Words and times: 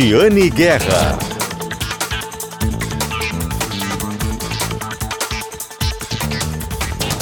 Giane 0.00 0.48
Guerra. 0.48 1.18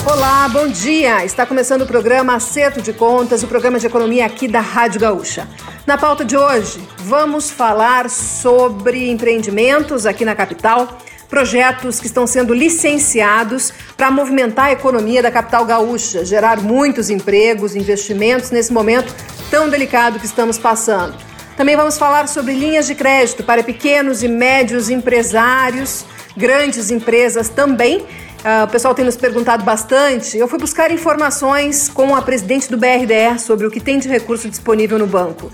Olá, 0.04 0.46
bom 0.50 0.68
dia! 0.68 1.24
Está 1.24 1.46
começando 1.46 1.80
o 1.80 1.86
programa 1.86 2.34
Acerto 2.34 2.82
de 2.82 2.92
Contas, 2.92 3.42
o 3.42 3.48
programa 3.48 3.78
de 3.78 3.86
economia 3.86 4.26
aqui 4.26 4.46
da 4.46 4.60
Rádio 4.60 5.00
Gaúcha. 5.00 5.48
Na 5.86 5.96
pauta 5.96 6.22
de 6.22 6.36
hoje, 6.36 6.86
vamos 6.98 7.50
falar 7.50 8.10
sobre 8.10 9.08
empreendimentos 9.08 10.04
aqui 10.04 10.26
na 10.26 10.34
capital, 10.34 10.98
projetos 11.30 11.98
que 11.98 12.06
estão 12.06 12.26
sendo 12.26 12.52
licenciados 12.52 13.72
para 13.96 14.10
movimentar 14.10 14.66
a 14.66 14.72
economia 14.72 15.22
da 15.22 15.30
capital 15.30 15.64
gaúcha, 15.64 16.26
gerar 16.26 16.60
muitos 16.60 17.08
empregos, 17.08 17.74
investimentos 17.74 18.50
nesse 18.50 18.70
momento 18.70 19.14
tão 19.50 19.66
delicado 19.66 20.20
que 20.20 20.26
estamos 20.26 20.58
passando. 20.58 21.35
Também 21.56 21.76
vamos 21.76 21.96
falar 21.96 22.28
sobre 22.28 22.52
linhas 22.52 22.86
de 22.86 22.94
crédito 22.94 23.42
para 23.42 23.62
pequenos 23.62 24.22
e 24.22 24.28
médios 24.28 24.90
empresários, 24.90 26.04
grandes 26.36 26.90
empresas 26.90 27.48
também 27.48 28.04
Uh, 28.46 28.62
o 28.62 28.68
pessoal 28.68 28.94
tem 28.94 29.04
nos 29.04 29.16
perguntado 29.16 29.64
bastante. 29.64 30.38
Eu 30.38 30.46
fui 30.46 30.56
buscar 30.56 30.92
informações 30.92 31.88
com 31.88 32.14
a 32.14 32.22
presidente 32.22 32.70
do 32.70 32.76
BRDE 32.76 33.40
sobre 33.40 33.66
o 33.66 33.70
que 33.72 33.80
tem 33.80 33.98
de 33.98 34.08
recurso 34.08 34.48
disponível 34.48 35.00
no 35.00 35.06
banco. 35.08 35.50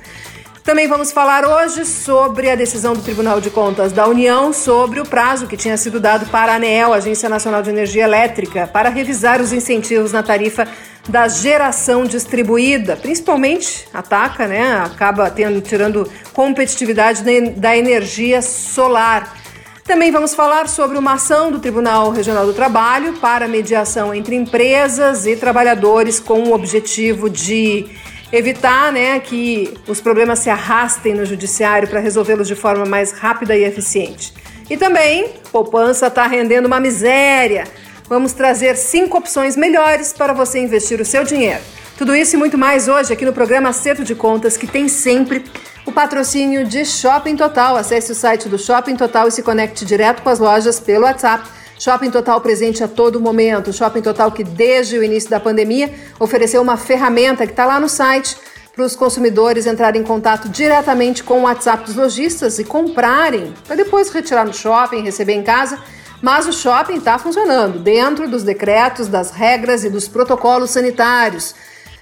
Também 0.64 0.86
vamos 0.86 1.10
falar 1.10 1.44
hoje 1.44 1.84
sobre 1.84 2.48
a 2.48 2.54
decisão 2.54 2.92
do 2.94 3.02
Tribunal 3.02 3.40
de 3.40 3.50
Contas 3.50 3.90
da 3.90 4.06
União 4.06 4.52
sobre 4.52 5.00
o 5.00 5.04
prazo 5.04 5.48
que 5.48 5.56
tinha 5.56 5.76
sido 5.76 5.98
dado 5.98 6.26
para 6.26 6.52
a 6.52 6.54
ANEEL, 6.54 6.92
Agência 6.92 7.28
Nacional 7.28 7.62
de 7.62 7.70
Energia 7.70 8.04
Elétrica, 8.04 8.68
para 8.68 8.88
revisar 8.88 9.40
os 9.40 9.52
incentivos 9.52 10.12
na 10.12 10.22
tarifa 10.22 10.68
da 11.08 11.26
geração 11.26 12.04
distribuída, 12.04 12.94
principalmente 12.94 13.88
ataca, 13.92 14.46
né? 14.46 14.74
Acaba 14.76 15.28
tendo, 15.30 15.60
tirando 15.60 16.08
competitividade 16.32 17.24
da 17.56 17.76
energia 17.76 18.40
solar. 18.40 19.36
Também 19.84 20.12
vamos 20.12 20.32
falar 20.32 20.68
sobre 20.68 20.96
uma 20.96 21.14
ação 21.14 21.50
do 21.50 21.58
Tribunal 21.58 22.10
Regional 22.12 22.46
do 22.46 22.54
Trabalho 22.54 23.14
para 23.14 23.48
mediação 23.48 24.14
entre 24.14 24.36
empresas 24.36 25.26
e 25.26 25.34
trabalhadores 25.34 26.20
com 26.20 26.40
o 26.44 26.54
objetivo 26.54 27.28
de 27.28 27.90
evitar 28.32 28.90
né, 28.90 29.20
que 29.20 29.72
os 29.86 30.00
problemas 30.00 30.38
se 30.38 30.48
arrastem 30.48 31.14
no 31.14 31.26
judiciário 31.26 31.86
para 31.86 32.00
resolvê-los 32.00 32.48
de 32.48 32.54
forma 32.54 32.86
mais 32.86 33.12
rápida 33.12 33.56
e 33.56 33.64
eficiente. 33.64 34.32
E 34.70 34.76
também, 34.76 35.28
poupança 35.50 36.06
está 36.06 36.26
rendendo 36.26 36.66
uma 36.66 36.80
miséria. 36.80 37.64
Vamos 38.08 38.32
trazer 38.32 38.76
cinco 38.76 39.18
opções 39.18 39.56
melhores 39.56 40.12
para 40.12 40.32
você 40.32 40.58
investir 40.60 41.00
o 41.00 41.04
seu 41.04 41.24
dinheiro. 41.24 41.60
Tudo 41.98 42.16
isso 42.16 42.34
e 42.34 42.38
muito 42.38 42.56
mais 42.56 42.88
hoje 42.88 43.12
aqui 43.12 43.24
no 43.24 43.32
programa 43.32 43.68
Acerto 43.68 44.02
de 44.02 44.14
Contas, 44.14 44.56
que 44.56 44.66
tem 44.66 44.88
sempre 44.88 45.44
o 45.84 45.92
patrocínio 45.92 46.64
de 46.64 46.84
Shopping 46.84 47.36
Total. 47.36 47.76
Acesse 47.76 48.12
o 48.12 48.14
site 48.14 48.48
do 48.48 48.58
Shopping 48.58 48.96
Total 48.96 49.28
e 49.28 49.30
se 49.30 49.42
conecte 49.42 49.84
direto 49.84 50.22
com 50.22 50.30
as 50.30 50.38
lojas 50.38 50.80
pelo 50.80 51.04
WhatsApp. 51.04 51.48
Shopping 51.82 52.12
Total 52.12 52.40
presente 52.40 52.84
a 52.84 52.86
todo 52.86 53.20
momento. 53.20 53.72
Shopping 53.72 54.02
Total 54.02 54.30
que 54.30 54.44
desde 54.44 54.96
o 54.96 55.02
início 55.02 55.28
da 55.28 55.40
pandemia 55.40 55.92
ofereceu 56.20 56.62
uma 56.62 56.76
ferramenta 56.76 57.44
que 57.44 57.52
está 57.52 57.66
lá 57.66 57.80
no 57.80 57.88
site 57.88 58.36
para 58.72 58.84
os 58.84 58.94
consumidores 58.94 59.66
entrarem 59.66 60.00
em 60.00 60.04
contato 60.04 60.48
diretamente 60.48 61.24
com 61.24 61.40
o 61.40 61.42
WhatsApp 61.42 61.84
dos 61.84 61.96
lojistas 61.96 62.60
e 62.60 62.64
comprarem, 62.64 63.52
para 63.66 63.74
depois 63.74 64.10
retirar 64.10 64.44
no 64.44 64.54
shopping, 64.54 65.02
receber 65.02 65.32
em 65.32 65.42
casa. 65.42 65.76
Mas 66.20 66.46
o 66.46 66.52
shopping 66.52 66.98
está 66.98 67.18
funcionando 67.18 67.80
dentro 67.80 68.28
dos 68.28 68.44
decretos, 68.44 69.08
das 69.08 69.32
regras 69.32 69.82
e 69.82 69.90
dos 69.90 70.06
protocolos 70.06 70.70
sanitários. 70.70 71.52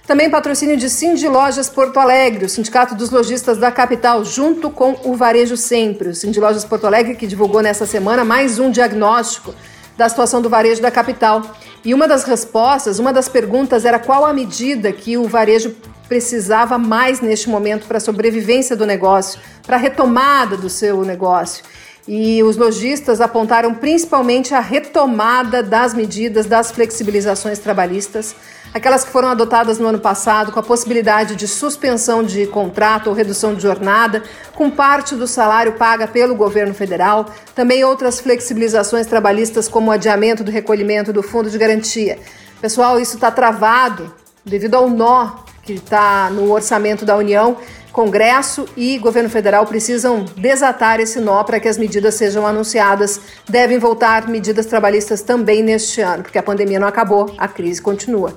Também 0.07 0.29
patrocínio 0.29 0.77
de 0.77 0.91
Cindy 0.91 1.27
Lojas 1.27 1.71
Porto 1.71 1.99
Alegre, 1.99 2.45
o 2.45 2.49
Sindicato 2.51 2.95
dos 2.95 3.11
Lojistas 3.11 3.57
da 3.57 3.73
capital, 3.73 4.27
junto 4.27 4.69
com 4.69 4.95
o 5.05 5.15
Varejo 5.15 5.57
Sempre. 5.57 6.11
O 6.11 6.15
Cindy 6.15 6.39
Lojas 6.39 6.67
Porto 6.67 6.87
Alegre 6.87 7.15
que 7.15 7.27
divulgou 7.27 7.63
nessa 7.63 7.87
semana 7.87 8.25
mais 8.25 8.59
um 8.59 8.71
diagnóstico 8.71 9.55
da 10.01 10.09
situação 10.09 10.41
do 10.41 10.49
varejo 10.49 10.81
da 10.81 10.91
capital. 10.91 11.43
E 11.85 11.93
uma 11.93 12.09
das 12.09 12.25
respostas, 12.25 12.99
uma 12.99 13.13
das 13.13 13.29
perguntas 13.29 13.85
era 13.85 13.99
qual 13.99 14.25
a 14.25 14.33
medida 14.33 14.91
que 14.91 15.19
o 15.19 15.29
varejo 15.29 15.77
precisava 16.09 16.79
mais 16.79 17.21
neste 17.21 17.51
momento 17.51 17.87
para 17.87 17.99
a 17.99 18.01
sobrevivência 18.01 18.75
do 18.75 18.87
negócio, 18.87 19.39
para 19.67 19.77
a 19.77 19.79
retomada 19.79 20.57
do 20.57 20.71
seu 20.71 21.05
negócio. 21.05 21.63
E 22.09 22.43
os 22.43 22.57
lojistas 22.57 23.21
apontaram 23.21 23.75
principalmente 23.75 24.55
a 24.55 24.61
retomada 24.61 25.63
das 25.63 25.93
medidas 25.93 26.47
das 26.47 26.71
flexibilizações 26.73 27.59
trabalhistas 27.59 28.35
aquelas 28.73 29.05
que 29.05 29.11
foram 29.11 29.29
adotadas 29.29 29.79
no 29.79 29.89
ano 29.89 29.99
passado, 29.99 30.53
com 30.53 30.61
a 30.61 30.63
possibilidade 30.63 31.37
de 31.37 31.47
suspensão 31.49 32.23
de 32.23 32.47
contrato 32.47 33.09
ou 33.09 33.15
redução 33.15 33.55
de 33.55 33.63
jornada, 33.63 34.23
com 34.55 34.71
parte 34.71 35.15
do 35.15 35.27
salário 35.27 35.73
paga 35.73 36.07
pelo 36.07 36.35
governo 36.35 36.75
federal, 36.75 37.27
também 37.55 37.85
outras 37.85 38.21
flexibilizações 38.21 39.07
trabalhistas, 39.07 39.69
como 39.69 39.91
o 39.91 39.93
adiamento 39.93 40.45
do 40.45 40.51
recolhimento 40.51 41.13
do 41.13 41.23
fundo 41.23 41.51
de 41.51 41.59
garantia. 41.59 42.19
Pessoal, 42.61 43.01
isso 43.01 43.15
está 43.15 43.31
travado 43.31 44.15
devido 44.45 44.75
ao 44.75 44.89
nó 44.89 45.51
que 45.63 45.75
está 45.75 46.31
no 46.31 46.51
orçamento 46.51 47.05
da 47.05 47.17
União. 47.17 47.57
Congresso 47.93 48.67
e 48.77 48.99
governo 48.99 49.29
federal 49.29 49.67
precisam 49.67 50.25
desatar 50.37 51.01
esse 51.01 51.19
nó 51.21 51.43
para 51.43 51.59
que 51.59 51.69
as 51.69 51.77
medidas 51.77 52.15
sejam 52.15 52.47
anunciadas. 52.47 53.21
Devem 53.49 53.79
voltar 53.79 54.29
medidas 54.29 54.67
trabalhistas 54.67 55.23
também 55.23 55.63
neste 55.63 56.01
ano, 56.01 56.23
porque 56.23 56.39
a 56.39 56.43
pandemia 56.43 56.79
não 56.79 56.87
acabou, 56.87 57.35
a 57.37 57.49
crise 57.49 57.83
continua. 57.83 58.37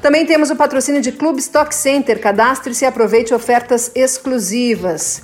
Também 0.00 0.24
temos 0.24 0.48
o 0.48 0.56
patrocínio 0.56 1.00
de 1.00 1.10
Clube 1.10 1.40
Stock 1.40 1.74
Center. 1.74 2.20
Cadastre-se 2.20 2.84
e 2.84 2.86
aproveite 2.86 3.34
ofertas 3.34 3.90
exclusivas. 3.94 5.22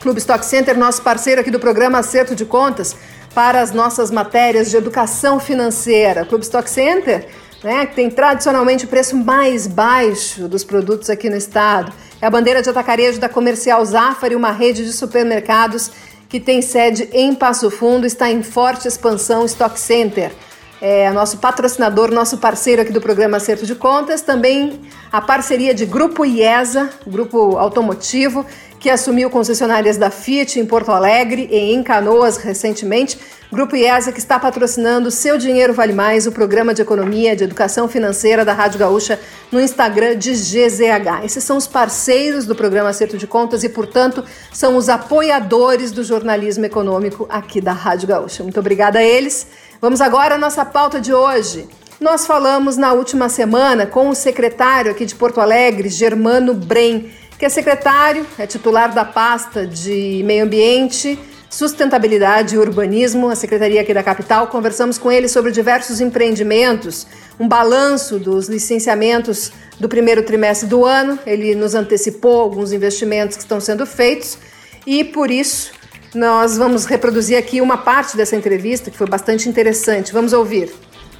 Clube 0.00 0.18
Stock 0.18 0.44
Center, 0.44 0.76
nosso 0.76 1.00
parceiro 1.02 1.40
aqui 1.40 1.50
do 1.50 1.60
programa 1.60 1.98
Acerto 1.98 2.34
de 2.34 2.44
Contas, 2.44 2.96
para 3.34 3.60
as 3.60 3.70
nossas 3.70 4.10
matérias 4.10 4.68
de 4.68 4.76
educação 4.76 5.38
financeira. 5.38 6.26
Clube 6.26 6.44
Stock 6.44 6.68
Center, 6.68 7.26
né, 7.62 7.86
que 7.86 7.94
tem 7.94 8.10
tradicionalmente 8.10 8.84
o 8.84 8.88
preço 8.88 9.16
mais 9.16 9.66
baixo 9.66 10.48
dos 10.48 10.64
produtos 10.64 11.08
aqui 11.08 11.30
no 11.30 11.36
estado. 11.36 11.92
É 12.20 12.26
a 12.26 12.30
bandeira 12.30 12.60
de 12.60 12.68
atacarejo 12.68 13.20
da 13.20 13.28
Comercial 13.28 13.82
Zafari, 13.84 14.34
uma 14.34 14.50
rede 14.50 14.84
de 14.84 14.92
supermercados 14.92 15.90
que 16.28 16.40
tem 16.40 16.60
sede 16.60 17.08
em 17.12 17.32
Passo 17.34 17.70
Fundo, 17.70 18.04
está 18.06 18.28
em 18.28 18.42
forte 18.42 18.88
expansão 18.88 19.44
Stock 19.46 19.78
Center 19.78 20.32
é 20.80 21.10
nosso 21.10 21.38
patrocinador, 21.38 22.10
nosso 22.10 22.38
parceiro 22.38 22.82
aqui 22.82 22.92
do 22.92 23.00
programa 23.00 23.36
Acerto 23.36 23.64
de 23.66 23.74
Contas, 23.74 24.20
também 24.20 24.80
a 25.12 25.20
parceria 25.20 25.74
de 25.74 25.86
Grupo 25.86 26.24
IESA, 26.24 26.90
Grupo 27.06 27.56
Automotivo, 27.56 28.44
que 28.78 28.90
assumiu 28.90 29.30
concessionárias 29.30 29.96
da 29.96 30.10
Fiat 30.10 30.60
em 30.60 30.66
Porto 30.66 30.92
Alegre 30.92 31.48
e 31.50 31.72
em 31.72 31.82
Canoas 31.82 32.36
recentemente. 32.36 33.18
Grupo 33.50 33.76
IESA 33.76 34.12
que 34.12 34.18
está 34.18 34.38
patrocinando 34.38 35.10
Seu 35.10 35.38
Dinheiro 35.38 35.72
Vale 35.72 35.92
Mais, 35.92 36.26
o 36.26 36.32
programa 36.32 36.74
de 36.74 36.82
economia 36.82 37.36
de 37.36 37.44
educação 37.44 37.88
financeira 37.88 38.44
da 38.44 38.52
Rádio 38.52 38.80
Gaúcha 38.80 39.18
no 39.50 39.60
Instagram 39.60 40.16
de 40.16 40.32
GZH. 40.32 41.24
Esses 41.24 41.44
são 41.44 41.56
os 41.56 41.66
parceiros 41.66 42.46
do 42.46 42.54
programa 42.54 42.90
Acerto 42.90 43.16
de 43.16 43.26
Contas 43.26 43.62
e, 43.62 43.68
portanto, 43.68 44.24
são 44.52 44.76
os 44.76 44.88
apoiadores 44.88 45.92
do 45.92 46.02
jornalismo 46.02 46.66
econômico 46.66 47.26
aqui 47.30 47.60
da 47.60 47.72
Rádio 47.72 48.08
Gaúcha. 48.08 48.42
Muito 48.42 48.58
obrigada 48.58 48.98
a 48.98 49.02
eles. 49.02 49.46
Vamos 49.84 50.00
agora 50.00 50.36
à 50.36 50.38
nossa 50.38 50.64
pauta 50.64 50.98
de 50.98 51.12
hoje. 51.12 51.68
Nós 52.00 52.26
falamos 52.26 52.78
na 52.78 52.94
última 52.94 53.28
semana 53.28 53.84
com 53.84 54.08
o 54.08 54.14
secretário 54.14 54.90
aqui 54.90 55.04
de 55.04 55.14
Porto 55.14 55.42
Alegre, 55.42 55.90
Germano 55.90 56.54
Brem, 56.54 57.10
que 57.38 57.44
é 57.44 57.50
secretário, 57.50 58.26
é 58.38 58.46
titular 58.46 58.94
da 58.94 59.04
pasta 59.04 59.66
de 59.66 60.22
Meio 60.24 60.44
Ambiente, 60.44 61.18
Sustentabilidade 61.50 62.54
e 62.54 62.58
Urbanismo, 62.58 63.28
a 63.28 63.34
secretaria 63.34 63.82
aqui 63.82 63.92
da 63.92 64.02
capital. 64.02 64.46
Conversamos 64.46 64.96
com 64.96 65.12
ele 65.12 65.28
sobre 65.28 65.52
diversos 65.52 66.00
empreendimentos, 66.00 67.06
um 67.38 67.46
balanço 67.46 68.18
dos 68.18 68.48
licenciamentos 68.48 69.52
do 69.78 69.86
primeiro 69.86 70.22
trimestre 70.22 70.66
do 70.66 70.86
ano. 70.86 71.18
Ele 71.26 71.54
nos 71.54 71.74
antecipou 71.74 72.40
alguns 72.40 72.72
investimentos 72.72 73.36
que 73.36 73.42
estão 73.42 73.60
sendo 73.60 73.84
feitos 73.84 74.38
e, 74.86 75.04
por 75.04 75.30
isso, 75.30 75.72
nós 76.14 76.56
vamos 76.56 76.84
reproduzir 76.84 77.36
aqui 77.36 77.60
uma 77.60 77.76
parte 77.76 78.16
dessa 78.16 78.36
entrevista 78.36 78.90
que 78.90 78.96
foi 78.96 79.06
bastante 79.06 79.48
interessante. 79.48 80.12
Vamos 80.12 80.32
ouvir. 80.32 80.72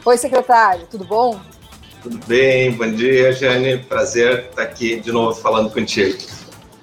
Oi, 0.04 0.16
secretário, 0.16 0.86
tudo 0.90 1.04
bom? 1.04 1.40
Tudo 2.02 2.18
bem, 2.26 2.70
bom 2.72 2.90
dia, 2.90 3.32
Jane. 3.32 3.78
Prazer 3.78 4.46
estar 4.50 4.62
aqui 4.62 5.00
de 5.00 5.10
novo 5.10 5.40
falando 5.40 5.70
contigo. 5.70 6.18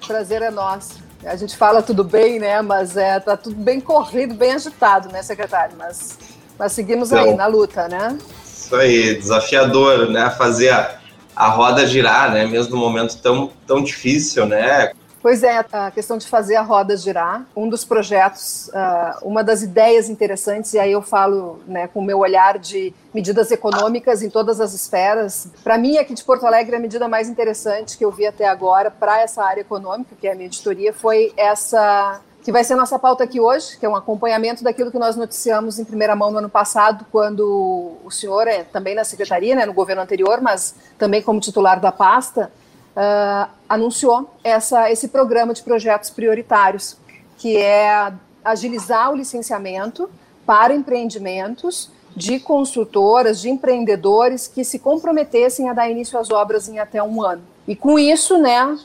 Prazer 0.06 0.42
é 0.42 0.50
nosso. 0.50 1.00
A 1.24 1.36
gente 1.36 1.56
fala 1.56 1.80
tudo 1.80 2.02
bem, 2.02 2.38
né? 2.40 2.60
Mas 2.60 2.96
é, 2.96 3.20
tá 3.20 3.36
tudo 3.36 3.54
bem 3.54 3.80
corrido, 3.80 4.34
bem 4.34 4.52
agitado, 4.52 5.08
né, 5.10 5.22
secretário? 5.22 5.76
Mas, 5.78 6.18
mas 6.58 6.72
seguimos 6.72 7.12
então, 7.12 7.24
aí 7.24 7.34
na 7.36 7.46
luta, 7.46 7.86
né? 7.88 8.18
Isso 8.44 8.74
aí, 8.74 9.14
desafiador, 9.14 10.10
né? 10.10 10.28
Fazer 10.36 10.70
a, 10.70 10.98
a 11.36 11.48
roda 11.48 11.86
girar, 11.86 12.32
né? 12.32 12.44
Mesmo 12.44 12.74
num 12.74 12.82
momento 12.82 13.16
tão, 13.18 13.50
tão 13.66 13.82
difícil, 13.82 14.46
né? 14.46 14.92
Pois 15.22 15.44
é, 15.44 15.64
a 15.72 15.88
questão 15.92 16.18
de 16.18 16.26
fazer 16.26 16.56
a 16.56 16.62
roda 16.62 16.96
girar, 16.96 17.46
um 17.54 17.68
dos 17.68 17.84
projetos, 17.84 18.68
uh, 18.68 19.24
uma 19.24 19.44
das 19.44 19.62
ideias 19.62 20.08
interessantes, 20.08 20.74
e 20.74 20.80
aí 20.80 20.90
eu 20.90 21.00
falo 21.00 21.60
né, 21.64 21.86
com 21.86 22.00
o 22.00 22.04
meu 22.04 22.18
olhar 22.18 22.58
de 22.58 22.92
medidas 23.14 23.52
econômicas 23.52 24.20
em 24.20 24.28
todas 24.28 24.60
as 24.60 24.74
esferas. 24.74 25.46
Para 25.62 25.78
mim, 25.78 25.96
aqui 25.96 26.12
de 26.12 26.24
Porto 26.24 26.44
Alegre, 26.44 26.74
a 26.74 26.80
medida 26.80 27.06
mais 27.06 27.28
interessante 27.28 27.96
que 27.96 28.04
eu 28.04 28.10
vi 28.10 28.26
até 28.26 28.48
agora 28.48 28.90
para 28.90 29.20
essa 29.20 29.44
área 29.44 29.60
econômica, 29.60 30.16
que 30.20 30.26
é 30.26 30.32
a 30.32 30.34
minha 30.34 30.46
editoria, 30.46 30.92
foi 30.92 31.32
essa 31.36 32.20
que 32.42 32.50
vai 32.50 32.64
ser 32.64 32.74
nossa 32.74 32.98
pauta 32.98 33.22
aqui 33.22 33.40
hoje, 33.40 33.78
que 33.78 33.86
é 33.86 33.88
um 33.88 33.94
acompanhamento 33.94 34.64
daquilo 34.64 34.90
que 34.90 34.98
nós 34.98 35.14
noticiamos 35.14 35.78
em 35.78 35.84
primeira 35.84 36.16
mão 36.16 36.32
no 36.32 36.38
ano 36.38 36.48
passado, 36.50 37.06
quando 37.12 37.92
o 38.04 38.10
senhor 38.10 38.48
é 38.48 38.64
também 38.64 38.96
na 38.96 39.04
secretaria, 39.04 39.54
né, 39.54 39.64
no 39.64 39.72
governo 39.72 40.02
anterior, 40.02 40.40
mas 40.40 40.74
também 40.98 41.22
como 41.22 41.38
titular 41.38 41.78
da 41.78 41.92
pasta, 41.92 42.50
uh, 42.96 43.50
anunciou 43.68 44.30
essa, 44.42 44.90
esse 44.90 45.08
programa 45.08 45.52
de 45.54 45.62
projetos 45.62 46.10
prioritários, 46.10 46.96
que 47.38 47.56
é 47.56 48.12
agilizar 48.44 49.10
o 49.10 49.16
licenciamento 49.16 50.10
para 50.44 50.74
empreendimentos 50.74 51.90
de 52.14 52.38
construtoras, 52.38 53.40
de 53.40 53.48
empreendedores 53.48 54.46
que 54.46 54.64
se 54.64 54.78
comprometessem 54.78 55.68
a 55.68 55.72
dar 55.72 55.88
início 55.88 56.18
às 56.18 56.30
obras 56.30 56.68
em 56.68 56.78
até 56.78 57.02
um 57.02 57.22
ano. 57.22 57.42
E 57.66 57.74
com 57.74 57.98
isso, 57.98 58.36
né, 58.36 58.76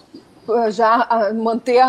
já 0.69 1.31
manter 1.35 1.83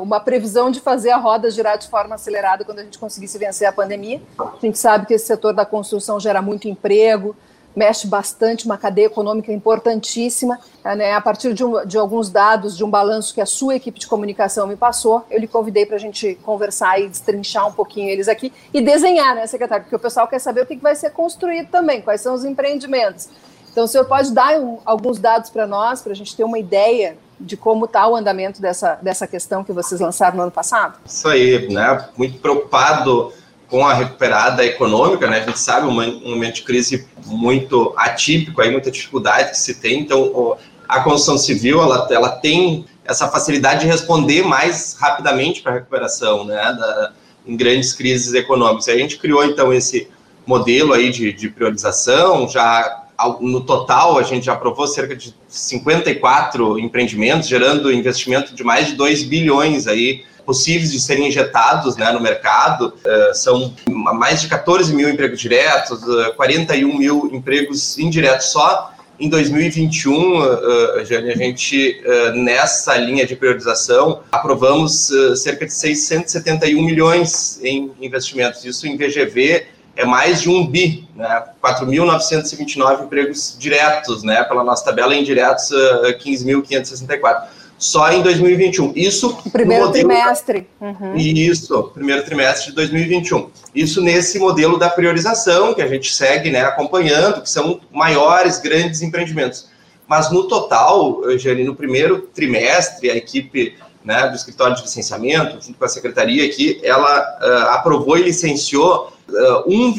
uma 0.00 0.20
previsão 0.20 0.70
de 0.70 0.80
fazer 0.80 1.10
a 1.10 1.16
roda 1.16 1.50
girar 1.50 1.78
de 1.78 1.88
forma 1.88 2.14
acelerada 2.14 2.64
quando 2.64 2.78
a 2.78 2.84
gente 2.84 2.98
conseguisse 2.98 3.38
vencer 3.38 3.66
a 3.66 3.72
pandemia. 3.72 4.22
A 4.38 4.58
gente 4.60 4.78
sabe 4.78 5.06
que 5.06 5.14
esse 5.14 5.26
setor 5.26 5.52
da 5.52 5.66
construção 5.66 6.20
gera 6.20 6.40
muito 6.40 6.68
emprego, 6.68 7.34
mexe 7.78 8.08
bastante, 8.08 8.66
uma 8.66 8.76
cadeia 8.76 9.06
econômica 9.06 9.52
importantíssima. 9.52 10.58
Né? 10.84 11.12
A 11.12 11.20
partir 11.20 11.54
de, 11.54 11.64
um, 11.64 11.86
de, 11.86 11.96
alguns 11.96 12.28
dados, 12.28 12.76
de 12.76 12.84
um 12.84 12.90
balanço 12.90 13.32
que 13.32 13.40
a 13.40 13.46
sua 13.46 13.76
equipe 13.76 14.00
de 14.00 14.06
comunicação 14.08 14.66
me 14.66 14.74
passou, 14.74 15.24
eu 15.30 15.38
lhe 15.38 15.46
convidei 15.46 15.86
para 15.86 15.94
a 15.94 15.98
gente 15.98 16.34
conversar 16.42 17.00
e 17.00 17.08
destrinchar 17.08 17.68
um 17.68 17.72
pouquinho 17.72 18.08
eles 18.10 18.26
aqui 18.26 18.52
e 18.74 18.80
desenhar, 18.80 19.36
né, 19.36 19.46
secretário? 19.46 19.84
Porque 19.84 19.94
o 19.94 19.98
pessoal 19.98 20.26
quer 20.26 20.40
saber 20.40 20.62
o 20.62 20.66
que 20.66 20.76
vai 20.76 20.96
ser 20.96 21.10
construído 21.10 21.68
também, 21.68 22.02
quais 22.02 22.20
são 22.20 22.34
os 22.34 22.44
empreendimentos. 22.44 23.28
Então, 23.70 23.84
o 23.84 23.88
senhor 23.88 24.06
pode 24.06 24.32
dar 24.32 24.58
um, 24.58 24.78
alguns 24.84 25.20
dados 25.20 25.48
para 25.48 25.64
nós, 25.64 26.02
para 26.02 26.10
a 26.10 26.16
gente 26.16 26.36
ter 26.36 26.42
uma 26.42 26.58
ideia 26.58 27.16
de 27.38 27.56
como 27.56 27.84
está 27.84 28.08
o 28.08 28.16
andamento 28.16 28.60
dessa, 28.60 28.98
dessa 29.00 29.24
questão 29.24 29.62
que 29.62 29.72
vocês 29.72 30.00
lançaram 30.00 30.36
no 30.36 30.42
ano 30.42 30.50
passado? 30.50 30.98
Isso 31.06 31.28
aí, 31.28 31.72
né? 31.72 32.08
Muito 32.16 32.40
preocupado 32.40 33.32
com 33.68 33.86
a 33.86 33.92
recuperada 33.92 34.64
econômica, 34.64 35.26
né? 35.28 35.40
A 35.40 35.44
gente 35.44 35.58
sabe 35.58 35.86
um 35.86 35.92
momento 35.92 36.56
de 36.56 36.62
crise 36.62 37.06
muito 37.26 37.92
atípico, 37.96 38.60
aí 38.60 38.70
muita 38.70 38.90
dificuldade 38.90 39.50
que 39.50 39.58
se 39.58 39.74
tem. 39.74 40.00
Então, 40.00 40.56
a 40.88 41.00
construção 41.00 41.36
civil 41.36 41.82
ela, 41.82 42.08
ela 42.10 42.30
tem 42.30 42.86
essa 43.04 43.28
facilidade 43.28 43.80
de 43.80 43.86
responder 43.86 44.42
mais 44.42 44.96
rapidamente 44.98 45.60
para 45.60 45.72
a 45.72 45.74
recuperação, 45.76 46.44
né? 46.44 46.56
Da, 46.56 47.12
em 47.46 47.56
grandes 47.56 47.92
crises 47.92 48.34
econômicas. 48.34 48.86
E 48.88 48.90
a 48.90 48.98
gente 48.98 49.18
criou 49.18 49.44
então 49.44 49.72
esse 49.72 50.08
modelo 50.46 50.92
aí 50.92 51.10
de, 51.10 51.32
de 51.32 51.48
priorização, 51.48 52.48
já 52.48 53.04
no 53.40 53.60
total, 53.60 54.18
a 54.18 54.22
gente 54.22 54.46
já 54.46 54.52
aprovou 54.52 54.86
cerca 54.86 55.16
de 55.16 55.34
54 55.48 56.78
empreendimentos, 56.78 57.48
gerando 57.48 57.92
investimento 57.92 58.54
de 58.54 58.62
mais 58.62 58.86
de 58.86 58.94
2 58.94 59.24
bilhões 59.24 59.86
aí 59.86 60.24
possíveis 60.48 60.92
de 60.92 60.98
serem 60.98 61.28
injetados 61.28 61.96
né, 61.96 62.10
no 62.10 62.20
mercado. 62.20 62.94
Uh, 63.04 63.34
são 63.34 63.74
mais 63.90 64.40
de 64.40 64.48
14 64.48 64.94
mil 64.94 65.06
empregos 65.10 65.38
diretos, 65.38 66.02
uh, 66.02 66.32
41 66.36 66.96
mil 66.96 67.28
empregos 67.30 67.98
indiretos 67.98 68.46
só. 68.46 68.92
Em 69.20 69.28
2021, 69.28 70.38
uh, 70.38 71.04
Jane, 71.04 71.32
a 71.32 71.36
gente, 71.36 72.00
nessa 72.34 72.96
linha 72.96 73.26
de 73.26 73.34
priorização, 73.34 74.20
aprovamos 74.30 75.10
cerca 75.36 75.66
de 75.66 75.72
671 75.74 76.80
milhões 76.80 77.60
em 77.62 77.90
investimentos. 78.00 78.64
Isso 78.64 78.86
em 78.86 78.96
VGV 78.96 79.66
é 79.98 80.04
mais 80.04 80.40
de 80.40 80.48
um 80.48 80.64
bi, 80.64 81.08
né? 81.16 81.42
4.929 81.60 83.04
empregos 83.04 83.56
diretos, 83.58 84.22
né? 84.22 84.44
Pela 84.44 84.62
nossa 84.62 84.84
tabela, 84.84 85.12
indiretos, 85.12 85.72
uh, 85.72 86.16
15.564 86.24 87.48
só 87.76 88.12
em 88.12 88.22
2021. 88.22 88.92
Isso 88.94 89.36
o 89.44 89.50
primeiro 89.50 89.86
modelo, 89.86 90.08
trimestre. 90.08 90.68
Uhum. 90.80 91.16
Isso, 91.16 91.90
primeiro 91.92 92.24
trimestre 92.24 92.70
de 92.70 92.76
2021. 92.76 93.50
Isso 93.74 94.00
nesse 94.00 94.38
modelo 94.38 94.78
da 94.78 94.88
priorização 94.88 95.74
que 95.74 95.82
a 95.82 95.88
gente 95.88 96.14
segue, 96.14 96.48
né, 96.48 96.60
acompanhando, 96.60 97.42
que 97.42 97.50
são 97.50 97.80
maiores, 97.90 98.60
grandes 98.60 99.02
empreendimentos. 99.02 99.68
Mas 100.06 100.30
no 100.30 100.46
total, 100.46 101.22
Jane, 101.38 101.64
no 101.64 101.74
primeiro 101.74 102.20
trimestre, 102.20 103.10
a 103.10 103.16
equipe 103.16 103.76
né, 104.08 104.26
do 104.26 104.34
escritório 104.34 104.74
de 104.74 104.80
licenciamento, 104.80 105.62
junto 105.62 105.78
com 105.78 105.84
a 105.84 105.88
secretaria 105.88 106.46
aqui, 106.46 106.80
ela 106.82 107.20
uh, 107.42 107.74
aprovou 107.74 108.16
e 108.16 108.22
licenciou 108.22 109.12
uh, 109.28 109.70
1, 109.70 109.90
uh, 109.90 109.94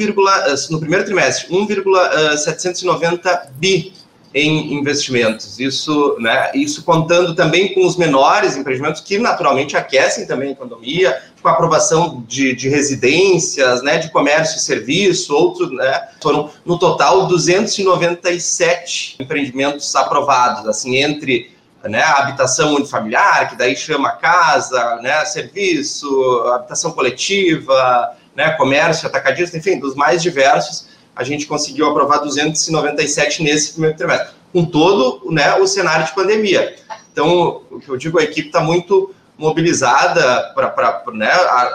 no 0.72 0.80
primeiro 0.80 1.06
trimestre 1.06 1.46
1,790 1.56 3.52
bi 3.54 3.94
em 4.34 4.74
investimentos. 4.74 5.60
Isso, 5.60 6.18
né, 6.20 6.50
isso 6.56 6.84
contando 6.84 7.36
também 7.36 7.72
com 7.72 7.86
os 7.86 7.98
menores 7.98 8.58
empreendimentos 8.58 9.00
que 9.00 9.20
naturalmente 9.20 9.78
aquecem 9.78 10.26
também 10.26 10.50
a 10.50 10.54
economia, 10.54 11.22
com 11.40 11.48
a 11.48 11.52
aprovação 11.52 12.24
de, 12.28 12.56
de 12.56 12.68
residências, 12.68 13.84
né, 13.84 14.00
de 14.00 14.10
comércio 14.10 14.58
e 14.58 14.60
serviço, 14.60 15.36
outros, 15.36 15.72
né, 15.72 16.08
foram 16.20 16.50
no 16.66 16.80
total 16.80 17.28
297 17.28 19.18
empreendimentos 19.20 19.96
aprovados, 19.96 20.68
assim, 20.68 20.96
entre 20.98 21.59
né, 21.88 22.02
habitação 22.04 22.76
unifamiliar, 22.76 23.50
que 23.50 23.56
daí 23.56 23.76
chama 23.76 24.12
casa, 24.12 24.98
né, 24.98 25.24
serviço, 25.26 26.42
habitação 26.54 26.92
coletiva, 26.92 28.12
né, 28.36 28.52
comércio, 28.52 29.08
atacadista, 29.08 29.58
enfim, 29.58 29.80
dos 29.80 29.96
mais 29.96 30.22
diversos, 30.22 30.88
a 31.16 31.24
gente 31.24 31.46
conseguiu 31.46 31.90
aprovar 31.90 32.20
297 32.20 33.44
nesse 33.44 33.74
primeiro 33.74 33.98
trimestre, 33.98 34.30
com 34.52 34.66
todo 34.66 35.32
né, 35.32 35.56
o 35.56 35.68
cenário 35.68 36.06
de 36.06 36.14
pandemia. 36.14 36.76
Então, 37.12 37.64
o 37.70 37.80
que 37.80 37.90
eu 37.90 37.98
digo, 37.98 38.20
a 38.20 38.24
equipe 38.24 38.48
está 38.48 38.62
muito 38.62 39.14
mobilizada 39.38 40.52
para 40.54 41.04
né, 41.14 41.32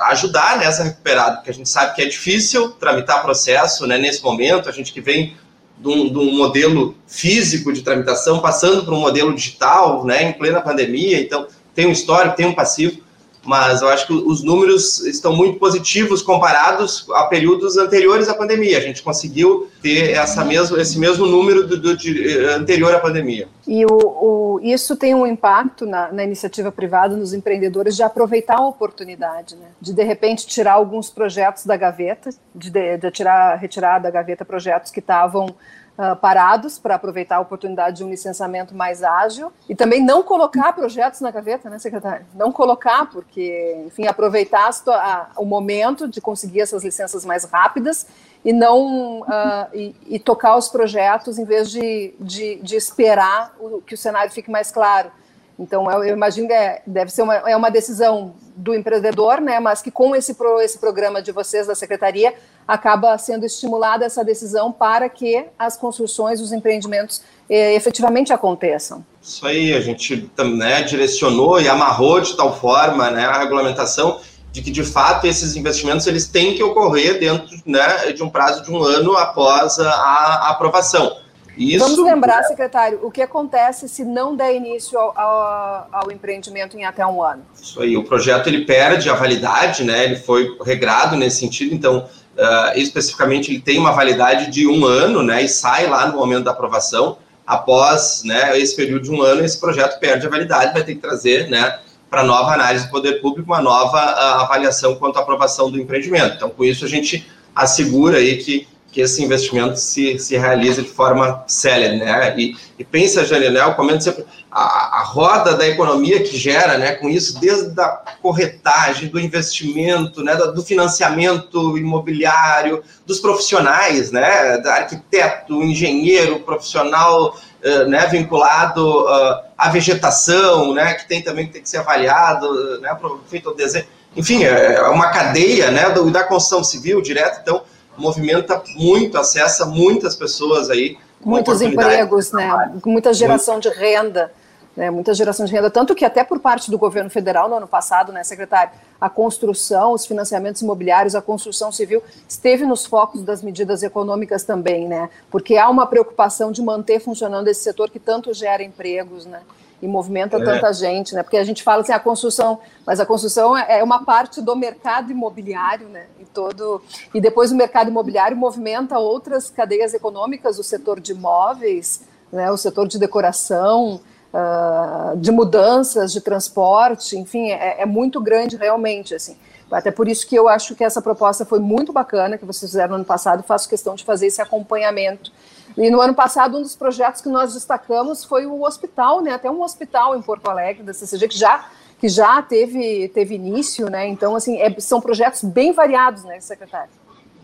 ajudar 0.09 0.59
nessa 0.59 0.85
recuperada, 0.85 1.37
porque 1.37 1.51
a 1.51 1.55
gente 1.55 1.69
sabe 1.69 1.95
que 1.95 2.03
é 2.03 2.07
difícil 2.07 2.71
tramitar 2.73 3.23
processo 3.23 3.87
né, 3.87 3.97
nesse 3.97 4.23
momento, 4.23 4.69
a 4.69 4.73
gente 4.73 4.93
que 4.93 5.01
vem 5.01 5.35
de 5.79 5.89
um, 5.89 6.09
de 6.09 6.19
um, 6.19 6.37
modelo 6.37 6.95
físico 7.07 7.73
de 7.73 7.83
tramitação, 7.83 8.41
passando 8.41 8.85
para 8.85 8.95
um 8.95 9.01
modelo 9.01 9.35
digital, 9.35 10.05
né, 10.05 10.31
em 10.31 10.33
plena 10.33 10.61
pandemia, 10.61 11.21
então 11.21 11.47
tem 11.75 11.87
um 11.87 11.93
histórico, 11.93 12.37
tem 12.37 12.47
um 12.47 12.55
passivo, 12.55 13.04
mas 13.45 13.83
eu 13.83 13.89
acho 13.89 14.07
que 14.07 14.13
os 14.13 14.43
números 14.43 15.01
estão 15.01 15.35
muito 15.35 15.59
positivos 15.59 16.23
comparados 16.23 17.07
a 17.13 17.25
períodos 17.25 17.77
anteriores 17.77 18.29
à 18.29 18.35
pandemia. 18.35 18.79
A 18.79 18.81
gente 18.81 19.03
conseguiu 19.03 19.69
ter 19.83 20.13
essa 20.13 20.45
mesmo, 20.45 20.79
esse 20.79 20.99
mesmo 20.99 21.27
número 21.27 21.67
do, 21.67 21.79
do 21.79 21.97
de, 21.97 22.39
anterior 22.47 22.95
à 22.95 22.99
pandemia. 22.99 23.49
E 23.67 23.85
o, 23.85 23.97
o, 23.97 24.61
isso 24.63 24.97
tem 24.97 25.15
um 25.15 25.27
impacto 25.27 25.87
na, 25.87 26.13
na, 26.13 26.25
iniciativa 26.25 26.71
privada, 26.71 27.17
nos 27.17 27.33
empreendedores, 27.33 27.97
de 27.97 28.03
aproveitar 28.03 28.57
a 28.57 28.67
oportunidade, 28.67 29.57
né? 29.57 29.69
de 29.81 29.93
de 29.93 30.03
repente 30.03 30.47
tirar 30.47 30.75
alguns 30.75 31.11
projetos 31.11 31.65
da 31.65 31.77
gaveta, 31.77 32.31
de, 32.55 32.71
de, 32.71 32.97
de 32.99 33.11
tirar, 33.11 33.57
retirar 33.57 33.99
da 33.99 34.11
gaveta 34.11 34.45
projetos 34.45 34.91
que 34.91 35.01
estavam 35.01 35.55
uh, 35.99 36.17
parados 36.17 36.79
para 36.79 36.95
aproveitar 36.95 37.37
a 37.37 37.41
oportunidade 37.41 37.99
de 37.99 38.05
um 38.05 38.11
licenciamento 38.11 38.75
mais 38.75 39.03
ágil 39.03 39.53
e 39.69 39.75
também 39.75 40.03
não 40.03 40.23
colocar 40.23 40.73
projetos 40.73 41.21
na 41.21 41.31
gaveta, 41.31 41.71
né, 41.71 41.79
secretário? 41.79 42.27
Não 42.35 42.53
colocar, 42.53 43.11
porque, 43.11 43.83
enfim, 43.87 44.07
aproveitar 44.07 44.71
a, 44.89 45.31
o 45.37 45.45
momento 45.45 46.09
de 46.09 46.21
conseguir 46.21 46.61
essas 46.61 46.85
licenças 46.85 47.25
mais 47.25 47.45
rápidas 47.45 48.07
e 48.45 48.53
não 48.53 49.21
uh, 49.21 49.69
e, 49.73 49.95
e, 50.07 50.19
tocar 50.19 50.57
os 50.57 50.69
projetos 50.69 51.39
em 51.39 51.45
vez 51.45 51.71
de, 51.71 52.15
de, 52.21 52.57
de 52.57 52.77
esperar 52.77 53.55
o, 53.59 53.81
que 53.81 53.95
o 53.95 53.99
cenário 53.99 54.31
fique 54.31 54.51
mais 54.51 54.71
claro. 54.71 55.11
Então, 55.59 55.91
eu, 55.91 56.05
eu 56.05 56.17
imagino 56.17 56.49
que 56.49 56.53
é, 56.53 56.83
deve 56.87 57.11
ser 57.11 57.23
uma, 57.23 57.35
é 57.35 57.57
uma 57.57 57.71
decisão 57.71 58.35
do 58.57 58.75
empreendedor, 58.75 59.41
né, 59.41 59.61
mas 59.61 59.81
que 59.81 59.91
com 59.91 60.15
esse, 60.15 60.35
pro, 60.35 60.61
esse 60.61 60.79
programa 60.79 61.23
de 61.23 61.33
vocês, 61.33 61.67
da 61.67 61.75
Secretaria, 61.75 62.35
acaba 62.67 63.17
sendo 63.19 63.45
estimulada 63.45 64.05
essa 64.05 64.25
decisão 64.25 64.73
para 64.73 65.09
que 65.09 65.47
as 65.59 65.77
construções, 65.77 66.41
os 66.41 66.53
empreendimentos 66.53 67.23
eh, 67.49 67.75
efetivamente 67.75 68.33
aconteçam. 68.33 69.05
Isso 69.23 69.47
aí, 69.47 69.73
a 69.73 69.81
gente 69.81 70.31
né, 70.39 70.83
direcionou 70.83 71.61
e 71.61 71.69
amarrou 71.69 72.21
de 72.21 72.37
tal 72.37 72.59
forma 72.59 73.11
né, 73.11 73.25
a 73.25 73.39
regulamentação 73.39 74.21
de 74.53 74.63
que, 74.63 74.71
de 74.71 74.85
fato, 74.85 75.27
esses 75.27 75.57
investimentos 75.57 76.07
eles 76.07 76.29
têm 76.29 76.55
que 76.55 76.63
ocorrer 76.63 77.19
dentro 77.19 77.57
né, 77.67 78.13
de 78.13 78.23
um 78.23 78.31
prazo 78.31 78.63
de 78.63 78.71
um 78.71 78.83
ano 78.83 79.17
após 79.17 79.79
a, 79.79 79.91
a 79.91 80.51
aprovação. 80.51 81.25
Isso... 81.57 81.85
Vamos 81.85 81.99
lembrar, 81.99 82.43
secretário, 82.45 83.01
o 83.03 83.11
que 83.11 83.23
acontece 83.23 83.89
se 83.89 84.05
não 84.05 84.35
der 84.35 84.55
início 84.55 84.99
ao, 84.99 85.19
ao, 85.19 85.89
ao, 85.93 86.13
empreendimento 86.13 86.77
em 86.77 86.85
até 86.85 87.07
um 87.07 87.23
ano? 87.23 87.43
Isso 87.61 87.81
aí, 87.81 87.97
o 87.97 88.05
projeto 88.05 88.49
ele 88.49 88.65
perde 88.65 89.09
a 89.09 89.15
validade, 89.15 89.85
né? 89.85 90.05
Ele 90.05 90.17
foi 90.17 90.57
regrado 90.65 91.17
nesse 91.17 91.39
sentido, 91.39 91.75
então 91.75 92.09
uh, 92.39 92.79
especificamente 92.79 93.51
ele 93.51 93.61
tem 93.61 93.79
uma 93.79 93.93
validade 93.93 94.51
de 94.51 94.67
um 94.67 94.85
ano, 94.85 95.23
né? 95.23 95.43
E 95.43 95.49
sai 95.49 95.87
lá 95.87 96.07
no 96.09 96.17
momento 96.17 96.45
da 96.45 96.51
aprovação. 96.51 97.19
Após, 97.47 98.23
né? 98.25 98.59
Esse 98.59 98.75
período 98.75 99.05
de 99.05 99.11
um 99.11 99.23
ano, 99.23 99.45
esse 99.45 99.59
projeto 99.61 99.99
perde 99.99 100.27
a 100.27 100.31
validade, 100.31 100.73
vai 100.73 100.83
ter 100.83 100.95
que 100.95 101.01
trazer, 101.01 101.49
né? 101.49 101.79
para 102.15 102.23
nova 102.23 102.53
análise 102.53 102.85
do 102.85 102.93
poder 102.93 103.21
público, 103.21 103.51
uma 103.51 103.61
nova 103.61 103.99
uh, 103.99 104.43
avaliação 104.43 104.95
quanto 104.95 105.19
à 105.19 105.23
aprovação 105.23 105.69
do 105.69 105.81
empreendimento. 105.81 106.37
Então, 106.37 106.49
com 106.49 106.65
isso, 106.65 106.85
a 106.85 106.89
gente 106.89 107.27
assegura 107.53 108.19
aí 108.19 108.37
que, 108.37 108.69
que 108.95 109.01
esse 109.01 109.25
investimento 109.25 109.77
se, 109.77 110.21
se 110.21 110.39
realize 110.39 110.81
de 110.81 110.89
forma 110.89 111.43
célere, 111.49 111.97
né? 111.97 112.33
E, 112.39 112.57
e 112.79 112.85
pensa, 112.85 113.25
Janine, 113.25 113.55
né? 113.55 113.61
Eu 113.61 113.75
comento 113.75 114.05
sempre, 114.05 114.25
a, 114.49 115.01
a, 115.01 115.03
roda 115.03 115.57
da 115.57 115.67
economia 115.67 116.23
que 116.23 116.39
gera, 116.39 116.79
né, 116.79 116.93
com 116.93 117.09
isso, 117.09 117.41
desde 117.41 117.79
a 117.81 117.89
corretagem, 118.23 119.09
do 119.09 119.19
investimento, 119.19 120.23
né, 120.23 120.37
do 120.37 120.63
financiamento 120.63 121.77
imobiliário, 121.77 122.85
dos 123.05 123.19
profissionais, 123.19 124.13
né, 124.13 124.59
da 124.59 124.75
arquiteto, 124.75 125.61
engenheiro, 125.61 126.39
profissional, 126.39 127.37
uh, 127.65 127.89
né, 127.89 128.07
vinculado 128.07 129.07
uh, 129.07 129.41
à 129.59 129.71
vegetação, 129.71 130.73
né, 130.73 130.95
que 130.95 131.09
tem 131.09 131.21
também 131.21 131.49
que 131.49 131.55
tem 131.55 131.63
que 131.63 131.69
ser 131.69 131.79
avaliado, 131.79 132.81
né, 132.81 132.97
feito 133.27 133.51
o 133.51 133.55
desenho. 133.55 133.87
Enfim, 134.17 134.45
é, 134.45 134.75
é 134.75 134.83
uma 134.83 135.11
cadeia, 135.11 135.73
né, 135.73 135.91
do, 135.91 136.09
da 136.13 136.23
construção 136.23 136.63
civil 136.63 137.03
direto, 137.03 137.41
então 137.43 137.63
movimenta 137.97 138.63
muito, 138.77 139.19
acessa 139.19 139.67
muitas 139.67 140.17
pessoas 140.17 140.71
aí. 140.71 140.97
Muitos 141.25 141.63
empregos, 141.63 142.33
né, 142.33 142.73
muita 142.85 143.15
geração 143.15 143.59
de 143.59 143.69
renda 143.69 144.31
né, 144.77 144.91
muita 144.91 145.15
geração 145.15 145.47
de 145.47 145.53
renda, 145.53 145.71
tanto 145.71 145.95
que 145.95 146.05
até 146.05 146.25
por 146.25 146.41
parte 146.41 146.71
do 146.71 146.77
governo 146.77 147.09
federal 147.09 147.49
no 147.49 147.57
ano 147.57 147.67
passado, 147.67 148.13
né, 148.13 148.25
secretário, 148.25 148.73
a 149.01 149.09
construção, 149.09 149.93
os 149.93 150.05
financiamentos 150.07 150.63
imobiliários, 150.63 151.15
a 151.15 151.23
construção 151.23 151.71
civil 151.71 152.03
esteve 152.29 152.67
nos 152.67 152.85
focos 152.85 153.23
das 153.23 153.43
medidas 153.43 153.83
econômicas 153.83 154.43
também, 154.43 154.89
né, 154.89 155.09
porque 155.31 155.57
há 155.57 155.69
uma 155.69 155.87
preocupação 155.87 156.51
de 156.51 156.63
manter 156.63 157.01
funcionando 157.01 157.49
esse 157.49 157.63
setor 157.63 157.91
que 157.91 157.99
tanto 157.99 158.35
gera 158.35 158.63
empregos, 158.63 159.27
né, 159.27 159.41
e 159.83 159.87
movimenta 159.87 160.37
é. 160.37 160.45
tanta 160.45 160.73
gente, 160.73 161.15
né, 161.15 161.23
porque 161.23 161.37
a 161.37 161.45
gente 161.45 161.63
fala 161.63 161.83
assim, 161.83 161.93
a 161.93 161.99
construção, 161.99 162.59
mas 162.87 163.01
a 163.01 163.07
construção 163.07 163.57
é, 163.57 163.81
é 163.81 163.85
uma 163.85 164.05
parte 164.05 164.41
do 164.41 164.55
mercado 164.57 165.11
imobiliário, 165.11 165.89
né, 165.89 166.07
e 166.19 166.25
todo, 166.25 166.83
e 167.13 167.21
depois 167.21 167.53
o 167.53 167.57
mercado 167.57 167.89
imobiliário 167.89 168.37
movimenta 168.37 168.99
outras 168.99 169.51
cadeias 169.51 169.95
econômicas, 169.95 170.59
o 170.59 170.65
setor 170.65 171.01
de 171.01 171.13
imóveis, 171.13 172.03
né, 172.33 172.51
o 172.51 172.57
setor 172.57 172.89
de 172.89 172.99
decoração, 172.99 174.01
uh, 174.35 175.17
de 175.17 175.31
mudanças 175.31 176.13
de 176.13 176.21
transporte, 176.21 177.17
enfim, 177.17 177.51
é, 177.51 177.83
é, 177.83 177.87
muito 177.87 178.21
grande 178.21 178.57
realmente, 178.57 179.15
assim. 179.15 179.37
Até 179.71 179.91
por 179.91 180.07
isso 180.07 180.27
que 180.27 180.37
eu 180.37 180.49
acho 180.49 180.75
que 180.75 180.85
essa 180.85 181.01
proposta 181.01 181.45
foi 181.45 181.59
muito 181.59 181.93
bacana 181.93 182.37
que 182.37 182.45
vocês 182.45 182.71
fizeram 182.71 182.91
no 182.91 182.95
ano 182.97 183.05
passado, 183.05 183.43
faço 183.43 183.69
questão 183.69 183.95
de 183.95 184.05
fazer 184.05 184.27
esse 184.27 184.41
acompanhamento. 184.41 185.33
E 185.77 185.91
no 185.91 186.01
ano 186.01 186.15
passado, 186.15 186.57
um 186.57 186.63
dos 186.63 186.77
projetos 186.77 187.21
que 187.21 187.29
nós 187.29 187.55
destacamos 187.55 188.25
foi 188.25 188.47
o 188.47 188.63
hospital, 188.63 189.21
né? 189.21 189.33
Até 189.33 189.51
um 189.51 189.63
hospital 189.63 190.17
em 190.17 190.23
Porto 190.23 190.49
Alegre, 190.49 190.83
da 190.83 190.95
CCG, 190.95 191.29
que 191.29 191.39
já, 191.39 191.69
que 191.99 192.09
já 192.09 192.41
teve, 192.43 193.09
teve 193.09 193.35
início, 193.35 193.91
né? 193.91 194.07
Então, 194.07 194.37
assim, 194.37 194.57
é, 194.59 194.73
são 194.79 195.01
projetos 195.01 195.43
bem 195.43 195.73
variados, 195.73 196.23
né, 196.25 196.39
secretário? 196.41 196.91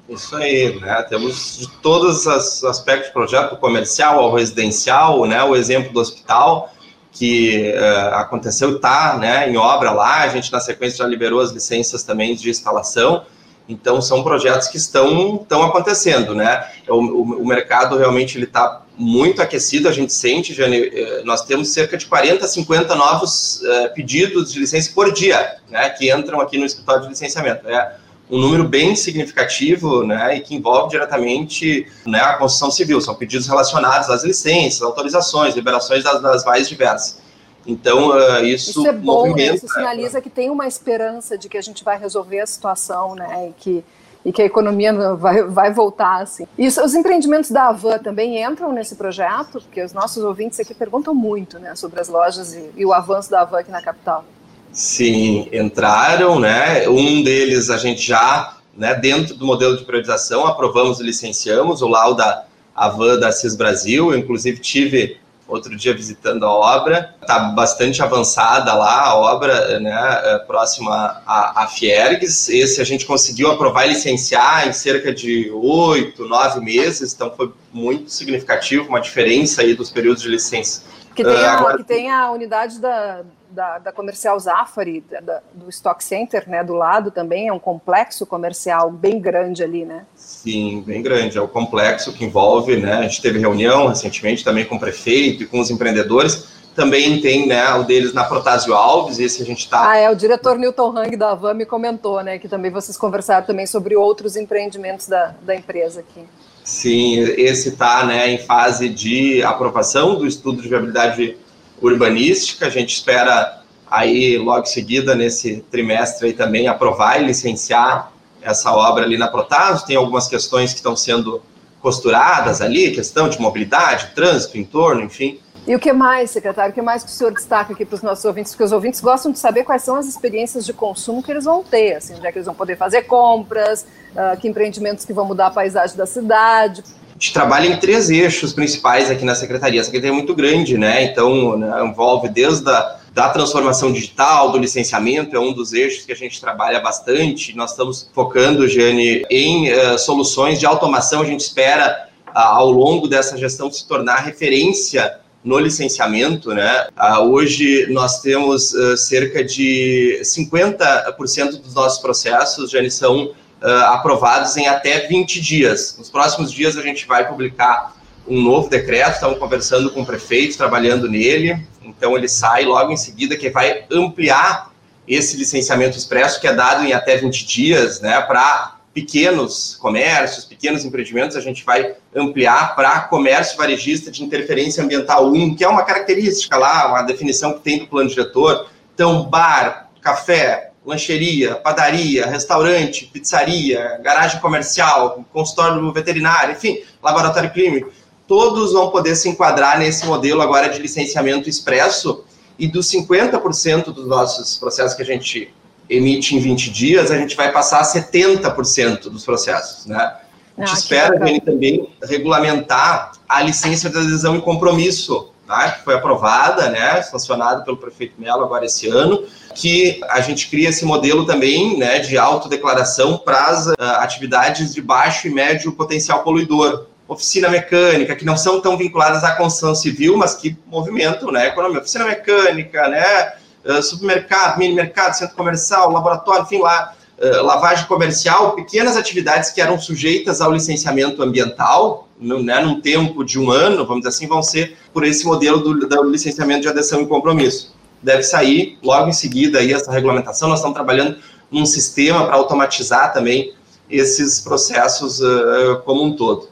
Isso 0.09 0.35
aí, 0.37 0.79
né? 0.81 1.03
Temos 1.09 1.59
de 1.59 1.69
todos 1.81 2.27
os 2.27 2.65
aspectos 2.65 3.11
do 3.11 3.13
projeto, 3.13 3.51
do 3.51 3.57
comercial 3.57 4.21
ao 4.21 4.35
residencial, 4.35 5.25
né? 5.27 5.43
O 5.43 5.57
exemplo 5.57 5.93
do 5.93 6.01
hospital 6.01 6.73
que 7.13 7.73
uh, 7.73 8.15
aconteceu 8.15 8.77
está 8.77 9.19
né, 9.19 9.51
em 9.51 9.57
obra 9.57 9.91
lá, 9.91 10.23
a 10.23 10.29
gente 10.29 10.51
na 10.53 10.61
sequência 10.61 10.99
já 10.99 11.07
liberou 11.07 11.41
as 11.41 11.51
licenças 11.51 12.03
também 12.03 12.35
de 12.35 12.49
instalação, 12.49 13.25
então 13.73 14.03
são 14.03 14.23
projetos 14.23 14.69
que 14.69 14.77
estão, 14.77 15.37
estão 15.43 15.63
acontecendo, 15.63 16.35
né? 16.35 16.69
O, 16.89 16.95
o, 16.95 17.43
o 17.43 17.47
mercado 17.47 17.97
realmente 17.97 18.37
ele 18.37 18.45
está 18.45 18.83
muito 19.01 19.41
aquecido, 19.41 19.89
a 19.89 19.93
gente 19.93 20.13
sente, 20.13 20.55
eh, 20.61 21.23
nós 21.25 21.43
temos 21.43 21.73
cerca 21.73 21.97
de 21.97 22.05
40, 22.05 22.47
50 22.47 22.95
novos 22.95 23.63
uh, 23.63 23.95
pedidos 23.95 24.53
de 24.53 24.61
licença 24.61 24.93
por 24.95 25.11
dia, 25.11 25.57
né, 25.71 25.89
que 25.89 26.13
entram 26.13 26.39
aqui 26.39 26.59
no 26.59 26.67
escritório 26.67 27.03
de 27.03 27.09
licenciamento. 27.09 27.67
É, 27.67 27.97
um 28.31 28.39
número 28.39 28.63
bem 28.69 28.95
significativo, 28.95 30.05
né, 30.05 30.37
e 30.37 30.41
que 30.41 30.55
envolve 30.55 30.91
diretamente 30.91 31.87
né, 32.07 32.21
a 32.21 32.35
construção 32.35 32.71
civil. 32.71 33.01
São 33.01 33.15
pedidos 33.15 33.49
relacionados 33.49 34.11
às 34.11 34.23
licenças, 34.23 34.83
autorizações, 34.83 35.57
liberações 35.57 36.05
das, 36.05 36.23
das 36.23 36.45
mais 36.45 36.69
diversas. 36.69 37.20
Então, 37.67 38.11
uh, 38.11 38.45
isso, 38.45 38.71
isso 38.71 38.87
é 38.87 38.93
bom, 38.93 39.35
né? 39.35 39.55
isso 39.55 39.69
sinaliza 39.69 40.21
que 40.21 40.31
tem 40.31 40.51
uma 40.51 40.67
esperança 40.67 41.37
de 41.37 41.49
que 41.49 41.59
a 41.59 41.63
gente 41.63 41.85
vai 41.85 41.99
resolver 41.99 42.41
a 42.41 42.47
situação, 42.47 43.15
né, 43.15 43.49
e 43.49 43.53
que 43.53 43.85
e 44.25 44.33
que 44.33 44.43
a 44.43 44.45
economia 44.45 44.93
vai, 45.15 45.43
vai 45.45 45.73
voltar 45.73 46.21
assim. 46.21 46.47
E 46.59 46.67
os 46.67 46.95
empreendimentos 46.95 47.51
da 47.51 47.69
Avan 47.69 47.99
também 47.99 48.43
entram 48.43 48.73
nesse 48.73 48.95
projeto, 48.95 49.53
porque 49.53 49.83
os 49.83 49.93
nossos 49.93 50.23
ouvintes 50.23 50.61
aqui 50.61 50.75
perguntam 50.75 51.15
muito, 51.15 51.59
né, 51.59 51.75
sobre 51.75 52.01
as 52.01 52.09
lojas 52.09 52.53
e, 52.53 52.71
e 52.77 52.85
o 52.85 52.93
avanço 52.93 53.31
da 53.31 53.41
Avan 53.43 53.61
aqui 53.61 53.71
na 53.71 53.81
capital. 53.81 54.25
Sim, 54.73 55.49
entraram, 55.53 56.39
né? 56.39 56.89
Um 56.89 57.23
deles 57.23 57.71
a 57.71 57.77
gente 57.77 58.03
já, 58.03 58.57
né, 58.77 58.95
dentro 58.95 59.35
do 59.35 59.45
modelo 59.45 59.77
de 59.77 59.85
priorização, 59.85 60.47
aprovamos 60.47 61.01
e 61.01 61.03
licenciamos, 61.03 61.83
o 61.83 61.89
lauda 61.89 62.45
Avan 62.75 63.19
da 63.19 63.33
CIS 63.33 63.57
Brasil, 63.57 64.13
eu, 64.13 64.19
inclusive 64.19 64.61
tive 64.61 65.19
outro 65.51 65.77
dia 65.77 65.95
visitando 65.95 66.45
a 66.45 66.51
obra, 66.51 67.15
está 67.21 67.39
bastante 67.51 68.03
avançada 68.03 68.75
lá 68.75 69.07
a 69.07 69.17
obra, 69.17 69.79
né, 69.81 70.21
é, 70.25 70.39
próxima 70.39 71.23
à, 71.27 71.65
à 71.65 71.67
Fiergues, 71.67 72.49
esse 72.49 72.81
a 72.81 72.85
gente 72.85 73.07
conseguiu 73.07 73.51
aprovar 73.51 73.87
e 73.87 73.91
licenciar 73.91 74.69
em 74.69 74.73
cerca 74.73 75.13
de 75.13 75.51
oito, 75.53 76.27
nove 76.27 76.61
meses, 76.61 77.13
então 77.13 77.33
foi 77.37 77.53
muito 77.73 78.11
significativo, 78.11 78.89
uma 78.89 79.01
diferença 79.01 79.63
aí 79.63 79.75
dos 79.75 79.91
períodos 79.91 80.23
de 80.23 80.29
licença. 80.29 80.83
Que 81.15 81.25
tem 81.25 81.45
a, 81.45 81.55
uh, 81.55 81.59
agora... 81.59 81.77
que 81.79 81.85
tem 81.85 82.11
a 82.11 82.31
unidade 82.31 82.79
da, 82.79 83.23
da, 83.51 83.79
da 83.79 83.93
comercial 83.93 84.39
Zafari, 84.39 85.05
da, 85.23 85.41
do 85.53 85.69
Stock 85.69 86.03
Center, 86.03 86.49
né, 86.49 86.63
do 86.63 86.75
lado 86.75 87.11
também, 87.11 87.49
é 87.49 87.53
um 87.53 87.59
complexo 87.59 88.25
comercial 88.27 88.91
bem 88.91 89.21
grande 89.21 89.63
ali, 89.63 89.85
né? 89.85 90.05
Sim, 90.15 90.83
bem 90.87 91.03
grande, 91.03 91.37
é 91.37 91.41
o 91.41 91.49
complexo 91.49 92.13
que 92.13 92.25
envolve, 92.25 92.77
né, 92.77 92.95
a 92.95 93.03
gente 93.03 93.21
teve 93.21 93.39
reunião 93.39 93.89
recentemente 93.89 94.45
também 94.45 94.65
com 94.65 94.77
o 94.77 94.81
prefeito 94.81 95.43
e 95.43 95.47
com 95.47 95.61
os 95.61 95.71
empreendedores, 95.71 96.61
também 96.75 97.21
tem, 97.21 97.47
né, 97.47 97.75
o 97.75 97.83
deles 97.83 98.15
na 98.15 98.25
Protásio 98.25 98.75
Alves, 98.75 99.19
esse 99.19 99.43
a 99.43 99.45
gente 99.45 99.61
está... 99.61 99.91
Ah, 99.91 99.97
é, 99.97 100.11
o 100.11 100.15
diretor 100.15 100.57
Newton 100.57 100.97
Hang 100.97 101.17
da 101.17 101.33
Avan 101.33 101.55
me 101.55 101.67
comentou, 101.67 102.23
né, 102.23 102.39
que 102.39 102.49
também 102.49 102.71
vocês 102.71 102.97
conversaram 102.97 103.47
também 103.47 103.67
sobre 103.67 103.97
outros 103.97 104.37
empreendimentos 104.37 105.09
da, 105.09 105.35
da 105.43 105.55
empresa 105.55 106.01
aqui. 106.01 106.25
Sim, 106.63 107.19
esse 107.19 107.71
está, 107.71 108.05
né, 108.07 108.31
em 108.31 108.39
fase 108.39 108.89
de 108.89 109.43
aprovação 109.43 110.15
do 110.15 110.27
estudo 110.27 110.63
de 110.63 110.69
viabilidade 110.69 111.37
urbanística. 111.81 112.67
A 112.67 112.71
gente 112.71 112.95
espera 112.95 113.61
aí 113.91 114.39
logo 114.39 114.63
em 114.63 114.67
seguida 114.67 115.15
nesse 115.15 115.65
trimestre 115.71 116.29
aí 116.29 116.33
também 116.33 116.69
aprovar 116.69 117.21
e 117.21 117.27
licenciar 117.27 118.13
essa 118.41 118.73
obra 118.73 119.05
ali 119.05 119.19
na 119.19 119.29
Protásio. 119.29 119.87
Tem 119.87 119.97
algumas 119.97 120.29
questões 120.29 120.73
que 120.73 120.79
estão 120.79 120.97
sendo 120.97 121.43
costuradas 121.81 122.61
ali, 122.61 122.93
questão 122.93 123.29
de 123.29 123.41
mobilidade, 123.41 124.11
trânsito, 124.15 124.59
entorno, 124.59 125.03
enfim. 125.03 125.41
E 125.67 125.75
o 125.75 125.79
que 125.79 125.93
mais, 125.93 126.31
secretário? 126.31 126.73
O 126.73 126.75
que 126.75 126.83
mais 126.83 127.03
que 127.03 127.11
o 127.11 127.13
senhor 127.13 127.33
destaca 127.33 127.73
aqui 127.73 127.85
para 127.85 127.95
os 127.95 128.03
nossos 128.03 128.25
ouvintes? 128.25 128.53
Porque 128.53 128.65
os 128.65 128.73
ouvintes 128.73 129.01
gostam 129.01 129.31
de 129.31 129.39
saber 129.39 129.65
quais 129.65 129.83
são 129.83 129.97
as 129.97 130.07
experiências 130.07 130.65
de 130.65 130.73
consumo 130.73 131.23
que 131.23 131.31
eles 131.31 131.45
vão 131.45 131.63
ter, 131.63 131.97
assim, 131.97 132.15
onde 132.15 132.27
é 132.27 132.33
que 132.33 132.39
eles 132.39 132.47
vão 132.47 132.55
poder 132.55 132.77
fazer 132.77 133.03
compras, 133.03 133.87
uh, 134.13 134.39
que 134.41 134.49
empreendimentos 134.49 135.05
que 135.05 135.13
vão 135.13 135.27
mudar 135.27 135.49
a 135.49 135.51
paisagem 135.51 135.97
da 135.97 136.07
cidade 136.07 136.83
gente 137.21 137.35
trabalha 137.35 137.67
em 137.67 137.77
três 137.77 138.09
eixos 138.09 138.55
principais 138.55 139.11
aqui 139.11 139.27
na 139.27 139.35
secretaria. 139.35 139.81
A 139.81 139.85
secretaria 139.85 140.11
é 140.11 140.17
muito 140.17 140.35
grande, 140.35 140.79
né? 140.79 141.05
Então, 141.05 141.59
né, 141.59 141.85
envolve 141.85 142.31
desde 142.31 142.69
a 142.71 142.97
da 143.13 143.29
transformação 143.29 143.93
digital, 143.93 144.53
do 144.53 144.59
licenciamento, 144.59 145.37
é 145.37 145.41
um 145.41 145.53
dos 145.53 145.73
eixos 145.73 146.07
que 146.07 146.13
a 146.13 146.17
gente 146.17 146.41
trabalha 146.41 146.81
bastante. 146.81 147.57
Nós 147.57 147.73
estamos 147.73 148.09
focando, 148.15 148.69
Jane, 148.69 149.25
em 149.29 149.73
uh, 149.73 149.99
soluções 149.99 150.61
de 150.61 150.67
automação. 150.67 151.23
A 151.23 151.25
gente 151.25 151.41
espera, 151.41 152.09
uh, 152.29 152.39
ao 152.39 152.71
longo 152.71 153.09
dessa 153.09 153.37
gestão, 153.37 153.71
se 153.71 153.87
tornar 153.87 154.19
referência 154.19 155.19
no 155.43 155.59
licenciamento, 155.59 156.55
né? 156.55 156.87
Uh, 156.97 157.23
hoje 157.33 157.89
nós 157.91 158.21
temos 158.21 158.73
cerca 158.97 159.43
de 159.43 160.21
50% 160.23 161.61
dos 161.61 161.75
nossos 161.75 161.99
processos, 161.99 162.71
Jane, 162.71 162.91
são 162.91 163.33
uh, 163.63 163.85
aprovados 163.87 164.57
em 164.57 164.67
até 164.67 165.07
20 165.07 165.41
dias. 165.41 165.97
Nos 165.99 166.11
próximos 166.11 166.53
dias 166.53 166.77
a 166.77 166.83
gente 166.83 167.07
vai 167.07 167.29
publicar 167.29 167.95
um 168.27 168.41
novo 168.41 168.69
decreto, 168.69 169.15
estamos 169.15 169.39
conversando 169.39 169.91
com 169.91 170.03
o 170.03 170.07
prefeito, 170.07 170.57
trabalhando 170.57 171.09
nele, 171.09 171.67
então 171.83 172.17
ele 172.17 172.29
sai 172.29 172.65
logo 172.65 172.93
em 172.93 172.97
seguida, 172.97 173.37
que 173.37 173.51
vai 173.51 173.85
ampliar 173.91 174.71
esse 175.09 175.37
licenciamento 175.37 175.99
expresso, 175.99 176.41
que 176.41 176.47
é 176.47 176.53
dado 176.53 176.85
em 176.85 176.93
até 176.93 177.17
20 177.17 177.45
dias, 177.45 178.01
né, 178.01 178.21
para 178.21 178.77
pequenos 178.95 179.77
comércios, 179.81 180.45
pequenos 180.45 180.85
empreendimentos, 180.85 181.37
a 181.37 181.41
gente 181.41 181.65
vai 181.65 181.95
ampliar 182.15 182.75
para 182.75 183.01
comércio 183.03 183.57
varejista 183.57 184.11
de 184.11 184.23
interferência 184.23 184.83
ambiental 184.83 185.31
1, 185.33 185.55
que 185.55 185.65
é 185.65 185.69
uma 185.69 185.85
característica 185.85 186.57
lá, 186.57 186.89
uma 186.89 187.03
definição 187.03 187.55
que 187.55 187.61
tem 187.61 187.79
do 187.79 187.87
plano 187.87 188.11
diretor. 188.11 188.69
Então, 188.95 189.25
bar, 189.25 189.89
café, 190.01 190.70
lancheria, 190.91 191.55
padaria, 191.55 192.27
restaurante, 192.27 193.07
pizzaria, 193.07 193.99
garagem 194.03 194.41
comercial, 194.41 195.25
consultório 195.33 195.93
veterinário, 195.93 196.53
enfim, 196.53 196.81
laboratório 197.03 197.51
clínico, 197.51 197.91
todos 198.27 198.73
vão 198.73 198.91
poder 198.91 199.15
se 199.17 199.29
enquadrar 199.29 199.79
nesse 199.79 200.05
modelo 200.07 200.43
agora 200.43 200.69
de 200.69 200.79
licenciamento 200.79 201.49
expresso 201.49 202.25
e 202.59 202.69
dos 202.69 202.91
50% 202.91 203.87
dos 203.87 204.07
nossos 204.07 204.59
processos 204.59 204.95
que 204.95 205.03
a 205.03 205.07
gente 205.07 205.53
emite 205.89 206.37
em 206.37 206.41
20 206.41 206.71
dias, 206.71 207.11
a 207.11 207.17
gente 207.17 207.35
vai 207.35 207.51
passar 207.51 207.81
a 207.81 207.83
70% 207.83 209.09
dos 209.11 209.25
processos, 209.25 209.87
né? 209.87 210.17
A 210.57 210.65
gente 210.65 210.75
ah, 210.75 210.79
espera 210.79 211.41
também 211.41 211.89
regulamentar 212.03 213.13
a 213.29 213.43
licença 213.43 213.89
de 213.89 213.97
adesão 213.97 214.37
e 214.37 214.43
compromisso, 214.43 215.33
tá? 215.51 215.73
que 215.73 215.85
foi 215.85 215.95
aprovada, 215.95 216.69
né, 216.71 217.03
sancionada 217.03 217.65
pelo 217.65 217.77
prefeito 217.77 218.15
Melo 218.17 218.45
agora 218.45 218.65
esse 218.65 218.89
ano, 218.89 219.25
que 219.55 220.01
a 220.09 220.21
gente 220.21 220.49
cria 220.49 220.69
esse 220.69 220.85
modelo 220.85 221.27
também 221.27 221.77
né, 221.77 221.99
de 221.99 222.17
autodeclaração 222.17 223.19
para 223.19 223.47
as 223.47 223.67
uh, 223.67 223.75
atividades 223.99 224.73
de 224.73 224.81
baixo 224.81 225.27
e 225.27 225.31
médio 225.31 225.73
potencial 225.73 226.23
poluidor. 226.23 226.87
Oficina 227.09 227.49
mecânica, 227.49 228.15
que 228.15 228.25
não 228.25 228.37
são 228.37 228.61
tão 228.61 228.77
vinculadas 228.77 229.25
à 229.25 229.33
construção 229.33 229.75
civil, 229.75 230.17
mas 230.17 230.35
que 230.35 230.57
movimentam 230.67 231.33
né, 231.33 231.43
a 231.43 231.47
economia. 231.49 231.81
Oficina 231.81 232.05
mecânica, 232.05 232.87
né, 232.87 233.33
uh, 233.65 233.83
supermercado, 233.83 234.57
mini 234.57 234.73
mercado, 234.75 235.15
centro 235.15 235.35
comercial, 235.35 235.91
laboratório, 235.91 236.45
enfim, 236.45 236.61
lá 236.61 236.95
uh, 237.19 237.43
lavagem 237.45 237.87
comercial, 237.87 238.53
pequenas 238.53 238.97
atividades 238.97 239.51
que 239.51 239.61
eram 239.61 239.81
sujeitas 239.81 240.41
ao 240.41 240.53
licenciamento 240.53 241.21
ambiental, 241.21 242.09
no, 242.21 242.43
né, 242.43 242.61
num 242.61 242.81
tempo 242.81 243.25
de 243.25 243.39
um 243.39 243.51
ano, 243.51 243.87
vamos 243.87 244.03
dizer 244.03 244.11
assim, 244.11 244.29
vão 244.29 244.43
ser 244.43 244.77
por 244.93 245.05
esse 245.05 245.25
modelo 245.25 245.59
do, 245.59 245.89
do 245.89 246.05
licenciamento 246.05 246.63
de 246.63 246.69
adesão 246.69 247.01
e 247.01 247.07
compromisso. 247.07 247.75
Deve 248.03 248.23
sair 248.23 248.79
logo 248.83 249.09
em 249.09 249.13
seguida 249.13 249.59
aí 249.59 249.73
essa 249.73 249.91
regulamentação. 249.91 250.49
Nós 250.49 250.59
estamos 250.59 250.75
trabalhando 250.75 251.17
num 251.51 251.67
sistema 251.67 252.27
para 252.27 252.37
automatizar 252.37 253.13
também 253.13 253.55
esses 253.89 254.41
processos 254.41 255.21
uh, 255.21 255.81
como 255.85 256.05
um 256.05 256.15
todo. 256.15 256.49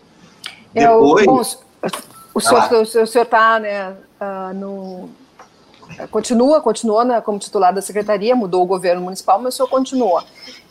Depois, 0.75 1.27
bom, 1.27 1.43
o 2.35 2.41
senhor 2.41 3.05
está 3.05 3.61
né, 3.61 3.95
uh, 4.21 4.55
no, 4.55 5.09
continua, 6.11 6.61
continua 6.61 7.05
né, 7.05 7.21
como 7.21 7.39
titular 7.39 7.75
da 7.75 7.83
secretaria, 7.83 8.35
mudou 8.37 8.63
o 8.63 8.67
governo 8.67 9.03
municipal, 9.03 9.41
mas 9.41 9.55
o 9.55 9.57
senhor 9.57 9.69
continua. 9.69 10.25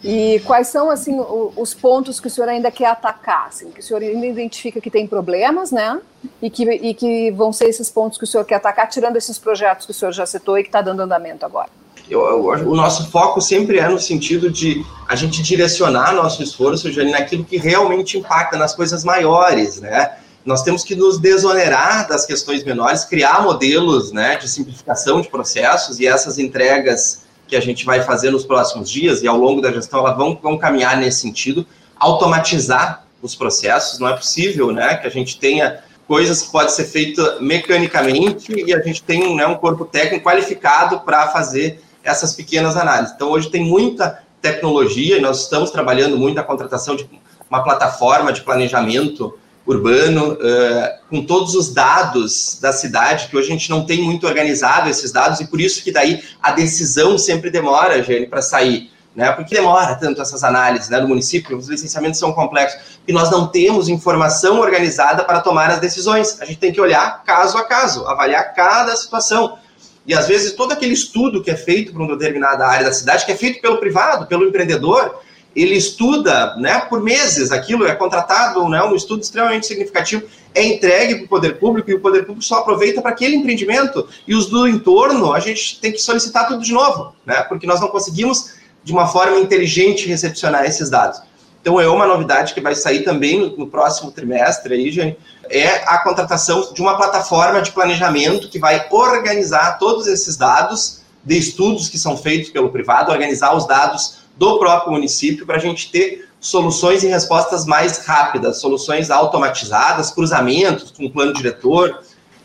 E 0.03 0.39
quais 0.45 0.67
são 0.67 0.91
assim 0.91 1.19
os 1.55 1.73
pontos 1.73 2.19
que 2.19 2.27
o 2.27 2.29
senhor 2.29 2.47
ainda 2.49 2.69
quer 2.69 2.85
atacar, 2.85 3.47
assim, 3.47 3.71
que 3.71 3.79
o 3.79 3.83
senhor 3.83 4.01
ainda 4.01 4.27
identifica 4.27 4.79
que 4.79 4.91
tem 4.91 5.07
problemas, 5.07 5.71
né? 5.71 5.99
E 6.41 6.49
que, 6.49 6.63
e 6.63 6.93
que 6.93 7.31
vão 7.31 7.51
ser 7.51 7.65
esses 7.65 7.89
pontos 7.89 8.17
que 8.17 8.23
o 8.23 8.27
senhor 8.27 8.45
quer 8.45 8.55
atacar, 8.55 8.87
tirando 8.89 9.15
esses 9.15 9.39
projetos 9.39 9.85
que 9.85 9.91
o 9.91 9.95
senhor 9.95 10.11
já 10.11 10.25
citou 10.25 10.57
e 10.57 10.63
que 10.63 10.69
está 10.69 10.81
dando 10.81 11.01
andamento 11.01 11.45
agora. 11.45 11.69
Eu, 12.09 12.21
eu, 12.21 12.69
o 12.69 12.75
nosso 12.75 13.09
foco 13.09 13.41
sempre 13.41 13.79
é 13.79 13.89
no 13.89 13.99
sentido 13.99 14.49
de 14.49 14.85
a 15.07 15.15
gente 15.15 15.41
direcionar 15.41 16.13
nosso 16.13 16.41
esforço, 16.41 16.91
Jane, 16.91 17.11
naquilo 17.11 17.43
que 17.43 17.57
realmente 17.57 18.17
impacta, 18.17 18.55
nas 18.55 18.73
coisas 18.73 19.03
maiores, 19.03 19.81
né? 19.81 20.17
Nós 20.47 20.63
temos 20.63 20.81
que 20.81 20.95
nos 20.95 21.19
desonerar 21.19 22.07
das 22.07 22.25
questões 22.25 22.63
menores, 22.63 23.03
criar 23.03 23.43
modelos 23.43 24.13
né, 24.13 24.37
de 24.37 24.47
simplificação 24.47 25.19
de 25.19 25.27
processos 25.27 25.99
e 25.99 26.07
essas 26.07 26.39
entregas 26.39 27.23
que 27.45 27.53
a 27.53 27.59
gente 27.59 27.83
vai 27.83 28.01
fazer 28.01 28.31
nos 28.31 28.45
próximos 28.45 28.89
dias 28.89 29.21
e 29.21 29.27
ao 29.27 29.37
longo 29.37 29.61
da 29.61 29.69
gestão 29.73 29.99
elas 29.99 30.15
vão, 30.15 30.39
vão 30.41 30.57
caminhar 30.57 30.95
nesse 30.95 31.19
sentido, 31.19 31.67
automatizar 31.99 33.05
os 33.21 33.35
processos, 33.35 33.99
não 33.99 34.07
é 34.07 34.15
possível 34.15 34.71
né, 34.71 34.95
que 34.95 35.05
a 35.05 35.09
gente 35.09 35.37
tenha 35.37 35.81
coisas 36.07 36.43
que 36.43 36.49
podem 36.49 36.69
ser 36.69 36.85
feitas 36.85 37.41
mecanicamente 37.41 38.53
e 38.53 38.73
a 38.73 38.81
gente 38.81 39.03
tem 39.03 39.35
né, 39.35 39.45
um 39.45 39.55
corpo 39.55 39.83
técnico 39.83 40.29
qualificado 40.29 41.01
para 41.01 41.27
fazer 41.27 41.81
essas 42.01 42.33
pequenas 42.33 42.77
análises. 42.77 43.13
Então, 43.13 43.31
hoje 43.31 43.49
tem 43.49 43.65
muita 43.65 44.23
tecnologia 44.41 45.17
e 45.17 45.21
nós 45.21 45.41
estamos 45.41 45.71
trabalhando 45.71 46.17
muito 46.17 46.39
a 46.39 46.43
contratação 46.43 46.95
de 46.95 47.05
uma 47.49 47.61
plataforma 47.65 48.31
de 48.31 48.41
planejamento 48.43 49.37
urbano, 49.67 50.33
uh, 50.33 51.09
com 51.09 51.25
todos 51.25 51.53
os 51.53 51.73
dados 51.73 52.57
da 52.61 52.71
cidade, 52.71 53.27
que 53.27 53.35
hoje 53.35 53.49
a 53.49 53.51
gente 53.51 53.69
não 53.69 53.85
tem 53.85 54.01
muito 54.01 54.25
organizado 54.25 54.89
esses 54.89 55.11
dados, 55.11 55.41
e 55.41 55.47
por 55.47 55.59
isso 55.59 55.83
que 55.83 55.91
daí 55.91 56.23
a 56.41 56.51
decisão 56.51 57.17
sempre 57.17 57.51
demora, 57.51 58.01
Jane, 58.01 58.27
para 58.27 58.41
sair. 58.41 58.89
Né? 59.13 59.31
Por 59.31 59.43
que 59.45 59.55
demora 59.55 59.95
tanto 59.95 60.21
essas 60.21 60.43
análises 60.43 60.89
né, 60.89 61.01
do 61.01 61.07
município? 61.07 61.57
Os 61.57 61.67
licenciamentos 61.67 62.19
são 62.19 62.31
complexos. 62.33 62.79
E 63.07 63.11
nós 63.11 63.31
não 63.31 63.47
temos 63.47 63.89
informação 63.89 64.59
organizada 64.59 65.23
para 65.23 65.41
tomar 65.41 65.71
as 65.71 65.79
decisões. 65.79 66.39
A 66.39 66.45
gente 66.45 66.59
tem 66.59 66.71
que 66.71 66.79
olhar 66.79 67.23
caso 67.23 67.57
a 67.57 67.63
caso, 67.63 68.07
avaliar 68.07 68.53
cada 68.53 68.95
situação. 68.95 69.57
E 70.05 70.13
às 70.13 70.27
vezes 70.27 70.53
todo 70.53 70.71
aquele 70.71 70.93
estudo 70.93 71.41
que 71.41 71.49
é 71.49 71.55
feito 71.55 71.91
para 71.91 72.01
uma 72.01 72.15
determinada 72.15 72.65
área 72.65 72.85
da 72.85 72.93
cidade, 72.93 73.25
que 73.25 73.31
é 73.31 73.35
feito 73.35 73.59
pelo 73.59 73.77
privado, 73.77 74.27
pelo 74.27 74.47
empreendedor, 74.47 75.19
ele 75.57 75.73
estuda 75.75 76.55
né, 76.57 76.79
por 76.81 77.01
meses 77.01 77.51
aquilo, 77.51 77.87
é 77.87 77.95
contratado, 77.95 78.69
né, 78.69 78.83
um 78.83 78.95
estudo 78.95 79.23
extremamente 79.23 79.65
significativo, 79.65 80.23
é 80.53 80.63
entregue 80.63 81.15
para 81.15 81.25
o 81.25 81.27
poder 81.27 81.57
público 81.57 81.89
e 81.89 81.95
o 81.95 81.99
poder 81.99 82.25
público 82.25 82.43
só 82.43 82.59
aproveita 82.59 83.01
para 83.01 83.09
aquele 83.09 83.35
empreendimento 83.35 84.07
e 84.27 84.35
os 84.35 84.45
do 84.45 84.67
entorno 84.67 85.33
a 85.33 85.39
gente 85.39 85.79
tem 85.79 85.91
que 85.91 85.97
solicitar 85.97 86.47
tudo 86.47 86.61
de 86.61 86.71
novo, 86.71 87.15
né, 87.25 87.41
porque 87.41 87.65
nós 87.65 87.81
não 87.81 87.87
conseguimos 87.87 88.51
de 88.83 88.93
uma 88.93 89.07
forma 89.07 89.39
inteligente 89.39 90.07
recepcionar 90.07 90.63
esses 90.65 90.91
dados. 90.91 91.21
Então 91.59 91.81
é 91.81 91.87
uma 91.87 92.05
novidade 92.05 92.53
que 92.53 92.61
vai 92.61 92.75
sair 92.75 93.03
também 93.03 93.55
no, 93.57 93.67
próximo 93.67 94.11
trimestre 94.11 94.75
aí, 94.75 94.91
gente, 94.91 95.17
é 95.49 95.83
a 95.87 95.97
contratação 95.97 96.71
de 96.71 96.81
uma 96.81 96.95
plataforma 96.95 97.63
de 97.63 97.71
planejamento 97.71 98.47
que 98.47 98.59
vai 98.59 98.85
organizar 98.91 99.79
todos 99.79 100.05
esses 100.05 100.37
dados 100.37 101.01
de 101.25 101.35
estudos 101.35 101.89
que 101.89 101.97
são 101.97 102.15
feitos 102.15 102.51
pelo 102.51 102.69
privado, 102.69 103.11
organizar 103.11 103.55
os 103.55 103.67
dados 103.67 104.26
do 104.37 104.59
próprio 104.59 104.91
município 104.91 105.45
para 105.45 105.57
a 105.57 105.59
gente 105.59 105.91
ter 105.91 106.27
soluções 106.39 107.03
e 107.03 107.07
respostas 107.07 107.65
mais 107.65 108.05
rápidas, 108.05 108.59
soluções 108.59 109.09
automatizadas, 109.09 110.11
cruzamentos 110.11 110.91
com 110.91 111.05
o 111.05 111.11
plano 111.11 111.33
diretor. 111.33 112.01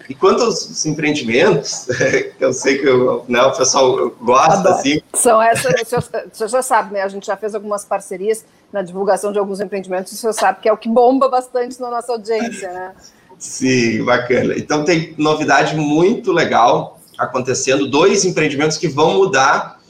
E 0.08 0.14
quanto 0.14 0.42
aos 0.42 0.84
empreendimentos, 0.84 1.86
eu 2.40 2.52
sei 2.52 2.78
que 2.78 2.86
eu, 2.86 3.24
né, 3.28 3.40
o 3.42 3.52
pessoal 3.52 4.10
gosta, 4.20 4.70
assim. 4.70 5.00
São 5.14 5.40
essas, 5.40 5.72
o 5.72 5.86
senhor, 5.86 6.04
o 6.32 6.36
senhor 6.36 6.48
já 6.48 6.62
sabe, 6.62 6.94
né? 6.94 7.02
A 7.02 7.08
gente 7.08 7.26
já 7.26 7.36
fez 7.36 7.54
algumas 7.54 7.84
parcerias 7.84 8.44
na 8.72 8.82
divulgação 8.82 9.32
de 9.32 9.38
alguns 9.38 9.60
empreendimentos, 9.60 10.12
o 10.12 10.16
senhor 10.16 10.32
sabe 10.32 10.60
que 10.62 10.68
é 10.68 10.72
o 10.72 10.76
que 10.76 10.88
bomba 10.88 11.28
bastante 11.28 11.78
na 11.80 11.90
nossa 11.90 12.12
audiência, 12.12 12.72
né? 12.72 12.92
Sim, 13.38 14.04
bacana. 14.04 14.54
Então 14.56 14.84
tem 14.84 15.14
novidade 15.18 15.76
muito 15.76 16.32
legal 16.32 16.98
acontecendo, 17.18 17.86
dois 17.86 18.24
empreendimentos 18.24 18.78
que 18.78 18.88
vão 18.88 19.14
mudar 19.14 19.81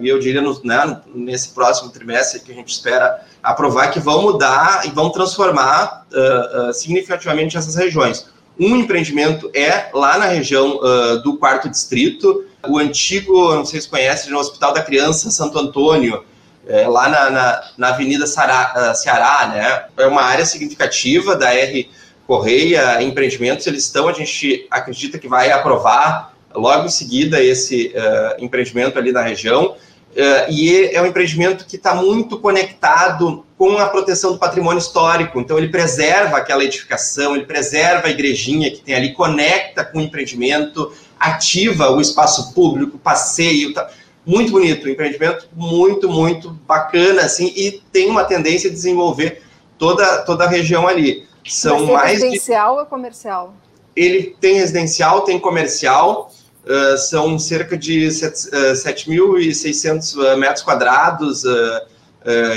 e 0.00 0.08
eu 0.08 0.18
diria 0.18 0.42
no, 0.42 0.60
né, 0.62 1.00
nesse 1.14 1.50
próximo 1.50 1.90
trimestre 1.90 2.40
que 2.40 2.52
a 2.52 2.54
gente 2.54 2.72
espera 2.72 3.24
aprovar, 3.42 3.90
que 3.90 4.00
vão 4.00 4.22
mudar 4.22 4.86
e 4.86 4.90
vão 4.90 5.10
transformar 5.10 6.06
uh, 6.12 6.68
uh, 6.68 6.74
significativamente 6.74 7.56
essas 7.56 7.74
regiões. 7.74 8.26
Um 8.58 8.76
empreendimento 8.76 9.50
é 9.54 9.90
lá 9.92 10.16
na 10.16 10.26
região 10.26 10.78
do 11.24 11.36
quarto 11.36 11.68
distrito, 11.68 12.44
o 12.68 12.78
antigo, 12.78 13.52
não 13.52 13.64
sei 13.64 13.80
se 13.80 13.88
conhece, 13.88 14.30
no 14.30 14.38
Hospital 14.38 14.72
da 14.72 14.80
Criança 14.80 15.28
Santo 15.28 15.58
Antônio, 15.58 16.24
é, 16.64 16.86
lá 16.86 17.08
na, 17.08 17.30
na, 17.30 17.70
na 17.76 17.88
Avenida 17.88 18.28
Sará, 18.28 18.94
Ceará, 18.94 19.48
né? 19.48 19.86
É 19.96 20.06
uma 20.06 20.22
área 20.22 20.46
significativa 20.46 21.34
da 21.34 21.52
R 21.52 21.90
Correia 22.26 23.02
Empreendimentos, 23.02 23.66
eles 23.66 23.84
estão, 23.84 24.08
a 24.08 24.12
gente 24.12 24.66
acredita 24.70 25.18
que 25.18 25.28
vai 25.28 25.50
aprovar 25.50 26.33
logo 26.54 26.86
em 26.86 26.90
seguida 26.90 27.42
esse 27.42 27.94
uh, 27.94 28.44
empreendimento 28.44 28.98
ali 28.98 29.12
na 29.12 29.22
região. 29.22 29.76
Uh, 30.14 30.50
e 30.50 30.90
é 30.92 31.02
um 31.02 31.06
empreendimento 31.06 31.66
que 31.66 31.74
está 31.74 31.94
muito 31.94 32.38
conectado 32.38 33.44
com 33.58 33.78
a 33.78 33.88
proteção 33.88 34.32
do 34.32 34.38
patrimônio 34.38 34.78
histórico. 34.78 35.40
Então, 35.40 35.58
ele 35.58 35.68
preserva 35.68 36.36
aquela 36.36 36.62
edificação, 36.62 37.34
ele 37.34 37.46
preserva 37.46 38.06
a 38.06 38.10
igrejinha 38.10 38.70
que 38.70 38.80
tem 38.80 38.94
ali, 38.94 39.12
conecta 39.12 39.84
com 39.84 39.98
o 39.98 40.02
empreendimento, 40.02 40.92
ativa 41.18 41.90
o 41.90 42.00
espaço 42.00 42.54
público, 42.54 42.96
passeio. 42.98 43.74
Tá. 43.74 43.90
Muito 44.24 44.52
bonito, 44.52 44.86
um 44.86 44.90
empreendimento 44.90 45.48
muito, 45.54 46.08
muito 46.08 46.50
bacana, 46.66 47.22
assim, 47.22 47.52
e 47.56 47.82
tem 47.92 48.08
uma 48.08 48.24
tendência 48.24 48.70
a 48.70 48.72
desenvolver 48.72 49.42
toda, 49.76 50.18
toda 50.18 50.44
a 50.44 50.48
região 50.48 50.86
ali. 50.86 51.26
São 51.46 51.86
mais 51.86 52.20
residencial 52.20 52.74
de... 52.74 52.80
ou 52.80 52.86
comercial? 52.86 53.54
Ele 53.94 54.34
tem 54.40 54.54
residencial, 54.54 55.22
tem 55.22 55.38
comercial, 55.38 56.30
Uh, 56.64 56.96
são 56.96 57.38
cerca 57.38 57.76
de 57.76 58.06
7.600 58.06 60.16
uh, 60.16 60.28
ah, 60.28 60.36
metros 60.36 60.62
quadrados 60.62 61.42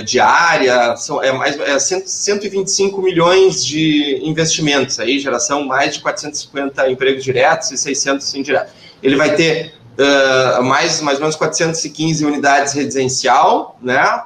de 0.05 0.17
área, 0.17 0.95
são, 0.95 1.21
é 1.21 1.29
mais, 1.33 1.59
é 1.59 1.77
125 1.77 3.01
milhões 3.01 3.65
de 3.65 4.17
investimentos, 4.23 4.97
aí 4.97 5.19
geração 5.19 5.65
mais 5.65 5.95
de 5.95 6.01
450 6.01 6.89
empregos 6.89 7.21
diretos 7.21 7.69
e 7.71 7.77
600 7.77 8.33
indiretos. 8.35 8.71
Ele 9.03 9.17
vai 9.17 9.35
ter 9.35 9.73
mais, 10.63 11.01
mais 11.01 11.17
ou 11.17 11.23
menos 11.23 11.35
415 11.35 12.25
unidades 12.25 12.71
residencial, 12.71 13.77
né, 13.81 14.23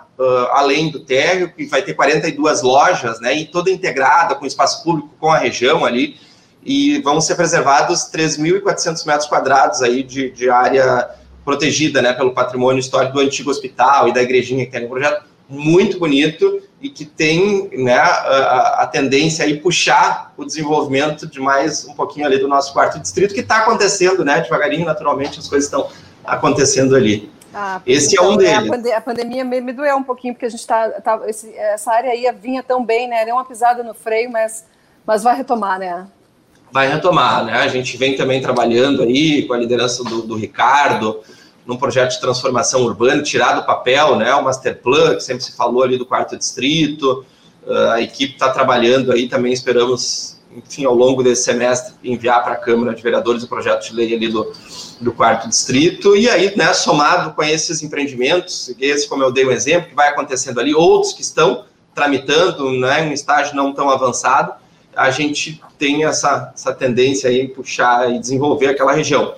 além 0.51 0.91
do 0.91 0.99
térreo, 0.99 1.51
que 1.51 1.65
vai 1.65 1.81
ter 1.81 1.95
42 1.95 2.61
lojas, 2.61 3.19
né, 3.19 3.35
e 3.35 3.45
toda 3.45 3.71
integrada 3.71 4.35
com 4.35 4.45
espaço 4.45 4.83
público, 4.83 5.09
com 5.19 5.31
a 5.31 5.39
região 5.39 5.83
ali, 5.83 6.19
e 6.63 6.99
vão 7.01 7.19
ser 7.19 7.35
preservados 7.35 8.11
3.400 8.11 9.05
metros 9.05 9.27
quadrados 9.27 9.81
aí 9.81 10.03
de, 10.03 10.29
de 10.31 10.49
área 10.49 11.09
protegida 11.43 12.01
né, 12.01 12.13
pelo 12.13 12.33
patrimônio 12.33 12.79
histórico 12.79 13.13
do 13.13 13.19
antigo 13.19 13.49
hospital 13.49 14.07
e 14.07 14.13
da 14.13 14.21
igrejinha 14.21 14.65
que 14.65 14.71
tem 14.71 14.81
no 14.81 14.89
projeto. 14.89 15.25
Muito 15.49 15.99
bonito 15.99 16.61
e 16.81 16.89
que 16.89 17.05
tem 17.05 17.69
né, 17.73 17.95
a, 17.95 18.83
a, 18.83 18.87
tendência 18.87 19.45
a 19.45 19.61
puxar 19.61 20.33
o 20.37 20.45
desenvolvimento 20.45 21.27
de 21.27 21.39
mais 21.39 21.85
um 21.85 21.93
pouquinho 21.93 22.25
ali 22.25 22.39
do 22.39 22.47
nosso 22.47 22.71
quarto 22.73 22.99
distrito, 22.99 23.33
que 23.33 23.41
está 23.41 23.57
acontecendo, 23.57 24.23
né? 24.23 24.41
Devagarinho, 24.41 24.85
naturalmente, 24.85 25.39
as 25.39 25.47
coisas 25.47 25.65
estão 25.65 25.89
acontecendo 26.23 26.95
ali. 26.95 27.29
Ah, 27.53 27.81
Esse 27.85 28.15
então, 28.15 28.25
é 28.25 28.29
um 28.29 28.37
deles. 28.37 28.53
A, 28.53 28.67
pande 28.67 28.91
a 28.93 29.01
pandemia 29.01 29.43
me, 29.43 29.59
me, 29.59 29.73
doeu 29.73 29.97
um 29.97 30.03
pouquinho, 30.03 30.33
porque 30.33 30.45
a 30.45 30.49
gente 30.49 30.61
está. 30.61 30.89
Tá, 30.89 31.17
tá 31.17 31.29
essa 31.55 31.91
área 31.91 32.11
aí 32.11 32.25
vinha 32.31 32.63
tão 32.63 32.83
bem, 32.83 33.07
né? 33.07 33.25
Deu 33.25 33.35
uma 33.35 33.45
pisada 33.45 33.83
no 33.83 33.93
freio, 33.93 34.31
mas, 34.31 34.65
mas 35.05 35.21
vai 35.21 35.35
retomar, 35.35 35.77
né? 35.77 36.07
Vai 36.71 36.87
retomar, 36.87 37.45
né? 37.45 37.53
A 37.53 37.67
gente 37.67 37.97
vem 37.97 38.15
também 38.15 38.41
trabalhando 38.41 39.03
aí 39.03 39.43
com 39.43 39.53
a 39.53 39.57
liderança 39.57 40.03
do, 40.03 40.21
do 40.21 40.35
Ricardo, 40.35 41.19
num 41.65 41.77
projeto 41.77 42.11
de 42.11 42.21
transformação 42.21 42.83
urbana, 42.83 43.21
tirar 43.21 43.53
do 43.53 43.65
papel, 43.65 44.15
né? 44.15 44.33
O 44.35 44.43
Master 44.43 44.81
Plan, 44.81 45.15
que 45.15 45.21
sempre 45.21 45.43
se 45.43 45.55
falou 45.55 45.83
ali 45.83 45.97
do 45.97 46.05
quarto 46.05 46.37
distrito. 46.37 47.25
Uh, 47.65 47.91
a 47.91 48.01
equipe 48.01 48.33
está 48.33 48.49
trabalhando 48.49 49.11
aí, 49.11 49.27
também 49.27 49.53
esperamos, 49.53 50.39
enfim, 50.55 50.85
ao 50.85 50.95
longo 50.95 51.21
desse 51.21 51.43
semestre, 51.43 51.93
enviar 52.03 52.43
para 52.43 52.53
a 52.53 52.57
Câmara 52.57 52.95
de 52.95 53.03
Vereadores 53.03 53.43
o 53.43 53.47
projeto 53.47 53.87
de 53.87 53.95
lei 53.95 54.15
ali 54.15 54.29
do 54.29 54.51
do 55.01 55.11
quarto 55.11 55.49
distrito, 55.49 56.15
e 56.15 56.29
aí, 56.29 56.55
né, 56.55 56.71
somado 56.73 57.33
com 57.33 57.43
esses 57.43 57.81
empreendimentos, 57.81 58.73
esse, 58.79 59.09
como 59.09 59.23
eu 59.23 59.31
dei 59.31 59.45
um 59.45 59.51
exemplo, 59.51 59.89
que 59.89 59.95
vai 59.95 60.09
acontecendo 60.09 60.59
ali, 60.59 60.75
outros 60.75 61.11
que 61.11 61.21
estão 61.21 61.65
tramitando, 61.95 62.71
né, 62.71 63.07
em 63.07 63.11
estágio 63.11 63.55
não 63.55 63.73
tão 63.73 63.89
avançado, 63.89 64.53
a 64.95 65.09
gente 65.09 65.59
tem 65.81 66.05
essa, 66.05 66.51
essa 66.53 66.71
tendência 66.71 67.27
aí 67.27 67.41
em 67.41 67.47
puxar 67.47 68.13
e 68.13 68.19
desenvolver 68.19 68.67
aquela 68.67 68.93
região. 68.93 69.33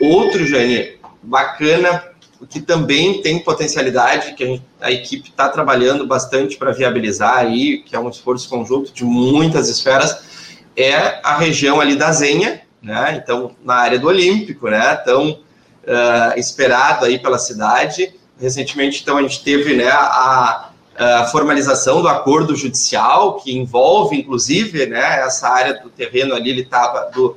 Outro, 0.00 0.44
Jane, 0.44 0.98
bacana, 1.22 2.02
que 2.50 2.60
também 2.60 3.22
tem 3.22 3.38
potencialidade, 3.38 4.34
que 4.34 4.42
a, 4.42 4.46
gente, 4.48 4.64
a 4.80 4.90
equipe 4.90 5.28
está 5.30 5.48
trabalhando 5.48 6.04
bastante 6.04 6.56
para 6.56 6.72
viabilizar 6.72 7.36
aí, 7.36 7.78
que 7.78 7.94
é 7.94 8.00
um 8.00 8.08
esforço 8.08 8.48
conjunto 8.48 8.92
de 8.92 9.04
muitas 9.04 9.68
esferas, 9.68 10.50
é 10.76 11.20
a 11.22 11.38
região 11.38 11.80
ali 11.80 11.94
da 11.94 12.10
Zenha, 12.10 12.60
né? 12.82 13.20
Então, 13.22 13.54
na 13.64 13.74
área 13.74 14.00
do 14.00 14.08
Olímpico, 14.08 14.68
né? 14.68 14.96
Tão 14.96 15.30
uh, 15.30 16.36
esperado 16.36 17.04
aí 17.04 17.20
pela 17.20 17.38
cidade. 17.38 18.12
Recentemente, 18.40 19.00
então, 19.00 19.16
a 19.16 19.22
gente 19.22 19.44
teve 19.44 19.74
né, 19.74 19.88
a, 19.88 20.67
a, 20.98 21.24
formalização 21.26 22.02
do 22.02 22.08
acordo 22.08 22.56
judicial, 22.56 23.36
que 23.36 23.56
envolve, 23.56 24.16
inclusive, 24.16 24.86
né, 24.86 25.20
essa 25.20 25.48
área 25.48 25.74
do 25.74 25.88
terreno 25.88 26.34
ali, 26.34 26.50
ele 26.50 26.62
estava 26.62 27.10
do, 27.10 27.36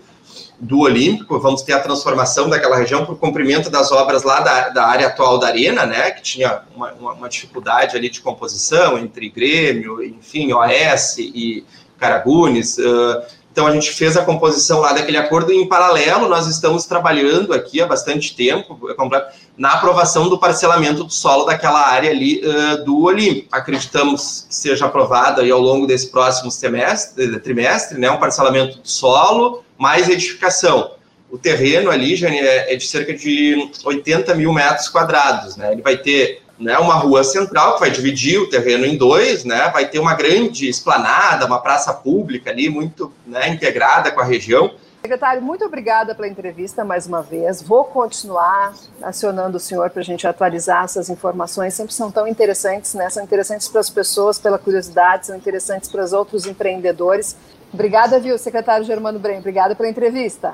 do 0.60 0.80
Olímpico, 0.80 1.40
vamos 1.40 1.62
ter 1.62 1.74
a 1.74 1.80
transformação 1.80 2.50
daquela 2.50 2.78
região 2.78 3.06
por 3.06 3.18
cumprimento 3.18 3.70
das 3.70 3.92
obras 3.92 4.24
lá 4.24 4.40
da, 4.40 4.70
da 4.70 4.86
área 4.86 5.08
atual 5.08 5.38
da 5.38 5.48
Arena, 5.48 5.86
né, 5.86 6.12
que 6.12 6.22
tinha 6.22 6.62
uma, 6.76 6.92
uma, 6.94 7.14
uma 7.14 7.30
dificuldade 7.30 7.96
ali 7.96 8.10
de 8.10 8.22
composição 8.22 8.98
entre 8.98 9.30
Grêmio, 9.30 10.04
enfim, 10.04 10.52
OS 10.54 11.18
e 11.20 11.66
Caragunes, 11.98 12.78
uh, 12.80 13.22
então 13.52 13.68
a 13.68 13.72
gente 13.72 13.92
fez 13.92 14.16
a 14.16 14.24
composição 14.24 14.80
lá 14.80 14.94
daquele 14.94 15.18
acordo 15.18 15.52
e 15.52 15.58
em 15.58 15.68
paralelo 15.68 16.30
nós 16.30 16.48
estamos 16.48 16.86
trabalhando 16.86 17.54
aqui 17.54 17.82
há 17.82 17.86
bastante 17.86 18.34
tempo 18.34 18.80
é 18.90 19.32
na 19.58 19.74
aprovação 19.74 20.30
do 20.30 20.40
parcelamento 20.40 21.04
do 21.04 21.12
solo 21.12 21.46
daquela 21.46 21.82
área 21.82 22.10
ali 22.10 22.42
uh, 22.44 22.84
do 22.86 23.04
Olímpico. 23.04 23.50
Acreditamos 23.52 24.46
que 24.48 24.56
seja 24.56 24.86
aprovado 24.86 25.42
aí 25.42 25.52
ao 25.52 25.60
longo 25.60 25.86
desse 25.86 26.08
próximo 26.08 26.50
semestre, 26.50 27.40
trimestre, 27.40 28.00
né, 28.00 28.10
um 28.10 28.18
parcelamento 28.18 28.80
do 28.80 28.88
solo 28.88 29.64
mais 29.78 30.08
edificação. 30.08 30.92
O 31.30 31.38
terreno 31.38 31.90
ali, 31.90 32.24
é, 32.26 32.74
é 32.74 32.76
de 32.76 32.86
cerca 32.88 33.14
de 33.14 33.70
80 33.84 34.34
mil 34.36 34.54
metros 34.54 34.90
quadrados, 34.90 35.56
né? 35.56 35.72
Ele 35.72 35.82
vai 35.82 35.98
ter 35.98 36.42
né, 36.62 36.78
uma 36.78 36.94
rua 36.94 37.24
central 37.24 37.74
que 37.74 37.80
vai 37.80 37.90
dividir 37.90 38.40
o 38.40 38.50
terreno 38.50 38.86
em 38.86 38.96
dois, 38.96 39.44
né, 39.44 39.70
vai 39.74 39.90
ter 39.90 40.00
uma 40.00 40.14
grande 40.14 40.70
esplanada, 40.70 41.46
uma 41.46 41.60
praça 41.60 41.92
pública 41.92 42.52
ali 42.52 42.70
muito 42.70 43.12
né, 43.26 43.50
integrada 43.50 44.12
com 44.12 44.22
a 44.22 44.24
região. 44.24 44.72
Secretário, 45.02 45.42
muito 45.42 45.66
obrigada 45.66 46.14
pela 46.14 46.28
entrevista 46.28 46.86
mais 46.86 47.08
uma 47.08 47.24
vez. 47.24 47.60
Vou 47.60 47.84
continuar 47.86 48.76
acionando 49.02 49.58
o 49.58 49.60
senhor 49.60 49.90
para 49.90 50.02
a 50.02 50.06
gente 50.06 50.28
atualizar 50.28 50.84
essas 50.84 51.10
informações. 51.10 51.74
Sempre 51.74 51.92
são 51.92 52.12
tão 52.12 52.28
interessantes, 52.28 52.94
né? 52.94 53.10
São 53.10 53.24
interessantes 53.24 53.68
para 53.68 53.80
as 53.80 53.90
pessoas 53.90 54.38
pela 54.38 54.60
curiosidade, 54.60 55.26
são 55.26 55.36
interessantes 55.36 55.90
para 55.90 56.04
os 56.04 56.14
outros 56.14 56.46
empreendedores. 56.46 57.36
Obrigada, 57.74 58.20
viu, 58.20 58.38
secretário 58.38 58.86
Germano 58.86 59.18
Brem. 59.18 59.40
Obrigada 59.40 59.76
pela 59.76 59.90
entrevista. 59.90 60.54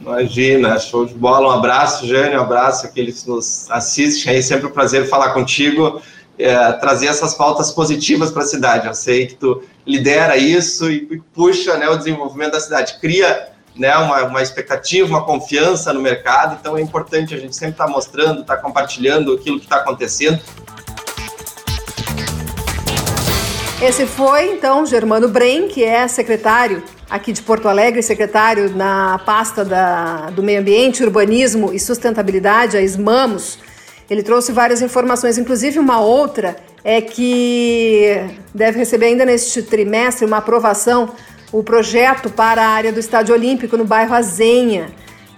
Imagina, 0.00 0.78
show 0.78 1.04
de 1.04 1.14
bola. 1.14 1.48
Um 1.48 1.58
abraço, 1.58 2.06
Jânio, 2.06 2.38
um 2.38 2.42
abraço 2.42 2.86
àqueles 2.86 3.22
que 3.22 3.30
nos 3.30 3.70
assistem 3.70 4.34
aí. 4.34 4.42
Sempre 4.42 4.66
um 4.66 4.70
prazer 4.70 5.08
falar 5.08 5.30
contigo, 5.30 6.00
é, 6.38 6.72
trazer 6.72 7.06
essas 7.06 7.34
pautas 7.34 7.70
positivas 7.72 8.30
para 8.30 8.42
a 8.42 8.46
cidade. 8.46 8.86
Eu 8.86 8.94
sei 8.94 9.26
que 9.26 9.34
tu 9.34 9.62
lidera 9.86 10.36
isso 10.36 10.90
e, 10.90 11.20
puxa 11.34 11.76
né, 11.76 11.88
o 11.88 11.96
desenvolvimento 11.96 12.52
da 12.52 12.60
cidade, 12.60 12.98
cria 13.00 13.48
né, 13.74 13.96
uma, 13.96 14.22
uma 14.24 14.42
expectativa, 14.42 15.08
uma 15.08 15.24
confiança 15.24 15.92
no 15.92 16.00
mercado. 16.00 16.56
Então 16.60 16.76
é 16.76 16.80
importante 16.80 17.34
a 17.34 17.38
gente 17.38 17.56
sempre 17.56 17.72
estar 17.72 17.86
tá 17.86 17.90
mostrando, 17.90 18.42
estar 18.42 18.56
tá 18.56 18.62
compartilhando 18.62 19.32
aquilo 19.32 19.58
que 19.58 19.66
está 19.66 19.76
acontecendo. 19.76 20.40
Esse 23.80 24.06
foi, 24.06 24.52
então, 24.52 24.84
Germano 24.84 25.28
Brem, 25.28 25.68
que 25.68 25.84
é 25.84 26.08
secretário 26.08 26.82
aqui 27.08 27.32
de 27.32 27.42
Porto 27.42 27.68
Alegre, 27.68 28.02
secretário 28.02 28.74
na 28.74 29.18
pasta 29.24 29.64
da, 29.64 30.30
do 30.30 30.42
Meio 30.42 30.60
Ambiente, 30.60 31.02
Urbanismo 31.02 31.72
e 31.72 31.80
Sustentabilidade, 31.80 32.76
a 32.76 32.82
SMAMOS. 32.82 33.58
Ele 34.10 34.22
trouxe 34.22 34.52
várias 34.52 34.82
informações, 34.82 35.38
inclusive 35.38 35.78
uma 35.78 36.00
outra 36.00 36.56
é 36.84 37.00
que 37.00 38.20
deve 38.54 38.78
receber 38.78 39.06
ainda 39.06 39.24
neste 39.24 39.62
trimestre 39.62 40.24
uma 40.24 40.38
aprovação 40.38 41.10
o 41.50 41.62
projeto 41.62 42.30
para 42.30 42.62
a 42.62 42.68
área 42.68 42.92
do 42.92 43.00
Estádio 43.00 43.34
Olímpico 43.34 43.76
no 43.76 43.84
bairro 43.84 44.14
Azenha 44.14 44.90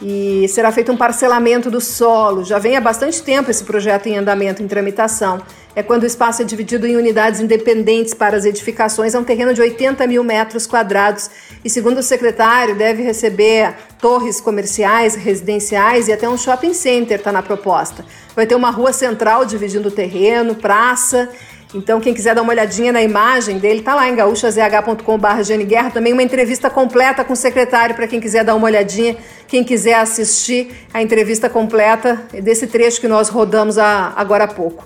e 0.02 0.46
será 0.48 0.72
feito 0.72 0.90
um 0.90 0.96
parcelamento 0.96 1.70
do 1.70 1.80
solo. 1.80 2.44
Já 2.44 2.58
vem 2.58 2.76
há 2.76 2.80
bastante 2.80 3.22
tempo 3.22 3.50
esse 3.50 3.64
projeto 3.64 4.06
em 4.06 4.16
andamento, 4.16 4.62
em 4.62 4.68
tramitação. 4.68 5.40
É 5.74 5.82
quando 5.82 6.02
o 6.02 6.06
espaço 6.06 6.42
é 6.42 6.44
dividido 6.44 6.86
em 6.86 6.96
unidades 6.96 7.40
independentes 7.40 8.12
para 8.12 8.36
as 8.36 8.44
edificações, 8.44 9.14
é 9.14 9.18
um 9.18 9.24
terreno 9.24 9.54
de 9.54 9.60
80 9.60 10.06
mil 10.06 10.24
metros 10.24 10.66
quadrados 10.66 11.30
e, 11.64 11.70
segundo 11.70 11.98
o 11.98 12.02
secretário, 12.02 12.74
deve 12.74 13.02
receber 13.02 13.74
torres 14.00 14.40
comerciais, 14.40 15.14
residenciais 15.14 16.08
e 16.08 16.12
até 16.12 16.28
um 16.28 16.36
shopping 16.36 16.74
center 16.74 17.18
está 17.18 17.30
na 17.30 17.42
proposta. 17.42 18.04
Vai 18.34 18.46
ter 18.46 18.54
uma 18.54 18.70
rua 18.70 18.92
central 18.92 19.44
dividindo 19.44 19.88
o 19.88 19.92
terreno, 19.92 20.54
praça 20.54 21.28
então, 21.72 22.00
quem 22.00 22.12
quiser 22.12 22.34
dar 22.34 22.42
uma 22.42 22.52
olhadinha 22.52 22.92
na 22.92 23.00
imagem 23.00 23.58
dele, 23.58 23.80
tá 23.80 23.94
lá 23.94 24.08
em 24.08 24.16
gaúchazh.com.br 24.16 25.64
Guerra. 25.66 25.90
Também 25.90 26.12
uma 26.12 26.22
entrevista 26.22 26.68
completa 26.68 27.24
com 27.24 27.32
o 27.32 27.36
secretário 27.36 27.94
para 27.94 28.08
quem 28.08 28.20
quiser 28.20 28.44
dar 28.44 28.56
uma 28.56 28.66
olhadinha, 28.66 29.16
quem 29.46 29.62
quiser 29.62 29.94
assistir 29.94 30.88
a 30.92 31.00
entrevista 31.00 31.48
completa 31.48 32.22
desse 32.42 32.66
trecho 32.66 33.00
que 33.00 33.06
nós 33.06 33.28
rodamos 33.28 33.78
agora 33.78 34.44
há 34.44 34.48
pouco. 34.48 34.84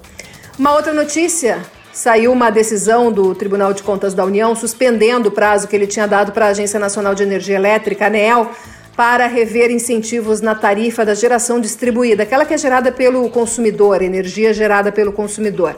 Uma 0.57 0.73
outra 0.73 0.93
notícia: 0.93 1.61
saiu 1.93 2.31
uma 2.33 2.49
decisão 2.49 3.11
do 3.11 3.35
Tribunal 3.35 3.73
de 3.73 3.83
Contas 3.83 4.15
da 4.15 4.25
União 4.25 4.55
suspendendo 4.55 5.29
o 5.29 5.33
prazo 5.33 5.67
que 5.67 5.75
ele 5.75 5.87
tinha 5.87 6.07
dado 6.07 6.31
para 6.31 6.47
a 6.47 6.49
Agência 6.51 6.79
Nacional 6.79 7.13
de 7.13 7.25
Energia 7.25 7.57
Elétrica, 7.57 8.07
ANEEL, 8.07 8.49
para 8.97 9.27
rever 9.27 9.73
incentivos 9.73 10.41
na 10.41 10.55
tarifa 10.55 11.05
da 11.05 11.13
geração 11.13 11.61
distribuída, 11.61 12.23
aquela 12.23 12.45
que 12.45 12.55
é 12.55 12.59
gerada 12.59 12.93
pelo 12.93 13.29
consumidor, 13.31 14.01
energia 14.01 14.55
gerada 14.55 14.93
pelo 14.93 15.13
consumidor. 15.13 15.77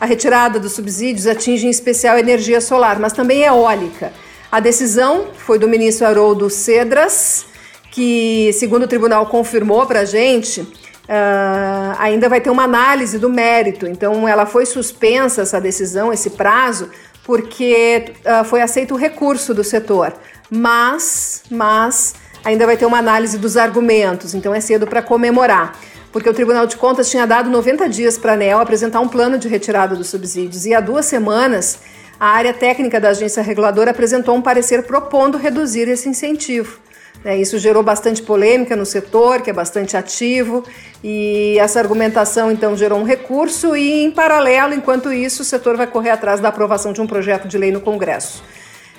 A 0.00 0.06
retirada 0.06 0.58
dos 0.58 0.72
subsídios 0.72 1.26
atinge 1.26 1.66
em 1.66 1.70
especial 1.70 2.16
energia 2.16 2.62
solar, 2.62 2.98
mas 2.98 3.12
também 3.12 3.42
eólica. 3.42 4.10
A 4.50 4.58
decisão 4.58 5.26
foi 5.36 5.58
do 5.58 5.68
ministro 5.68 6.06
Haroldo 6.06 6.48
Cedras, 6.48 7.44
que, 7.90 8.50
segundo 8.54 8.84
o 8.84 8.88
tribunal 8.88 9.26
confirmou 9.26 9.84
para 9.84 10.00
a 10.00 10.04
gente, 10.06 10.66
uh, 11.04 11.96
ainda 11.98 12.28
vai 12.28 12.40
ter 12.40 12.50
uma 12.50 12.64
análise 12.64 13.18
do 13.18 13.28
mérito. 13.28 13.86
Então, 13.86 14.28
ela 14.28 14.46
foi 14.46 14.66
suspensa, 14.66 15.42
essa 15.42 15.60
decisão, 15.60 16.12
esse 16.12 16.30
prazo, 16.30 16.90
porque 17.24 18.12
uh, 18.20 18.44
foi 18.44 18.60
aceito 18.60 18.94
o 18.94 18.96
recurso 18.96 19.54
do 19.54 19.64
setor. 19.64 20.12
Mas, 20.50 21.42
mas 21.50 22.14
ainda 22.44 22.66
vai 22.66 22.76
ter 22.76 22.86
uma 22.86 22.98
análise 22.98 23.38
dos 23.38 23.56
argumentos, 23.56 24.34
então 24.34 24.54
é 24.54 24.60
cedo 24.60 24.86
para 24.86 25.02
comemorar 25.02 25.78
porque 26.14 26.30
o 26.30 26.32
Tribunal 26.32 26.64
de 26.64 26.76
Contas 26.76 27.10
tinha 27.10 27.26
dado 27.26 27.50
90 27.50 27.88
dias 27.88 28.16
para 28.16 28.30
a 28.30 28.34
ANEL 28.36 28.60
apresentar 28.60 29.00
um 29.00 29.08
plano 29.08 29.36
de 29.36 29.48
retirada 29.48 29.96
dos 29.96 30.06
subsídios. 30.10 30.64
E 30.64 30.72
há 30.72 30.78
duas 30.78 31.06
semanas, 31.06 31.80
a 32.20 32.28
área 32.28 32.54
técnica 32.54 33.00
da 33.00 33.08
agência 33.08 33.42
reguladora 33.42 33.90
apresentou 33.90 34.36
um 34.36 34.40
parecer 34.40 34.84
propondo 34.84 35.36
reduzir 35.36 35.88
esse 35.88 36.08
incentivo. 36.08 36.78
É, 37.24 37.36
isso 37.38 37.58
gerou 37.58 37.82
bastante 37.82 38.22
polêmica 38.22 38.76
no 38.76 38.84
setor, 38.84 39.40
que 39.40 39.48
é 39.48 39.52
bastante 39.52 39.96
ativo, 39.96 40.62
e 41.02 41.58
essa 41.58 41.80
argumentação 41.80 42.52
então 42.52 42.76
gerou 42.76 42.98
um 42.98 43.04
recurso, 43.04 43.74
e 43.74 44.04
em 44.04 44.10
paralelo, 44.10 44.74
enquanto 44.74 45.10
isso, 45.10 45.40
o 45.40 45.44
setor 45.44 45.74
vai 45.74 45.86
correr 45.86 46.10
atrás 46.10 46.38
da 46.38 46.50
aprovação 46.50 46.92
de 46.92 47.00
um 47.00 47.06
projeto 47.06 47.48
de 47.48 47.56
lei 47.56 47.72
no 47.72 47.80
Congresso. 47.80 48.44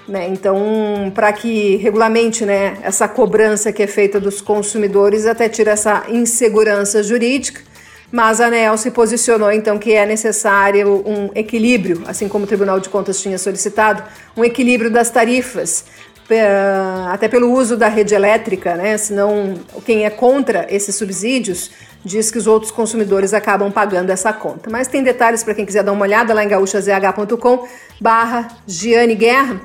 Né? 0.07 0.27
Então, 0.27 1.11
para 1.13 1.31
que 1.33 1.75
regulamente 1.77 2.45
né, 2.45 2.77
essa 2.81 3.07
cobrança 3.07 3.71
que 3.71 3.83
é 3.83 3.87
feita 3.87 4.19
dos 4.19 4.41
consumidores 4.41 5.27
até 5.27 5.47
tire 5.47 5.69
essa 5.69 6.05
insegurança 6.09 7.03
jurídica, 7.03 7.61
Mas 8.11 8.39
a 8.39 8.47
ANEEL 8.47 8.77
se 8.77 8.91
posicionou 8.91 9.51
então 9.51 9.77
que 9.77 9.93
é 9.93 10.05
necessário 10.05 11.03
um 11.05 11.31
equilíbrio, 11.35 12.03
assim 12.05 12.27
como 12.29 12.45
o 12.45 12.47
Tribunal 12.47 12.79
de 12.79 12.87
Contas 12.87 13.19
tinha 13.19 13.37
solicitado, 13.37 14.03
um 14.37 14.45
equilíbrio 14.45 14.91
das 14.91 15.09
tarifas 15.09 15.85
até 17.11 17.27
pelo 17.27 17.51
uso 17.51 17.77
da 17.77 17.87
rede 17.87 18.15
elétrica, 18.15 18.75
né? 18.75 18.97
Senão 18.97 19.55
quem 19.85 20.05
é 20.05 20.09
contra 20.09 20.65
esses 20.69 20.95
subsídios 20.95 21.71
diz 22.03 22.29
que 22.29 22.37
os 22.37 22.45
outros 22.45 22.71
consumidores 22.71 23.33
acabam 23.33 23.71
pagando 23.71 24.11
essa 24.11 24.31
conta. 24.31 24.69
Mas 24.69 24.87
tem 24.87 25.01
detalhes 25.01 25.43
para 25.43 25.55
quem 25.55 25.65
quiser 25.65 25.83
dar 25.83 25.91
uma 25.91 26.03
olhada 26.03 26.33
lá 26.33 26.43
em 26.43 26.47
gaúchazh.com 26.47 27.67
barra 27.99 28.47
Giane 28.67 29.15
Guerra. 29.15 29.59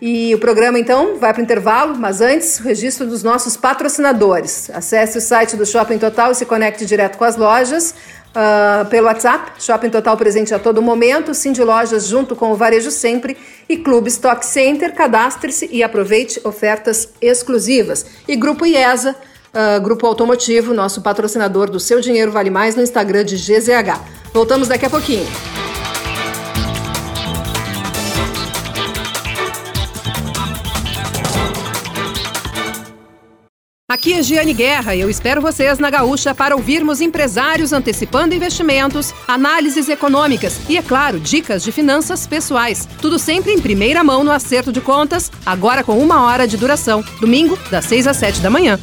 E 0.00 0.34
o 0.34 0.38
programa 0.38 0.78
então 0.78 1.18
vai 1.18 1.32
para 1.32 1.40
o 1.40 1.44
intervalo, 1.44 1.94
mas 1.94 2.22
antes 2.22 2.58
o 2.58 2.62
registro 2.62 3.06
dos 3.06 3.22
nossos 3.22 3.56
patrocinadores. 3.56 4.70
Acesse 4.72 5.18
o 5.18 5.20
site 5.20 5.56
do 5.56 5.66
Shopping 5.66 5.98
Total 5.98 6.32
e 6.32 6.34
se 6.34 6.46
conecte 6.46 6.86
direto 6.86 7.18
com 7.18 7.24
as 7.24 7.36
lojas. 7.36 7.94
Uh, 8.30 8.86
pelo 8.88 9.08
WhatsApp, 9.08 9.52
Shopping 9.58 9.90
Total 9.90 10.16
presente 10.16 10.54
a 10.54 10.58
todo 10.58 10.80
momento, 10.80 11.34
Cindy 11.34 11.64
Lojas 11.64 12.06
junto 12.06 12.36
com 12.36 12.52
o 12.52 12.54
Varejo 12.54 12.90
Sempre 12.90 13.36
e 13.68 13.76
Clube 13.76 14.08
Stock 14.08 14.46
Center. 14.46 14.94
Cadastre-se 14.94 15.68
e 15.70 15.82
aproveite 15.82 16.40
ofertas 16.44 17.08
exclusivas. 17.20 18.06
E 18.26 18.36
Grupo 18.36 18.64
IESA, 18.64 19.14
uh, 19.52 19.80
Grupo 19.82 20.06
Automotivo, 20.06 20.72
nosso 20.72 21.02
patrocinador 21.02 21.68
do 21.68 21.78
Seu 21.78 22.00
Dinheiro 22.00 22.32
Vale 22.32 22.50
Mais 22.50 22.74
no 22.74 22.82
Instagram 22.82 23.24
de 23.24 23.36
GZH. 23.36 24.00
Voltamos 24.32 24.68
daqui 24.68 24.86
a 24.86 24.90
pouquinho. 24.90 25.26
Aqui 33.90 34.12
é 34.12 34.22
Giane 34.22 34.54
Guerra 34.54 34.94
e 34.94 35.00
eu 35.00 35.10
espero 35.10 35.42
vocês 35.42 35.80
na 35.80 35.90
Gaúcha 35.90 36.32
para 36.32 36.54
ouvirmos 36.54 37.00
empresários 37.00 37.72
antecipando 37.72 38.32
investimentos, 38.32 39.12
análises 39.26 39.88
econômicas 39.88 40.60
e, 40.68 40.76
é 40.76 40.82
claro, 40.82 41.18
dicas 41.18 41.60
de 41.64 41.72
finanças 41.72 42.24
pessoais. 42.24 42.88
Tudo 43.02 43.18
sempre 43.18 43.50
em 43.50 43.60
primeira 43.60 44.04
mão 44.04 44.22
no 44.22 44.30
acerto 44.30 44.70
de 44.70 44.80
contas, 44.80 45.28
agora 45.44 45.82
com 45.82 45.98
uma 45.98 46.22
hora 46.22 46.46
de 46.46 46.56
duração. 46.56 47.02
Domingo, 47.20 47.58
das 47.68 47.84
6 47.86 48.06
às 48.06 48.16
7 48.18 48.38
da 48.38 48.48
manhã. 48.48 48.78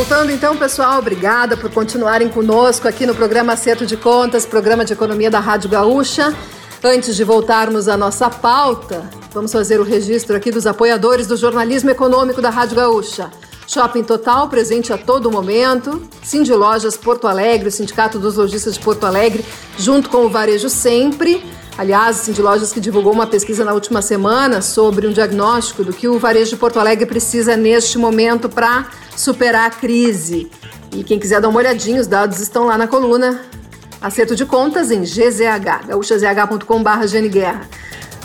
Voltando 0.00 0.32
então, 0.32 0.56
pessoal, 0.56 0.98
obrigada 0.98 1.58
por 1.58 1.70
continuarem 1.70 2.26
conosco 2.30 2.88
aqui 2.88 3.04
no 3.04 3.14
programa 3.14 3.52
Acerto 3.52 3.84
de 3.84 3.98
Contas, 3.98 4.46
programa 4.46 4.82
de 4.82 4.94
economia 4.94 5.30
da 5.30 5.40
Rádio 5.40 5.68
Gaúcha. 5.68 6.34
Antes 6.82 7.14
de 7.14 7.22
voltarmos 7.22 7.86
à 7.86 7.98
nossa 7.98 8.30
pauta, 8.30 9.04
vamos 9.30 9.52
fazer 9.52 9.78
o 9.78 9.82
registro 9.82 10.34
aqui 10.34 10.50
dos 10.50 10.66
apoiadores 10.66 11.26
do 11.26 11.36
jornalismo 11.36 11.90
econômico 11.90 12.40
da 12.40 12.48
Rádio 12.48 12.76
Gaúcha. 12.76 13.30
Shopping 13.68 14.02
Total, 14.02 14.48
presente 14.48 14.90
a 14.90 14.96
todo 14.96 15.30
momento. 15.30 16.02
Cindy 16.22 16.54
Lojas 16.54 16.96
Porto 16.96 17.28
Alegre, 17.28 17.68
o 17.68 17.70
Sindicato 17.70 18.18
dos 18.18 18.36
Lojistas 18.36 18.72
de 18.72 18.80
Porto 18.80 19.04
Alegre, 19.04 19.44
junto 19.76 20.08
com 20.08 20.24
o 20.24 20.30
Varejo 20.30 20.70
Sempre. 20.70 21.44
Aliás, 21.78 22.16
Cindy 22.16 22.42
Lojas 22.42 22.72
que 22.72 22.80
divulgou 22.80 23.12
uma 23.12 23.26
pesquisa 23.26 23.64
na 23.64 23.72
última 23.72 24.02
semana 24.02 24.60
sobre 24.60 25.06
um 25.06 25.12
diagnóstico 25.12 25.82
do 25.82 25.92
que 25.92 26.08
o 26.08 26.18
varejo 26.18 26.50
de 26.50 26.56
Porto 26.56 26.78
Alegre 26.78 27.06
precisa 27.06 27.56
neste 27.56 27.96
momento 27.96 28.48
para 28.48 28.86
superar 29.16 29.66
a 29.66 29.70
crise. 29.70 30.50
E 30.92 31.02
quem 31.04 31.18
quiser 31.18 31.40
dar 31.40 31.48
uma 31.48 31.58
olhadinha, 31.58 32.00
os 32.00 32.06
dados 32.06 32.40
estão 32.40 32.64
lá 32.66 32.76
na 32.76 32.86
coluna 32.86 33.40
Acerto 34.00 34.34
de 34.34 34.46
Contas 34.46 34.90
em 34.90 35.02
GZH, 35.02 35.86
gaúchazh.com.br. 35.88 37.80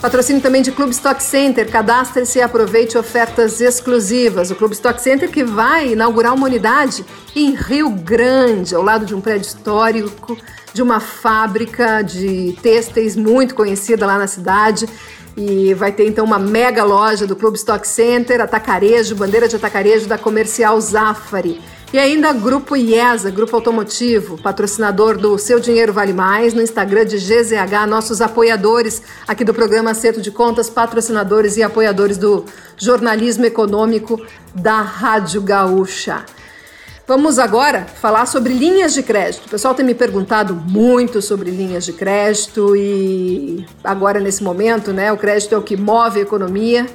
Patrocínio 0.05 0.39
também 0.39 0.61
de 0.61 0.71
Clube 0.71 0.91
Stock 0.91 1.21
Center. 1.23 1.67
Cadastre-se 1.67 2.37
e 2.37 2.41
aproveite 2.43 2.95
ofertas 2.95 3.59
exclusivas. 3.59 4.51
O 4.51 4.55
Clube 4.55 4.75
Stock 4.75 5.01
Center 5.01 5.31
que 5.31 5.43
vai 5.43 5.93
inaugurar 5.93 6.35
uma 6.35 6.45
unidade 6.45 7.03
em 7.35 7.55
Rio 7.55 7.89
Grande, 7.89 8.75
ao 8.75 8.83
lado 8.83 9.03
de 9.03 9.15
um 9.15 9.19
prédio 9.19 9.47
histórico, 9.47 10.37
de 10.71 10.83
uma 10.83 10.99
fábrica 10.99 12.03
de 12.03 12.55
têxteis 12.61 13.15
muito 13.15 13.55
conhecida 13.55 14.05
lá 14.05 14.19
na 14.19 14.27
cidade. 14.27 14.87
E 15.35 15.73
vai 15.73 15.91
ter 15.91 16.05
então 16.05 16.23
uma 16.23 16.37
mega 16.37 16.83
loja 16.83 17.25
do 17.25 17.35
Clube 17.35 17.57
Stock 17.57 17.87
Center, 17.87 18.39
atacarejo, 18.41 19.15
bandeira 19.15 19.47
de 19.47 19.55
atacarejo 19.55 20.05
da 20.07 20.19
Comercial 20.19 20.79
Zafari. 20.79 21.59
E 21.93 21.99
ainda 21.99 22.33
Grupo 22.33 22.75
IESA, 22.75 23.29
Grupo 23.29 23.55
Automotivo, 23.55 24.37
patrocinador 24.41 25.17
do 25.17 25.37
Seu 25.37 25.59
Dinheiro 25.59 25.93
Vale 25.93 26.13
Mais, 26.13 26.53
no 26.53 26.61
Instagram 26.61 27.05
de 27.05 27.17
GZH, 27.17 27.87
nossos 27.87 28.21
apoiadores 28.21 29.01
aqui 29.27 29.45
do 29.45 29.53
programa 29.53 29.91
Acerto 29.91 30.19
de 30.19 30.31
Contas, 30.31 30.69
patrocinadores 30.69 31.55
e 31.57 31.63
apoiadores 31.63 32.17
do 32.17 32.43
jornalismo 32.75 33.45
econômico 33.45 34.21
da 34.53 34.81
Rádio 34.81 35.41
Gaúcha. 35.41 36.25
Vamos 37.07 37.37
agora 37.37 37.85
falar 37.85 38.25
sobre 38.25 38.51
linhas 38.51 38.93
de 38.93 39.03
crédito. 39.03 39.45
O 39.45 39.49
pessoal 39.49 39.75
tem 39.75 39.85
me 39.85 39.93
perguntado 39.93 40.55
muito 40.55 41.21
sobre 41.21 41.51
linhas 41.51 41.85
de 41.85 41.93
crédito 41.93 42.75
e 42.75 43.63
agora 43.83 44.19
nesse 44.19 44.43
momento, 44.43 44.91
né, 44.91 45.13
o 45.13 45.17
crédito 45.17 45.53
é 45.53 45.57
o 45.57 45.61
que 45.61 45.77
move 45.77 46.19
a 46.19 46.23
economia. 46.23 46.87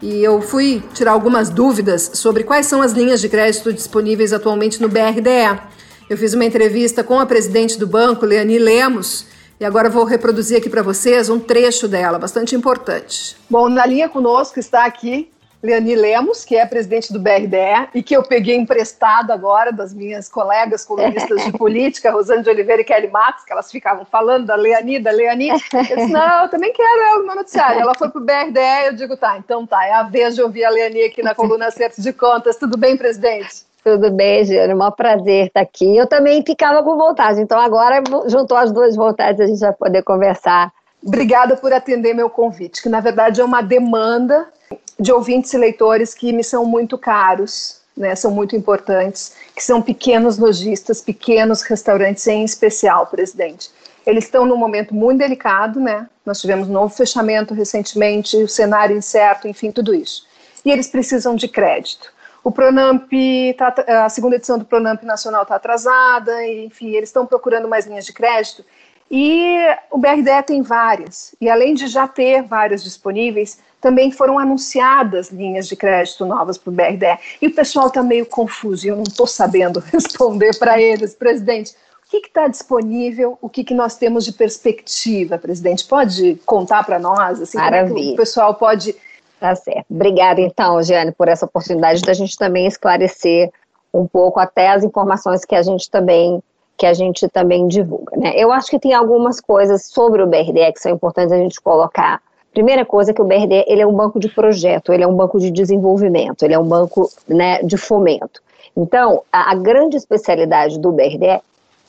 E 0.00 0.22
eu 0.22 0.40
fui 0.40 0.82
tirar 0.94 1.12
algumas 1.12 1.50
dúvidas 1.50 2.12
sobre 2.14 2.44
quais 2.44 2.66
são 2.66 2.80
as 2.80 2.92
linhas 2.92 3.20
de 3.20 3.28
crédito 3.28 3.72
disponíveis 3.72 4.32
atualmente 4.32 4.80
no 4.80 4.88
BRDE. 4.88 5.60
Eu 6.08 6.16
fiz 6.16 6.34
uma 6.34 6.44
entrevista 6.44 7.02
com 7.02 7.18
a 7.18 7.26
presidente 7.26 7.78
do 7.78 7.86
banco, 7.86 8.24
Leani 8.24 8.58
Lemos, 8.58 9.26
e 9.58 9.64
agora 9.64 9.90
vou 9.90 10.04
reproduzir 10.04 10.56
aqui 10.56 10.70
para 10.70 10.82
vocês 10.82 11.28
um 11.28 11.40
trecho 11.40 11.88
dela, 11.88 12.18
bastante 12.18 12.54
importante. 12.54 13.36
Bom, 13.50 13.68
na 13.68 13.84
linha 13.84 14.08
conosco 14.08 14.60
está 14.60 14.84
aqui 14.84 15.28
Leani 15.62 15.94
Lemos, 15.94 16.44
que 16.44 16.56
é 16.56 16.64
presidente 16.64 17.12
do 17.12 17.18
BRDE 17.18 17.88
e 17.94 18.02
que 18.02 18.16
eu 18.16 18.22
peguei 18.22 18.56
emprestado 18.56 19.32
agora 19.32 19.72
das 19.72 19.92
minhas 19.92 20.28
colegas 20.28 20.84
colunistas 20.84 21.44
de 21.44 21.52
política, 21.58 22.12
Rosane 22.12 22.42
de 22.42 22.50
Oliveira 22.50 22.82
e 22.82 22.84
Kelly 22.84 23.08
Matos, 23.08 23.44
que 23.44 23.52
elas 23.52 23.70
ficavam 23.70 24.04
falando 24.04 24.46
da 24.46 24.54
Leani, 24.54 25.00
da 25.00 25.10
Leani. 25.10 25.48
Eu 25.48 25.56
disse, 25.96 26.12
não, 26.12 26.42
eu 26.42 26.48
também 26.48 26.72
quero 26.72 27.02
ela 27.02 27.18
no 27.18 27.26
meu 27.26 27.36
noticiário. 27.36 27.80
Ela 27.80 27.94
foi 27.94 28.08
para 28.08 28.20
o 28.20 28.24
BRDE 28.24 28.86
eu 28.86 28.92
digo, 28.94 29.16
tá, 29.16 29.36
então 29.36 29.66
tá, 29.66 29.84
é 29.84 29.92
a 29.92 30.04
vez 30.04 30.34
de 30.34 30.42
ouvir 30.42 30.64
a 30.64 30.70
Leani 30.70 31.02
aqui 31.02 31.22
na 31.22 31.34
coluna 31.34 31.66
Acerto 31.66 32.00
de 32.00 32.12
Contas. 32.12 32.56
Tudo 32.56 32.78
bem, 32.78 32.96
presidente? 32.96 33.66
Tudo 33.82 34.10
bem, 34.10 34.42
é 34.54 34.74
um 34.74 34.90
prazer 34.90 35.46
estar 35.46 35.60
aqui. 35.60 35.96
Eu 35.96 36.06
também 36.06 36.44
ficava 36.44 36.82
com 36.82 36.96
vontade, 36.96 37.40
então 37.40 37.58
agora 37.58 38.02
juntou 38.26 38.56
as 38.56 38.70
duas 38.70 38.94
vontades, 38.96 39.40
a 39.40 39.46
gente 39.46 39.60
vai 39.60 39.72
poder 39.72 40.02
conversar. 40.02 40.72
Obrigada 41.04 41.56
por 41.56 41.72
atender 41.72 42.14
meu 42.14 42.28
convite, 42.28 42.82
que 42.82 42.88
na 42.88 43.00
verdade 43.00 43.40
é 43.40 43.44
uma 43.44 43.62
demanda 43.62 44.48
de 44.98 45.12
ouvintes 45.12 45.52
e 45.52 45.58
leitores 45.58 46.12
que 46.12 46.32
me 46.32 46.42
são 46.42 46.64
muito 46.64 46.98
caros, 46.98 47.80
né, 47.96 48.14
são 48.14 48.30
muito 48.30 48.54
importantes, 48.56 49.34
que 49.54 49.62
são 49.62 49.82
pequenos 49.82 50.38
lojistas, 50.38 51.00
pequenos 51.00 51.62
restaurantes 51.62 52.26
em 52.26 52.44
especial, 52.44 53.06
presidente. 53.06 53.70
Eles 54.06 54.24
estão 54.24 54.46
num 54.46 54.56
momento 54.56 54.94
muito 54.94 55.18
delicado, 55.18 55.78
né? 55.80 56.08
Nós 56.24 56.40
tivemos 56.40 56.68
um 56.68 56.72
novo 56.72 56.94
fechamento 56.94 57.52
recentemente, 57.52 58.36
o 58.36 58.48
cenário 58.48 58.96
incerto, 58.96 59.46
enfim, 59.46 59.70
tudo 59.70 59.94
isso. 59.94 60.26
E 60.64 60.70
eles 60.70 60.88
precisam 60.88 61.34
de 61.34 61.46
crédito. 61.46 62.12
O 62.42 62.50
Pronamp, 62.50 63.10
tá, 63.58 63.74
a 64.04 64.08
segunda 64.08 64.36
edição 64.36 64.58
do 64.58 64.64
Pronamp 64.64 65.02
Nacional 65.02 65.42
está 65.42 65.56
atrasada, 65.56 66.46
enfim, 66.46 66.94
eles 66.94 67.10
estão 67.10 67.26
procurando 67.26 67.68
mais 67.68 67.86
linhas 67.86 68.06
de 68.06 68.12
crédito. 68.12 68.64
E 69.10 69.56
o 69.90 69.96
BRDE 69.96 70.42
tem 70.46 70.62
várias. 70.62 71.34
E 71.40 71.48
além 71.48 71.74
de 71.74 71.86
já 71.86 72.06
ter 72.06 72.42
várias 72.42 72.82
disponíveis, 72.82 73.58
também 73.80 74.10
foram 74.10 74.38
anunciadas 74.38 75.30
linhas 75.30 75.66
de 75.66 75.76
crédito 75.76 76.26
novas 76.26 76.58
para 76.58 76.70
o 76.70 76.74
BRDE. 76.74 77.18
E 77.40 77.46
o 77.46 77.54
pessoal 77.54 77.86
está 77.86 78.02
meio 78.02 78.26
confuso 78.26 78.86
e 78.86 78.90
eu 78.90 78.96
não 78.96 79.04
estou 79.04 79.26
sabendo 79.26 79.80
responder 79.92 80.58
para 80.58 80.80
eles, 80.80 81.14
presidente. 81.14 81.74
O 82.06 82.10
que 82.10 82.26
está 82.26 82.48
disponível? 82.48 83.38
O 83.40 83.48
que, 83.48 83.62
que 83.62 83.74
nós 83.74 83.96
temos 83.96 84.24
de 84.24 84.32
perspectiva, 84.32 85.38
presidente? 85.38 85.86
Pode 85.86 86.36
contar 86.46 86.84
para 86.84 86.98
nós? 86.98 87.40
Assim, 87.40 87.58
Maravilha. 87.58 88.14
o 88.14 88.16
pessoal 88.16 88.54
pode. 88.54 88.94
Tá 89.38 89.54
certo. 89.54 89.86
Obrigada, 89.90 90.40
então, 90.40 90.82
Giane, 90.82 91.12
por 91.12 91.28
essa 91.28 91.44
oportunidade 91.44 92.02
da 92.02 92.12
gente 92.12 92.36
também 92.36 92.66
esclarecer 92.66 93.52
um 93.92 94.06
pouco 94.06 94.40
até 94.40 94.70
as 94.70 94.82
informações 94.82 95.44
que 95.44 95.54
a 95.54 95.62
gente 95.62 95.90
também 95.90 96.42
que 96.78 96.86
a 96.86 96.94
gente 96.94 97.28
também 97.28 97.66
divulga. 97.68 98.16
Né? 98.16 98.32
Eu 98.36 98.52
acho 98.52 98.70
que 98.70 98.78
tem 98.78 98.94
algumas 98.94 99.40
coisas 99.40 99.84
sobre 99.86 100.22
o 100.22 100.26
BRDE 100.26 100.72
que 100.72 100.80
são 100.80 100.92
importantes 100.92 101.32
a 101.32 101.36
gente 101.36 101.60
colocar 101.60 102.22
Primeira 102.52 102.84
coisa 102.84 103.12
é 103.12 103.14
que 103.14 103.22
o 103.22 103.24
BRD 103.24 103.66
ele 103.68 103.82
é 103.82 103.86
um 103.86 103.94
banco 103.94 104.18
de 104.18 104.28
projeto, 104.28 104.92
ele 104.92 105.04
é 105.04 105.06
um 105.06 105.14
banco 105.14 105.38
de 105.38 105.48
desenvolvimento, 105.48 106.42
ele 106.42 106.54
é 106.54 106.58
um 106.58 106.66
banco 106.66 107.08
né, 107.28 107.62
de 107.62 107.76
fomento. 107.76 108.42
Então, 108.76 109.22
a, 109.30 109.52
a 109.52 109.54
grande 109.54 109.96
especialidade 109.96 110.78
do 110.78 110.90
BRD 110.90 111.40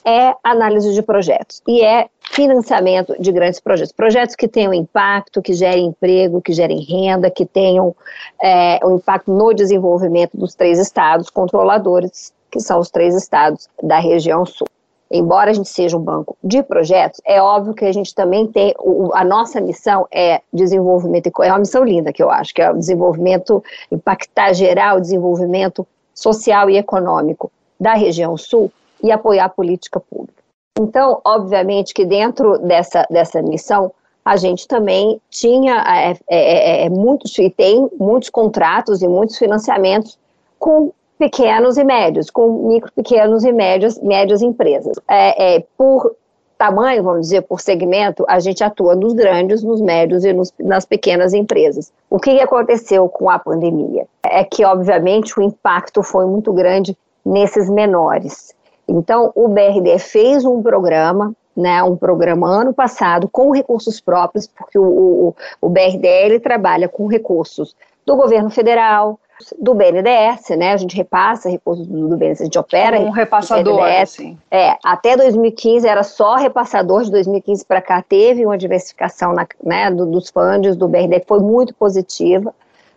é 0.06 0.34
análise 0.44 0.94
de 0.94 1.02
projetos 1.02 1.62
e 1.68 1.82
é 1.82 2.08
financiamento 2.22 3.16
de 3.20 3.32
grandes 3.32 3.60
projetos. 3.60 3.92
Projetos 3.92 4.36
que 4.36 4.48
tenham 4.48 4.74
impacto, 4.74 5.42
que 5.42 5.54
gerem 5.54 5.88
emprego, 5.88 6.42
que 6.42 6.54
gerem 6.54 6.82
renda, 6.82 7.32
que 7.32 7.46
tenham 7.46 7.96
é, 8.42 8.80
um 8.86 8.98
impacto 8.98 9.32
no 9.32 9.54
desenvolvimento 9.54 10.38
dos 10.38 10.56
três 10.56 10.78
estados 10.78 11.30
controladores, 11.30 12.34
que 12.52 12.60
são 12.60 12.80
os 12.80 12.90
três 12.90 13.16
estados 13.16 13.68
da 13.82 14.00
região 14.00 14.46
sul. 14.46 14.68
Embora 15.12 15.50
a 15.50 15.54
gente 15.54 15.70
seja 15.70 15.98
um 15.98 16.02
banco 16.02 16.38
de 16.44 16.62
projetos, 16.62 17.20
é 17.26 17.42
óbvio 17.42 17.74
que 17.74 17.86
a 17.86 17.92
gente 17.92 18.14
também 18.14 18.48
tem, 18.48 18.74
o, 18.80 19.10
a 19.14 19.24
nossa 19.24 19.60
missão 19.60 20.08
é 20.12 20.42
desenvolvimento, 20.54 21.32
é 21.42 21.50
uma 21.50 21.60
missão 21.60 21.84
linda 21.84 22.14
que 22.14 22.22
eu 22.22 22.30
acho, 22.30 22.54
que 22.54 22.62
é 22.62 22.72
o 22.72 22.78
desenvolvimento, 22.78 23.64
impactar 23.92 24.54
geral 24.54 24.98
o 24.98 25.02
desenvolvimento 25.02 25.88
social 26.14 26.70
e 26.70 26.78
econômico 26.78 27.52
da 27.80 27.94
região 27.94 28.38
sul 28.38 28.72
e 29.02 29.12
apoiar 29.12 29.46
a 29.46 29.50
política 29.50 30.00
pública. 30.00 30.44
Então, 30.78 31.20
obviamente 31.26 31.94
que 31.94 32.06
dentro 32.06 32.58
dessa, 32.60 33.06
dessa 33.10 33.42
missão, 33.42 33.92
a 34.24 34.38
gente 34.38 34.68
também 34.68 35.20
tinha 35.30 35.84
é, 35.88 36.12
é, 36.12 36.18
é, 36.30 36.86
é 36.86 36.90
muitos, 36.90 37.38
e 37.38 37.50
tem 37.50 37.90
muitos 38.00 38.30
contratos 38.30 39.02
e 39.02 39.08
muitos 39.08 39.38
financiamentos 39.38 40.18
com 40.58 40.92
pequenos 41.20 41.78
e 41.78 41.84
médios, 41.84 42.32
com 42.32 42.68
micro, 42.70 42.92
pequenos 42.94 43.44
e 43.44 43.52
médios, 43.52 44.00
médias 44.00 44.42
empresas. 44.42 44.98
É, 45.08 45.58
é, 45.58 45.66
por 45.78 46.16
tamanho, 46.58 47.04
vamos 47.04 47.22
dizer, 47.22 47.42
por 47.42 47.60
segmento, 47.60 48.26
a 48.28 48.40
gente 48.40 48.64
atua 48.64 48.96
nos 48.96 49.14
grandes, 49.14 49.62
nos 49.62 49.82
médios 49.82 50.24
e 50.24 50.32
nos, 50.32 50.54
nas 50.60 50.86
pequenas 50.86 51.34
empresas. 51.34 51.92
O 52.10 52.20
que 52.20 52.40
aconteceu 52.40 53.08
com 53.10 53.30
a 53.30 53.38
pandemia? 53.38 54.08
É 54.24 54.44
que, 54.46 54.64
obviamente, 54.64 55.38
o 55.38 55.44
impacto 55.44 56.02
foi 56.02 56.26
muito 56.26 56.54
grande 56.54 56.98
nesses 57.26 57.70
menores. 57.70 58.56
Então, 58.88 59.32
o 59.36 59.50
BRD 59.50 60.00
fez 60.00 60.46
um 60.46 60.62
programa, 60.64 61.34
né, 61.56 61.84
um 61.84 61.98
programa 61.98 62.48
ano 62.48 62.74
passado 62.74 63.28
com 63.30 63.52
recursos 63.52 64.00
próprios, 64.00 64.48
porque 64.48 64.80
o, 64.80 64.84
o, 64.84 65.36
o 65.62 65.70
BRDL 65.70 66.40
trabalha 66.40 66.88
com 66.88 67.08
recursos 67.08 67.76
do 68.06 68.16
governo 68.16 68.50
federal, 68.50 69.20
do 69.58 69.74
BNDES, 69.74 70.58
né? 70.58 70.74
A 70.74 70.78
gente 70.78 70.96
repassa 70.96 71.50
recursos 71.50 71.88
do 71.88 72.18
BNDES, 72.18 72.42
a 72.42 72.44
gente 72.44 72.60
opera. 72.60 73.00
Um 73.00 73.10
repassador, 73.10 73.82
assim. 73.84 74.38
É, 74.52 74.78
até 74.84 75.16
2015 75.16 75.88
era 75.88 76.04
só 76.04 76.36
repassador, 76.36 77.04
de 77.04 77.12
2015 77.12 77.66
para 77.66 77.82
cá 77.82 78.02
teve 78.02 78.46
uma 78.46 78.58
diversificação 78.58 79.34
na, 79.34 79.48
né, 79.64 79.90
do, 79.92 80.06
dos 80.06 80.30
fundos 80.30 80.76
do 80.76 80.88
BNDES, 80.88 81.24
foi 81.28 81.40
muito 81.40 81.74
positiva, 81.74 82.54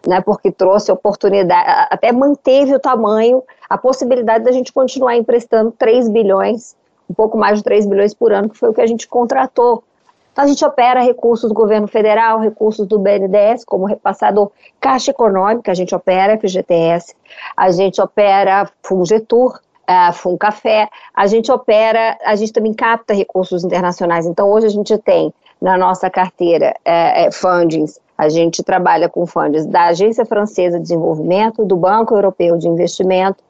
né? 0.07 0.21
Porque 0.21 0.51
trouxe 0.51 0.91
oportunidade, 0.91 1.87
até 1.91 2.11
manteve 2.13 2.75
o 2.75 2.81
tamanho, 2.81 3.43
a 3.69 3.79
possibilidade 3.79 4.45
da 4.45 4.53
gente 4.53 4.73
continuar 4.73 5.17
emprestando 5.17 5.71
3 5.73 6.09
bilhões, 6.09 6.77
um 7.09 7.15
pouco 7.15 7.39
mais 7.39 7.59
de 7.59 7.65
3 7.65 7.87
bilhões 7.87 8.15
por 8.15 8.33
ano, 8.33 8.49
que 8.49 8.59
foi 8.59 8.71
o 8.71 8.75
que 8.75 8.81
a 8.81 8.87
gente 8.87 9.07
contratou 9.07 9.85
então, 10.33 10.45
a 10.45 10.49
gente 10.49 10.65
opera 10.65 11.03
recursos 11.03 11.51
do 11.51 11.55
governo 11.55 11.87
federal, 11.87 12.41
recursos 12.41 12.87
do 12.87 12.99
BNDES, 12.99 13.65
como 13.67 13.85
repassador, 13.85 14.51
Caixa 14.81 15.11
Econômica, 15.11 15.71
a 15.71 15.75
gente 15.75 15.95
opera 15.95 16.39
FGTS, 16.39 17.15
a 17.55 17.71
gente 17.71 18.01
opera 18.01 18.67
Fungetur, 18.83 19.61
uh, 19.83 20.13
Funcafé, 20.15 20.89
a 21.15 21.27
gente 21.27 21.53
opera, 21.53 22.17
a 22.25 22.35
gente 22.35 22.51
também 22.51 22.73
capta 22.73 23.13
recursos 23.13 23.63
internacionais. 23.63 24.25
Então, 24.25 24.51
hoje 24.51 24.67
a 24.67 24.71
gente 24.71 24.97
tem 24.99 25.35
na 25.61 25.77
nossa 25.77 26.09
carteira 26.09 26.75
é, 26.83 27.27
é, 27.27 27.31
fundings, 27.31 28.01
a 28.17 28.31
gente 28.31 28.63
trabalha 28.63 29.11
com 29.11 29.27
fundings 29.27 29.67
da 29.67 29.89
Agência 29.89 30.25
Francesa 30.25 30.79
de 30.79 30.85
Desenvolvimento, 30.85 31.63
do 31.63 31.77
Banco 31.77 32.15
Europeu 32.15 32.57
de 32.57 32.69
Investimento 32.69 33.45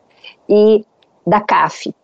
e 0.48 0.84
da 1.24 1.40
CAF. 1.40 1.94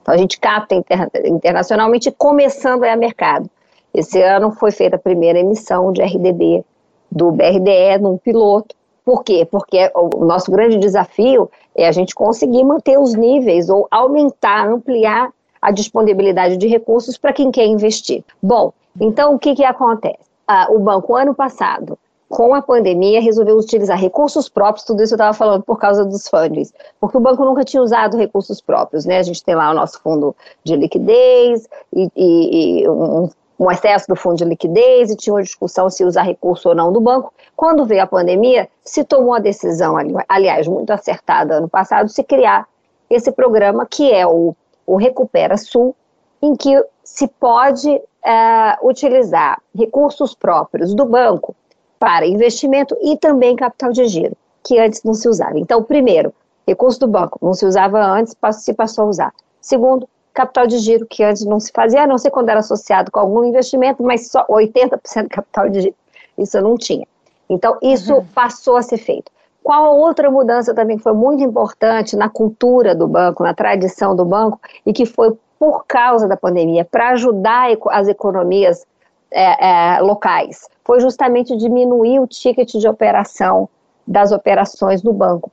Então, 0.00 0.14
a 0.14 0.16
gente 0.16 0.40
capta 0.40 0.74
inter, 0.74 1.10
internacionalmente, 1.26 2.10
começando 2.10 2.84
a 2.84 2.96
mercado. 2.96 3.50
Esse 3.94 4.22
ano 4.22 4.50
foi 4.52 4.70
feita 4.70 4.96
a 4.96 4.98
primeira 4.98 5.38
emissão 5.38 5.92
de 5.92 6.02
RDB 6.02 6.64
do 7.10 7.30
BRDE 7.30 7.98
num 8.00 8.16
piloto. 8.16 8.74
Por 9.04 9.22
quê? 9.24 9.46
Porque 9.50 9.90
o 9.94 10.24
nosso 10.24 10.50
grande 10.50 10.78
desafio 10.78 11.50
é 11.74 11.86
a 11.86 11.92
gente 11.92 12.14
conseguir 12.14 12.64
manter 12.64 12.98
os 12.98 13.14
níveis 13.14 13.68
ou 13.68 13.86
aumentar, 13.90 14.68
ampliar 14.68 15.30
a 15.60 15.70
disponibilidade 15.70 16.56
de 16.56 16.66
recursos 16.66 17.18
para 17.18 17.32
quem 17.32 17.50
quer 17.50 17.66
investir. 17.66 18.24
Bom, 18.42 18.72
então 19.00 19.34
o 19.34 19.38
que, 19.38 19.54
que 19.54 19.64
acontece? 19.64 20.30
Ah, 20.46 20.68
o 20.70 20.78
banco, 20.78 21.14
ano 21.14 21.34
passado, 21.34 21.98
com 22.28 22.54
a 22.54 22.62
pandemia, 22.62 23.20
resolveu 23.20 23.58
utilizar 23.58 23.98
recursos 23.98 24.48
próprios, 24.48 24.86
tudo 24.86 25.02
isso 25.02 25.12
eu 25.12 25.16
estava 25.16 25.34
falando 25.34 25.62
por 25.62 25.78
causa 25.78 26.04
dos 26.04 26.26
fundings, 26.26 26.72
porque 26.98 27.16
o 27.16 27.20
banco 27.20 27.44
nunca 27.44 27.62
tinha 27.62 27.82
usado 27.82 28.16
recursos 28.16 28.60
próprios, 28.60 29.04
né? 29.04 29.18
A 29.18 29.22
gente 29.22 29.44
tem 29.44 29.54
lá 29.54 29.70
o 29.70 29.74
nosso 29.74 30.00
fundo 30.00 30.34
de 30.64 30.74
liquidez 30.74 31.68
e, 31.92 32.08
e, 32.16 32.82
e 32.82 32.88
um 32.88 33.28
um 33.62 33.70
excesso 33.70 34.08
do 34.08 34.16
fundo 34.16 34.36
de 34.36 34.44
liquidez 34.44 35.08
e 35.10 35.16
tinha 35.16 35.34
uma 35.34 35.42
discussão 35.42 35.88
se 35.88 36.04
usar 36.04 36.22
recurso 36.22 36.70
ou 36.70 36.74
não 36.74 36.92
do 36.92 37.00
banco. 37.00 37.32
Quando 37.54 37.84
veio 37.84 38.02
a 38.02 38.06
pandemia, 38.06 38.68
se 38.84 39.04
tomou 39.04 39.34
a 39.34 39.38
decisão, 39.38 39.94
aliás, 40.28 40.66
muito 40.66 40.90
acertada 40.92 41.54
ano 41.54 41.68
passado, 41.68 42.08
se 42.08 42.24
criar 42.24 42.66
esse 43.08 43.30
programa 43.30 43.86
que 43.86 44.10
é 44.10 44.26
o, 44.26 44.56
o 44.84 44.96
Recupera 44.96 45.56
Sul, 45.56 45.94
em 46.42 46.56
que 46.56 46.82
se 47.04 47.28
pode 47.28 47.88
é, 48.24 48.78
utilizar 48.82 49.62
recursos 49.72 50.34
próprios 50.34 50.92
do 50.92 51.04
banco 51.04 51.54
para 52.00 52.26
investimento 52.26 52.96
e 53.00 53.16
também 53.16 53.54
capital 53.54 53.92
de 53.92 54.06
giro, 54.06 54.36
que 54.64 54.76
antes 54.80 55.04
não 55.04 55.14
se 55.14 55.28
usava. 55.28 55.56
Então, 55.56 55.84
primeiro, 55.84 56.34
recurso 56.66 56.98
do 56.98 57.06
banco 57.06 57.38
não 57.40 57.54
se 57.54 57.64
usava 57.64 58.04
antes, 58.04 58.34
se 58.54 58.74
passou 58.74 59.04
a 59.04 59.08
usar. 59.08 59.34
Segundo, 59.60 60.08
capital 60.32 60.66
de 60.66 60.78
giro, 60.78 61.06
que 61.06 61.22
antes 61.22 61.44
não 61.44 61.60
se 61.60 61.70
fazia, 61.72 62.02
a 62.02 62.06
não 62.06 62.18
ser 62.18 62.30
quando 62.30 62.48
era 62.48 62.60
associado 62.60 63.10
com 63.10 63.20
algum 63.20 63.44
investimento, 63.44 64.02
mas 64.02 64.28
só 64.28 64.46
80% 64.46 65.28
capital 65.28 65.68
de 65.68 65.82
giro. 65.82 65.94
Isso 66.38 66.60
não 66.60 66.76
tinha. 66.76 67.06
Então, 67.48 67.76
isso 67.82 68.14
uhum. 68.14 68.24
passou 68.34 68.76
a 68.76 68.82
ser 68.82 68.98
feito. 68.98 69.30
Qual 69.62 69.84
a 69.84 69.90
outra 69.90 70.30
mudança 70.30 70.74
também 70.74 70.96
que 70.96 71.02
foi 71.02 71.12
muito 71.12 71.42
importante 71.42 72.16
na 72.16 72.28
cultura 72.28 72.94
do 72.94 73.06
banco, 73.06 73.44
na 73.44 73.54
tradição 73.54 74.16
do 74.16 74.24
banco, 74.24 74.58
e 74.84 74.92
que 74.92 75.06
foi 75.06 75.36
por 75.58 75.84
causa 75.86 76.26
da 76.26 76.36
pandemia, 76.36 76.84
para 76.84 77.10
ajudar 77.10 77.68
as 77.90 78.08
economias 78.08 78.84
é, 79.30 79.96
é, 79.96 80.00
locais, 80.00 80.68
foi 80.84 80.98
justamente 80.98 81.56
diminuir 81.56 82.18
o 82.18 82.26
ticket 82.26 82.72
de 82.72 82.88
operação 82.88 83.68
das 84.06 84.32
operações 84.32 85.00
do 85.00 85.12
banco, 85.12 85.50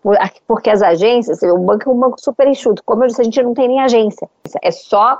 porque 0.47 0.69
as 0.69 0.81
agências, 0.81 1.41
o 1.43 1.57
banco 1.57 1.89
é 1.89 1.93
um 1.93 1.99
banco 1.99 2.19
super 2.19 2.47
enxuto, 2.47 2.83
como 2.83 3.03
eu 3.03 3.07
disse, 3.07 3.21
a 3.21 3.23
gente 3.23 3.41
não 3.43 3.53
tem 3.53 3.67
nem 3.67 3.79
agência, 3.79 4.27
é 4.61 4.71
só 4.71 5.19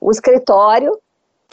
o 0.00 0.10
escritório 0.10 0.96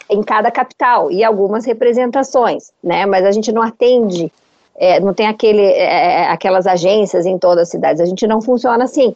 em 0.09 0.21
cada 0.21 0.51
capital 0.51 1.11
e 1.11 1.23
algumas 1.23 1.65
representações, 1.65 2.71
né, 2.83 3.05
mas 3.05 3.25
a 3.25 3.31
gente 3.31 3.51
não 3.51 3.61
atende, 3.61 4.31
é, 4.75 4.99
não 4.99 5.13
tem 5.13 5.27
aquele, 5.27 5.63
é, 5.63 6.21
é 6.21 6.27
aquelas 6.29 6.67
agências 6.67 7.25
em 7.25 7.39
todas 7.39 7.63
as 7.63 7.69
cidades, 7.69 8.01
a 8.01 8.05
gente 8.05 8.27
não 8.27 8.41
funciona 8.41 8.83
assim. 8.83 9.15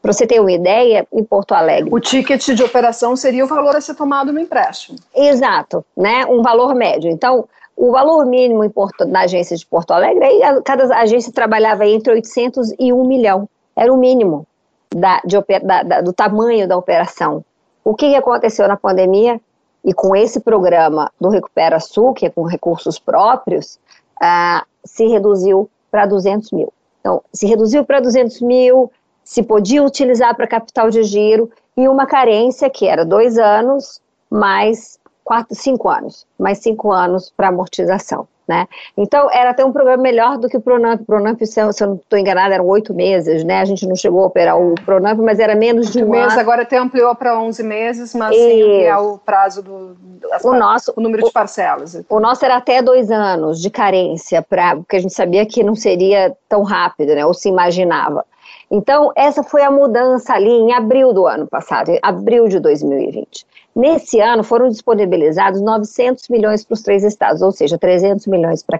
Para 0.00 0.14
você 0.14 0.26
ter 0.26 0.40
uma 0.40 0.50
ideia, 0.50 1.06
em 1.12 1.22
Porto 1.22 1.52
Alegre. 1.52 1.90
O 1.92 2.00
ticket 2.00 2.54
de 2.54 2.62
operação 2.62 3.14
seria 3.16 3.44
o 3.44 3.46
valor 3.46 3.76
a 3.76 3.82
ser 3.82 3.94
tomado 3.94 4.32
no 4.32 4.40
empréstimo. 4.40 4.96
Exato, 5.14 5.84
né? 5.94 6.24
Um 6.24 6.40
valor 6.40 6.74
médio. 6.74 7.10
Então, 7.10 7.46
o 7.80 7.90
valor 7.90 8.26
mínimo 8.26 8.68
Porto, 8.68 9.06
na 9.06 9.22
agência 9.22 9.56
de 9.56 9.64
Porto 9.64 9.92
Alegre, 9.92 10.22
aí 10.22 10.62
cada 10.62 10.94
agência 10.98 11.32
trabalhava 11.32 11.86
entre 11.86 12.12
800 12.12 12.74
e 12.78 12.92
1 12.92 13.04
milhão. 13.06 13.48
Era 13.74 13.90
o 13.90 13.96
mínimo 13.96 14.46
da, 14.94 15.22
de, 15.24 15.38
da, 15.62 15.82
da, 15.82 16.00
do 16.02 16.12
tamanho 16.12 16.68
da 16.68 16.76
operação. 16.76 17.42
O 17.82 17.94
que 17.94 18.14
aconteceu 18.14 18.68
na 18.68 18.76
pandemia? 18.76 19.40
E 19.82 19.94
com 19.94 20.14
esse 20.14 20.40
programa 20.40 21.10
do 21.18 21.30
Recupera 21.30 21.80
Sul, 21.80 22.12
que 22.12 22.26
é 22.26 22.30
com 22.30 22.42
recursos 22.42 22.98
próprios, 22.98 23.78
ah, 24.20 24.62
se 24.84 25.06
reduziu 25.06 25.70
para 25.90 26.04
200 26.04 26.52
mil. 26.52 26.70
Então, 27.00 27.22
se 27.32 27.46
reduziu 27.46 27.82
para 27.82 27.98
200 27.98 28.42
mil, 28.42 28.92
se 29.24 29.42
podia 29.42 29.82
utilizar 29.82 30.36
para 30.36 30.46
capital 30.46 30.90
de 30.90 31.02
giro, 31.02 31.50
e 31.74 31.88
uma 31.88 32.04
carência 32.04 32.68
que 32.68 32.86
era 32.86 33.06
dois 33.06 33.38
anos, 33.38 34.02
mais 34.30 34.99
quatro, 35.30 35.54
cinco 35.54 35.88
anos, 35.88 36.26
mais 36.36 36.58
cinco 36.58 36.90
anos 36.90 37.32
para 37.36 37.46
amortização. 37.46 38.26
Né? 38.48 38.66
Então, 38.96 39.30
era 39.30 39.50
até 39.50 39.64
um 39.64 39.70
programa 39.70 40.02
melhor 40.02 40.36
do 40.36 40.48
que 40.48 40.56
o 40.56 40.60
Pronamp. 40.60 41.02
O 41.02 41.04
Pronamp, 41.04 41.40
se 41.44 41.60
eu, 41.60 41.72
se 41.72 41.84
eu 41.84 41.86
não 41.90 41.94
estou 41.94 42.18
enganada, 42.18 42.52
eram 42.52 42.66
oito 42.66 42.92
meses, 42.92 43.44
né? 43.44 43.60
A 43.60 43.64
gente 43.64 43.86
não 43.86 43.94
chegou 43.94 44.24
a 44.24 44.26
operar 44.26 44.60
o 44.60 44.74
Pronamp, 44.84 45.20
mas 45.20 45.38
era 45.38 45.54
menos 45.54 45.88
de 45.92 46.02
um 46.02 46.12
ano. 46.12 46.32
Agora 46.32 46.62
até 46.62 46.78
ampliou 46.78 47.14
para 47.14 47.38
11 47.38 47.62
meses, 47.62 48.12
mas 48.12 48.34
sem 48.34 48.82
é 48.82 48.96
o 48.96 49.18
prazo 49.18 49.62
do... 49.62 49.96
o, 50.42 50.52
nosso, 50.52 50.92
o 50.96 51.00
número 51.00 51.22
o, 51.22 51.26
de 51.28 51.32
parcelas. 51.32 52.02
O 52.08 52.18
nosso 52.18 52.44
era 52.44 52.56
até 52.56 52.82
dois 52.82 53.08
anos 53.08 53.60
de 53.60 53.70
carência, 53.70 54.42
pra, 54.42 54.74
porque 54.74 54.96
a 54.96 55.00
gente 55.00 55.14
sabia 55.14 55.46
que 55.46 55.62
não 55.62 55.76
seria 55.76 56.36
tão 56.48 56.64
rápido, 56.64 57.14
né? 57.14 57.24
Ou 57.24 57.32
se 57.32 57.48
imaginava. 57.48 58.24
Então, 58.70 59.10
essa 59.16 59.42
foi 59.42 59.62
a 59.62 59.70
mudança 59.70 60.32
ali 60.32 60.50
em 60.50 60.72
abril 60.72 61.12
do 61.12 61.26
ano 61.26 61.46
passado, 61.46 61.90
em 61.90 61.98
abril 62.02 62.46
de 62.46 62.60
2020. 62.60 63.44
Nesse 63.74 64.20
ano 64.20 64.44
foram 64.44 64.68
disponibilizados 64.68 65.60
900 65.60 66.28
milhões 66.28 66.64
para 66.64 66.74
os 66.74 66.82
três 66.82 67.02
estados, 67.02 67.42
ou 67.42 67.50
seja, 67.50 67.76
300 67.76 68.26
milhões 68.26 68.62
para 68.62 68.78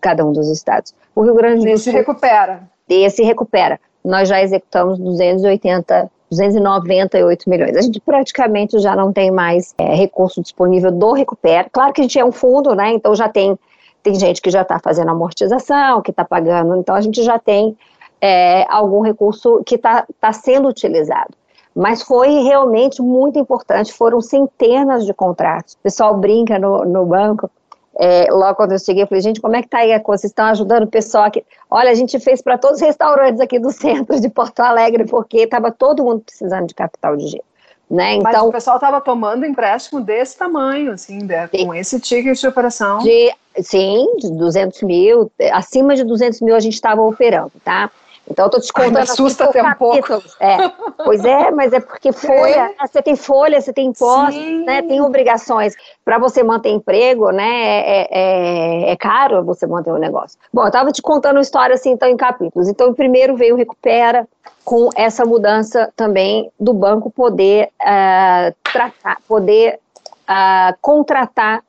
cada 0.00 0.24
um 0.24 0.32
dos 0.32 0.48
estados. 0.50 0.94
O 1.14 1.22
Rio 1.22 1.34
Grande 1.34 1.56
do 1.56 1.62
Sul. 1.62 1.72
Esse 1.72 1.90
recupera. 1.90 2.62
Esse 2.88 3.22
recupera. 3.22 3.80
Nós 4.04 4.28
já 4.28 4.42
executamos 4.42 4.98
280 4.98 6.10
298 6.30 7.50
milhões. 7.50 7.76
A 7.76 7.82
gente 7.82 8.00
praticamente 8.00 8.78
já 8.78 8.94
não 8.94 9.12
tem 9.12 9.30
mais 9.30 9.74
é, 9.76 9.94
recurso 9.94 10.40
disponível 10.40 10.92
do 10.92 11.12
Recupera. 11.12 11.68
Claro 11.70 11.92
que 11.92 12.00
a 12.00 12.04
gente 12.04 12.18
é 12.18 12.24
um 12.24 12.30
fundo, 12.30 12.74
né? 12.74 12.92
Então 12.92 13.14
já 13.16 13.28
tem, 13.28 13.58
tem 14.02 14.14
gente 14.14 14.40
que 14.40 14.48
já 14.48 14.62
está 14.62 14.78
fazendo 14.78 15.10
amortização, 15.10 16.00
que 16.00 16.12
está 16.12 16.24
pagando, 16.24 16.76
então 16.76 16.94
a 16.94 17.00
gente 17.00 17.22
já 17.22 17.36
tem 17.38 17.76
é, 18.20 18.66
algum 18.68 19.00
recurso 19.00 19.62
que 19.64 19.76
está 19.76 20.06
tá 20.20 20.32
sendo 20.32 20.68
utilizado. 20.68 21.34
Mas 21.74 22.02
foi 22.02 22.40
realmente 22.42 23.00
muito 23.00 23.38
importante, 23.38 23.92
foram 23.92 24.20
centenas 24.20 25.06
de 25.06 25.14
contratos. 25.14 25.74
O 25.74 25.78
pessoal 25.78 26.16
brinca 26.16 26.58
no, 26.58 26.84
no 26.84 27.06
banco, 27.06 27.50
é, 27.96 28.26
logo 28.30 28.54
quando 28.54 28.72
eu 28.72 28.78
cheguei, 28.78 29.02
eu 29.02 29.06
falei, 29.06 29.20
gente, 29.20 29.40
como 29.40 29.56
é 29.56 29.62
que 29.62 29.68
tá 29.68 29.78
aí 29.78 29.92
a 29.92 30.00
coisa? 30.00 30.22
Vocês 30.22 30.30
estão 30.30 30.46
ajudando 30.46 30.84
o 30.84 30.86
pessoal 30.86 31.24
aqui? 31.24 31.44
Olha, 31.70 31.90
a 31.90 31.94
gente 31.94 32.18
fez 32.18 32.40
para 32.40 32.56
todos 32.56 32.80
os 32.80 32.86
restaurantes 32.86 33.40
aqui 33.40 33.58
do 33.58 33.70
centro 33.72 34.18
de 34.18 34.28
Porto 34.28 34.60
Alegre, 34.60 35.04
porque 35.04 35.38
estava 35.38 35.70
todo 35.70 36.02
mundo 36.02 36.20
precisando 36.20 36.66
de 36.66 36.74
capital 36.74 37.16
de 37.16 37.26
giro. 37.26 37.44
Né? 37.90 38.14
Então, 38.14 38.32
Mas 38.32 38.42
o 38.42 38.52
pessoal 38.52 38.76
estava 38.76 39.00
tomando 39.00 39.44
empréstimo 39.44 40.00
desse 40.00 40.38
tamanho, 40.38 40.92
assim, 40.92 41.18
né? 41.24 41.48
com 41.48 41.74
esse 41.74 41.98
ticket 41.98 42.38
de 42.38 42.46
operação. 42.46 42.98
De, 42.98 43.34
sim, 43.60 44.06
de 44.18 44.30
200 44.30 44.82
mil, 44.82 45.30
acima 45.52 45.96
de 45.96 46.04
200 46.04 46.40
mil 46.40 46.54
a 46.54 46.60
gente 46.60 46.74
estava 46.74 47.02
operando, 47.02 47.52
tá? 47.64 47.90
Então, 48.30 48.44
eu 48.44 48.46
estou 48.46 48.60
te 48.60 48.72
contando. 48.72 48.96
Ai, 48.96 49.02
assusta 49.02 49.44
até 49.44 49.62
um 49.62 49.74
pouco. 49.74 50.22
É. 50.38 50.56
Pois 51.04 51.24
é, 51.24 51.50
mas 51.50 51.72
é 51.72 51.80
porque 51.80 52.12
folha, 52.12 52.72
é. 52.80 52.86
você 52.86 53.02
tem 53.02 53.16
folha, 53.16 53.60
você 53.60 53.72
tem 53.72 53.88
impostos, 53.88 54.64
né, 54.64 54.82
tem 54.82 55.00
obrigações. 55.00 55.74
Para 56.04 56.18
você 56.18 56.42
manter 56.42 56.70
emprego, 56.70 57.30
né, 57.30 57.80
é, 57.80 58.08
é, 58.10 58.92
é, 58.92 58.96
caro 58.96 59.44
você 59.44 59.66
manter 59.66 59.90
o 59.90 59.96
um 59.96 59.98
negócio. 59.98 60.38
Bom, 60.52 60.62
eu 60.62 60.68
estava 60.68 60.92
te 60.92 61.02
contando 61.02 61.36
uma 61.36 61.42
história 61.42 61.74
assim, 61.74 61.90
então, 61.90 62.08
em 62.08 62.16
capítulos. 62.16 62.68
Então, 62.68 62.94
primeiro 62.94 63.36
veio 63.36 63.56
Recupera, 63.56 64.28
com 64.64 64.88
essa 64.94 65.24
mudança 65.24 65.92
também 65.96 66.50
do 66.58 66.72
banco 66.72 67.10
poder 67.10 67.70
uh, 67.82 68.54
tratar, 68.62 69.18
poder 69.26 69.80
uh, 70.28 70.76
contratar 70.80 71.62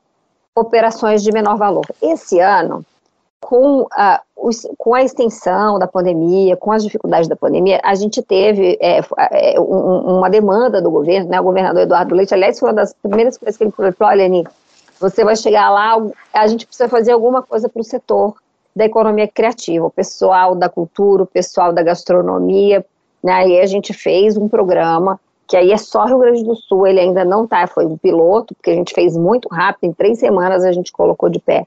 operações 0.55 1.23
de 1.23 1.31
menor 1.31 1.57
valor. 1.57 1.85
Esse 2.01 2.39
ano, 2.39 2.85
com 3.41 3.87
a, 3.91 4.21
os, 4.37 4.67
com 4.77 4.93
a 4.93 5.03
extensão 5.03 5.79
da 5.79 5.87
pandemia, 5.87 6.55
com 6.55 6.71
as 6.71 6.83
dificuldades 6.83 7.27
da 7.27 7.35
pandemia, 7.35 7.81
a 7.83 7.95
gente 7.95 8.21
teve 8.21 8.77
é, 8.79 9.01
é, 9.31 9.59
um, 9.59 10.17
uma 10.17 10.29
demanda 10.29 10.81
do 10.81 10.91
governo, 10.91 11.29
né, 11.29 11.41
o 11.41 11.43
governador 11.43 11.81
Eduardo 11.81 12.15
Leite, 12.15 12.33
aliás, 12.33 12.59
foi 12.59 12.69
uma 12.69 12.75
das 12.75 12.93
primeiras 12.93 13.37
coisas 13.37 13.57
que 13.57 13.63
ele 13.63 13.71
falou, 13.71 13.93
olha, 14.01 14.25
Ani, 14.25 14.45
você 14.99 15.25
vai 15.25 15.35
chegar 15.35 15.69
lá, 15.71 15.97
a 16.31 16.47
gente 16.47 16.67
precisa 16.67 16.87
fazer 16.87 17.11
alguma 17.11 17.41
coisa 17.41 17.67
para 17.67 17.81
o 17.81 17.83
setor 17.83 18.35
da 18.75 18.85
economia 18.85 19.27
criativa, 19.27 19.87
o 19.87 19.91
pessoal 19.91 20.55
da 20.55 20.69
cultura, 20.69 21.23
o 21.23 21.27
pessoal 21.27 21.73
da 21.73 21.81
gastronomia, 21.81 22.85
né, 23.23 23.33
aí 23.33 23.59
a 23.59 23.65
gente 23.65 23.91
fez 23.91 24.37
um 24.37 24.47
programa, 24.47 25.19
que 25.47 25.57
aí 25.57 25.71
é 25.71 25.77
só 25.77 26.05
Rio 26.05 26.19
Grande 26.19 26.43
do 26.43 26.55
Sul, 26.55 26.87
ele 26.87 26.99
ainda 26.99 27.25
não 27.25 27.43
está, 27.43 27.65
foi 27.67 27.85
um 27.85 27.97
piloto, 27.97 28.55
porque 28.55 28.69
a 28.69 28.75
gente 28.75 28.93
fez 28.93 29.17
muito 29.17 29.49
rápido, 29.49 29.89
em 29.89 29.93
três 29.93 30.19
semanas 30.19 30.63
a 30.63 30.71
gente 30.71 30.91
colocou 30.91 31.27
de 31.27 31.39
pé 31.39 31.65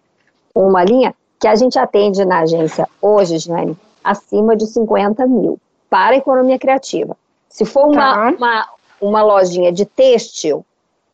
uma 0.55 0.85
linha, 0.85 1.15
que 1.39 1.49
a 1.49 1.55
gente 1.55 1.79
atende 1.79 2.25
na 2.25 2.41
agência 2.41 2.89
hoje, 3.01 3.39
Jane, 3.39 3.77
acima 4.03 4.57
de 4.57 4.67
50 4.67 5.27
mil 5.27 5.59
para 5.91 6.15
a 6.15 6.19
economia 6.19 6.59
criativa. 6.59 7.17
Se 7.49 7.65
for 7.65 7.87
uma, 7.87 8.15
tá. 8.15 8.37
uma, 8.37 8.69
uma 9.01 9.23
lojinha 9.23 9.73
de 9.73 9.85
têxtil, 9.85 10.65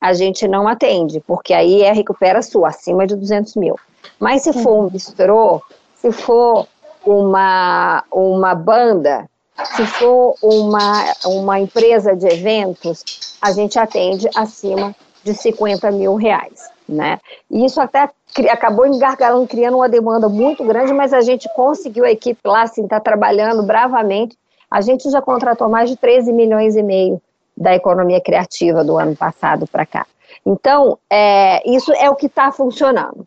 a 0.01 0.13
gente 0.13 0.49
não 0.49 0.67
atende, 0.67 1.21
porque 1.21 1.53
aí 1.53 1.83
é 1.83 1.93
recupera 1.93 2.43
sua, 2.43 2.69
acima 2.69 3.07
de 3.07 3.15
200 3.15 3.55
mil. 3.57 3.77
Mas 4.19 4.43
se 4.43 4.53
for 4.53 4.85
um 4.85 4.89
bistrô, 4.89 5.63
se 5.97 6.11
for 6.11 6.67
uma, 7.05 8.03
uma 8.11 8.55
banda, 8.55 9.29
se 9.77 9.85
for 9.87 10.35
uma, 10.43 11.05
uma 11.27 11.61
empresa 11.61 12.17
de 12.17 12.27
eventos, 12.27 13.37
a 13.43 13.53
gente 13.53 13.79
atende 13.79 14.29
acima 14.35 14.95
de 15.23 15.35
50 15.35 15.91
mil 15.91 16.15
reais 16.15 16.71
né? 16.91 17.21
E 17.51 17.65
isso 17.65 17.81
até 17.81 18.11
acabou 18.51 18.87
engargalando, 18.87 19.47
criando 19.47 19.77
uma 19.77 19.89
demanda 19.89 20.29
muito 20.29 20.65
grande, 20.65 20.93
mas 20.93 21.13
a 21.13 21.21
gente 21.21 21.49
conseguiu, 21.55 22.05
a 22.05 22.11
equipe 22.11 22.41
lá, 22.45 22.63
assim, 22.63 22.85
está 22.85 23.01
trabalhando 23.01 23.63
bravamente. 23.63 24.37
A 24.71 24.81
gente 24.81 25.11
já 25.11 25.21
contratou 25.21 25.69
mais 25.69 25.91
de 25.91 25.97
13 25.97 26.33
milhões 26.33 26.77
e 26.77 26.83
meio 26.83 27.21
da 27.57 27.75
economia 27.75 28.21
criativa 28.21 28.85
do 28.85 28.97
ano 28.97 29.17
passado 29.17 29.67
para 29.67 29.85
cá. 29.85 30.07
Então, 30.47 30.99
é, 31.11 31.69
isso 31.69 31.93
é 31.93 32.09
o 32.09 32.15
que 32.15 32.27
está 32.27 32.53
funcionando. 32.53 33.27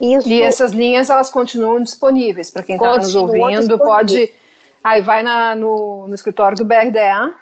Isso, 0.00 0.28
e 0.28 0.42
essas 0.42 0.72
linhas, 0.72 1.08
elas 1.08 1.30
continuam 1.30 1.80
disponíveis 1.80 2.50
para 2.50 2.62
quem 2.62 2.76
está 2.76 2.96
nos 2.96 3.14
ouvindo, 3.14 3.78
pode... 3.78 4.32
Aí 4.82 5.00
vai 5.00 5.22
na, 5.22 5.54
no, 5.54 6.08
no 6.08 6.14
escritório 6.14 6.58
do 6.58 6.64
BRDA, 6.64 7.32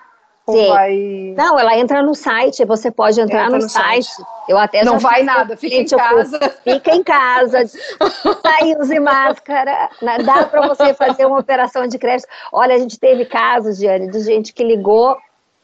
Sim. 0.53 0.69
Vai... 0.69 1.35
Não, 1.37 1.59
ela 1.59 1.77
entra 1.77 2.03
no 2.03 2.15
site, 2.15 2.65
você 2.65 2.91
pode 2.91 3.21
entrar 3.21 3.51
no, 3.51 3.59
no, 3.59 3.69
site. 3.69 4.05
site. 4.05 4.29
Eu 4.49 4.59
até 4.59 4.85
não 4.85 4.99
vai 4.99 5.23
nada, 5.23 5.57
fica 5.57 5.77
em 5.77 5.87
casa. 5.87 6.39
Fica 6.65 6.95
em 6.95 7.03
casa, 7.03 7.67
sai, 8.43 8.75
use 8.79 8.99
máscara. 8.99 9.91
Né? 10.03 10.19
Dá 10.19 10.45
para 10.47 10.67
você 10.67 10.93
fazer 10.95 11.27
uma 11.27 11.39
operação 11.39 11.87
de 11.87 11.99
crédito. 11.99 12.29
Olha, 12.53 12.75
a 12.75 12.79
gente 12.79 12.99
teve 12.99 13.25
casos, 13.25 13.79
Diane, 13.79 14.11
de 14.11 14.21
gente 14.21 14.53
que 14.53 14.65
ligou 14.65 15.17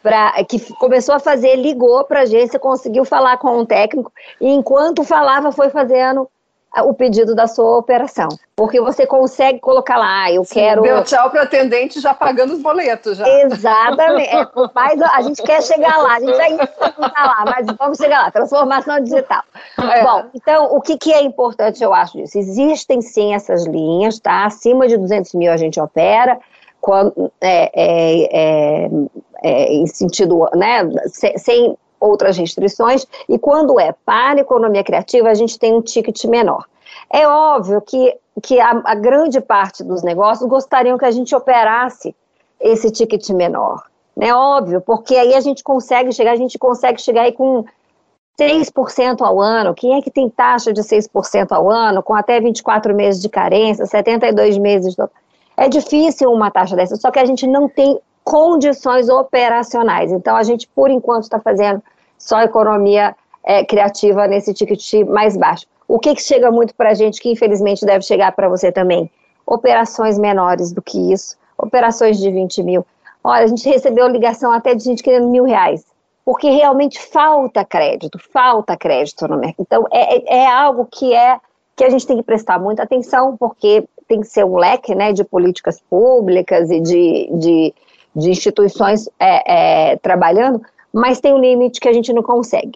Pra, 0.02 0.32
que 0.44 0.60
começou 0.74 1.16
a 1.16 1.18
fazer, 1.18 1.56
ligou 1.56 2.04
para 2.04 2.20
a 2.20 2.22
agência, 2.22 2.60
conseguiu 2.60 3.04
falar 3.04 3.38
com 3.38 3.58
um 3.58 3.66
técnico, 3.66 4.12
e 4.40 4.48
enquanto 4.48 5.02
falava, 5.02 5.50
foi 5.50 5.68
fazendo 5.68 6.30
o 6.82 6.94
pedido 6.94 7.34
da 7.34 7.46
sua 7.46 7.78
operação. 7.78 8.28
Porque 8.54 8.80
você 8.80 9.06
consegue 9.06 9.60
colocar 9.60 9.98
lá, 9.98 10.24
ah, 10.24 10.32
eu 10.32 10.44
Sim, 10.44 10.54
quero. 10.54 10.82
Deu 10.82 11.04
tchau 11.04 11.30
para 11.30 11.40
o 11.40 11.42
atendente 11.42 12.00
já 12.00 12.14
pagando 12.14 12.54
os 12.54 12.62
boletos. 12.62 13.18
Já. 13.18 13.28
Exatamente. 13.42 14.34
É, 14.34 14.46
mas 14.74 15.00
a 15.02 15.20
gente 15.22 15.42
quer 15.42 15.62
chegar 15.62 15.96
lá, 15.98 16.16
a 16.16 16.20
gente 16.20 16.40
ainda 16.40 16.68
não 16.98 17.06
está 17.06 17.26
lá, 17.26 17.44
mas 17.44 17.66
vamos 17.78 17.98
chegar 17.98 18.22
lá 18.22 18.30
transformação 18.30 19.00
digital. 19.00 19.42
É. 19.78 20.02
Bom, 20.02 20.24
então, 20.34 20.74
o 20.74 20.80
que, 20.80 20.96
que 20.96 21.12
é 21.12 21.22
importante, 21.22 21.82
eu 21.82 21.92
acho 21.92 22.16
disso? 22.16 22.38
Existem 22.38 23.02
sim 23.02 23.34
essas 23.34 23.66
linhas, 23.66 24.18
tá? 24.18 24.46
Acima 24.46 24.88
de 24.88 24.96
200 24.96 25.34
mil 25.34 25.52
a 25.52 25.56
gente 25.56 25.78
opera. 25.80 26.38
Quando, 26.80 27.32
é, 27.40 27.70
é, 27.74 28.84
é, 28.84 28.90
é 29.42 29.72
em 29.72 29.86
sentido, 29.86 30.48
né, 30.54 30.88
sem 31.36 31.76
outras 32.00 32.36
restrições, 32.36 33.06
e 33.28 33.38
quando 33.38 33.78
é 33.80 33.92
para 34.04 34.38
a 34.38 34.42
economia 34.42 34.84
criativa, 34.84 35.28
a 35.28 35.34
gente 35.34 35.58
tem 35.58 35.74
um 35.74 35.80
ticket 35.80 36.24
menor. 36.24 36.64
É 37.10 37.26
óbvio 37.26 37.80
que, 37.80 38.16
que 38.42 38.60
a, 38.60 38.82
a 38.84 38.94
grande 38.94 39.40
parte 39.40 39.82
dos 39.82 40.02
negócios 40.02 40.48
gostariam 40.48 40.98
que 40.98 41.04
a 41.04 41.10
gente 41.10 41.34
operasse 41.34 42.14
esse 42.60 42.90
ticket 42.90 43.28
menor. 43.30 43.84
É 44.18 44.34
óbvio, 44.34 44.80
porque 44.80 45.14
aí 45.14 45.34
a 45.34 45.40
gente 45.40 45.62
consegue 45.62 46.12
chegar, 46.12 46.32
a 46.32 46.36
gente 46.36 46.58
consegue 46.58 47.00
chegar 47.00 47.22
aí 47.22 47.32
com 47.32 47.64
6% 48.38 49.20
ao 49.20 49.40
ano. 49.40 49.74
Quem 49.74 49.94
é 49.94 50.02
que 50.02 50.10
tem 50.10 50.28
taxa 50.28 50.72
de 50.72 50.80
6% 50.80 51.52
ao 51.52 51.70
ano, 51.70 52.02
com 52.02 52.14
até 52.14 52.40
24 52.40 52.94
meses 52.94 53.20
de 53.20 53.28
carência, 53.28 53.84
72 53.84 54.56
meses? 54.58 54.96
É 55.56 55.68
difícil 55.68 56.32
uma 56.32 56.50
taxa 56.50 56.76
dessa, 56.76 56.96
só 56.96 57.10
que 57.10 57.18
a 57.18 57.24
gente 57.24 57.46
não 57.46 57.68
tem 57.68 57.98
condições 58.26 59.08
operacionais. 59.08 60.10
Então, 60.10 60.34
a 60.34 60.42
gente, 60.42 60.66
por 60.74 60.90
enquanto, 60.90 61.22
está 61.22 61.38
fazendo 61.38 61.80
só 62.18 62.40
economia 62.40 63.14
é, 63.44 63.64
criativa 63.64 64.26
nesse 64.26 64.52
ticket 64.52 65.06
mais 65.06 65.36
baixo. 65.36 65.64
O 65.86 66.00
que, 66.00 66.12
que 66.12 66.20
chega 66.20 66.50
muito 66.50 66.74
para 66.74 66.90
a 66.90 66.94
gente, 66.94 67.20
que 67.20 67.30
infelizmente 67.30 67.86
deve 67.86 68.02
chegar 68.02 68.32
para 68.32 68.48
você 68.48 68.72
também? 68.72 69.08
Operações 69.46 70.18
menores 70.18 70.72
do 70.72 70.82
que 70.82 71.12
isso, 71.12 71.36
operações 71.56 72.18
de 72.18 72.28
20 72.28 72.64
mil. 72.64 72.84
Olha, 73.22 73.44
a 73.44 73.46
gente 73.46 73.68
recebeu 73.68 74.08
ligação 74.08 74.50
até 74.50 74.74
de 74.74 74.82
gente 74.82 75.04
querendo 75.04 75.28
mil 75.28 75.44
reais, 75.44 75.84
porque 76.24 76.50
realmente 76.50 77.00
falta 77.00 77.64
crédito, 77.64 78.18
falta 78.32 78.76
crédito 78.76 79.28
no 79.28 79.36
mercado. 79.36 79.60
Então, 79.60 79.84
é, 79.92 80.16
é, 80.16 80.38
é 80.38 80.50
algo 80.50 80.84
que 80.90 81.14
é 81.14 81.38
que 81.76 81.84
a 81.84 81.90
gente 81.90 82.04
tem 82.04 82.16
que 82.16 82.24
prestar 82.24 82.58
muita 82.58 82.82
atenção, 82.82 83.36
porque 83.36 83.84
tem 84.08 84.20
que 84.20 84.26
ser 84.26 84.44
um 84.44 84.56
leque 84.56 84.96
né, 84.96 85.12
de 85.12 85.22
políticas 85.22 85.80
públicas 85.80 86.70
e 86.70 86.80
de, 86.80 87.30
de, 87.32 87.74
de 88.16 88.30
instituições 88.30 89.08
é, 89.20 89.90
é, 89.92 89.96
trabalhando, 89.98 90.62
mas 90.90 91.20
tem 91.20 91.34
um 91.34 91.38
limite 91.38 91.78
que 91.78 91.88
a 91.88 91.92
gente 91.92 92.12
não 92.14 92.22
consegue 92.22 92.72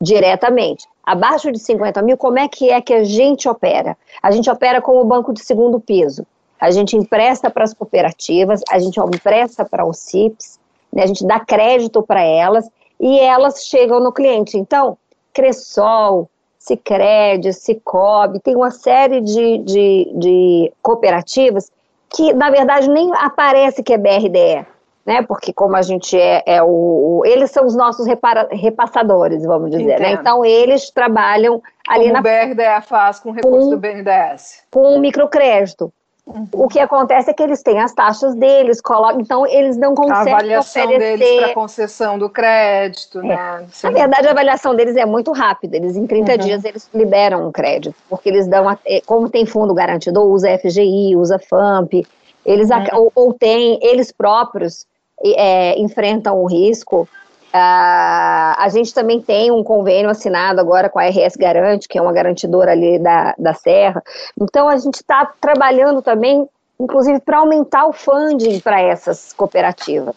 diretamente. 0.00 0.86
Abaixo 1.04 1.52
de 1.52 1.58
50 1.58 2.00
mil, 2.02 2.16
como 2.16 2.38
é 2.38 2.48
que 2.48 2.70
é 2.70 2.80
que 2.80 2.94
a 2.94 3.04
gente 3.04 3.48
opera? 3.48 3.96
A 4.22 4.30
gente 4.30 4.48
opera 4.48 4.80
como 4.80 5.04
banco 5.04 5.32
de 5.34 5.44
segundo 5.44 5.78
piso. 5.78 6.26
A 6.58 6.70
gente 6.70 6.96
empresta 6.96 7.50
para 7.50 7.64
as 7.64 7.74
cooperativas, 7.74 8.62
a 8.70 8.78
gente 8.78 8.98
empresta 8.98 9.64
para 9.64 9.84
os 9.84 9.98
CIPs, 9.98 10.58
né, 10.92 11.02
a 11.02 11.06
gente 11.06 11.26
dá 11.26 11.38
crédito 11.38 12.02
para 12.02 12.22
elas 12.22 12.68
e 12.98 13.18
elas 13.20 13.66
chegam 13.66 14.00
no 14.00 14.12
cliente. 14.12 14.56
Então, 14.56 14.96
Cressol, 15.32 16.28
Cicred, 16.58 17.52
Cicobi, 17.52 18.40
tem 18.40 18.56
uma 18.56 18.70
série 18.70 19.20
de, 19.20 19.58
de, 19.58 20.12
de 20.14 20.72
cooperativas 20.82 21.70
que, 22.08 22.32
na 22.32 22.50
verdade, 22.50 22.88
nem 22.88 23.10
aparece 23.14 23.82
que 23.82 23.92
é 23.92 23.98
BRDE 23.98 24.66
né? 25.08 25.22
Porque 25.22 25.54
como 25.54 25.74
a 25.74 25.80
gente 25.80 26.20
é, 26.20 26.42
é 26.44 26.62
o, 26.62 26.66
o, 26.66 27.22
eles 27.24 27.50
são 27.50 27.64
os 27.64 27.74
nossos 27.74 28.06
repara, 28.06 28.46
repassadores, 28.52 29.42
vamos 29.42 29.70
dizer, 29.70 29.98
né? 29.98 30.12
Então 30.12 30.44
eles 30.44 30.90
trabalham 30.90 31.62
ali 31.88 32.10
como 32.10 32.12
na 32.12 32.20
o 32.20 32.22
BRDE 32.22 32.82
faz 32.86 33.18
com 33.18 33.30
recurso 33.30 33.58
com, 33.58 33.70
do 33.70 33.78
BNDES. 33.78 34.64
Com 34.70 34.96
o 34.96 35.00
microcrédito. 35.00 35.90
Uhum. 36.26 36.46
O 36.52 36.68
que 36.68 36.78
acontece 36.78 37.30
é 37.30 37.32
que 37.32 37.42
eles 37.42 37.62
têm 37.62 37.80
as 37.80 37.94
taxas 37.94 38.34
deles, 38.34 38.82
colocam, 38.82 39.18
então 39.18 39.46
eles 39.46 39.78
não 39.78 39.94
conseguem 39.94 40.34
a 40.34 40.36
avaliação 40.36 40.84
oferecer... 40.84 41.18
deles 41.18 41.40
para 41.40 41.54
concessão 41.54 42.18
do 42.18 42.28
crédito, 42.28 43.20
é. 43.20 43.22
né? 43.22 43.66
Na 43.82 43.90
verdade, 43.90 44.28
a 44.28 44.30
avaliação 44.32 44.74
deles 44.74 44.94
é 44.94 45.06
muito 45.06 45.32
rápida. 45.32 45.78
Eles 45.78 45.96
em 45.96 46.06
30 46.06 46.32
uhum. 46.32 46.38
dias 46.38 46.64
eles 46.66 46.90
liberam 46.92 47.48
um 47.48 47.50
crédito, 47.50 47.96
porque 48.10 48.28
eles 48.28 48.46
dão, 48.46 48.68
a, 48.68 48.78
como 49.06 49.30
tem 49.30 49.46
fundo 49.46 49.72
garantido, 49.72 50.20
usa 50.20 50.58
FGI, 50.58 51.16
usa 51.16 51.38
FAMP, 51.38 52.06
eles 52.44 52.68
uhum. 52.68 52.84
ou, 52.92 53.12
ou 53.14 53.32
tem 53.32 53.78
eles 53.80 54.12
próprios 54.12 54.86
é, 55.24 55.78
enfrentam 55.78 56.40
o 56.40 56.46
risco. 56.46 57.08
Uh, 57.48 58.54
a 58.58 58.68
gente 58.70 58.92
também 58.92 59.22
tem 59.22 59.50
um 59.50 59.64
convênio 59.64 60.10
assinado 60.10 60.60
agora 60.60 60.90
com 60.90 60.98
a 60.98 61.06
RS 61.08 61.34
Garante, 61.36 61.88
que 61.88 61.98
é 61.98 62.02
uma 62.02 62.12
garantidora 62.12 62.72
ali 62.72 62.98
da, 62.98 63.34
da 63.38 63.54
Serra. 63.54 64.02
Então, 64.38 64.68
a 64.68 64.76
gente 64.76 64.96
está 64.96 65.32
trabalhando 65.40 66.02
também, 66.02 66.46
inclusive, 66.78 67.20
para 67.20 67.38
aumentar 67.38 67.86
o 67.86 67.92
funding 67.92 68.60
para 68.60 68.80
essas 68.80 69.32
cooperativas. 69.32 70.14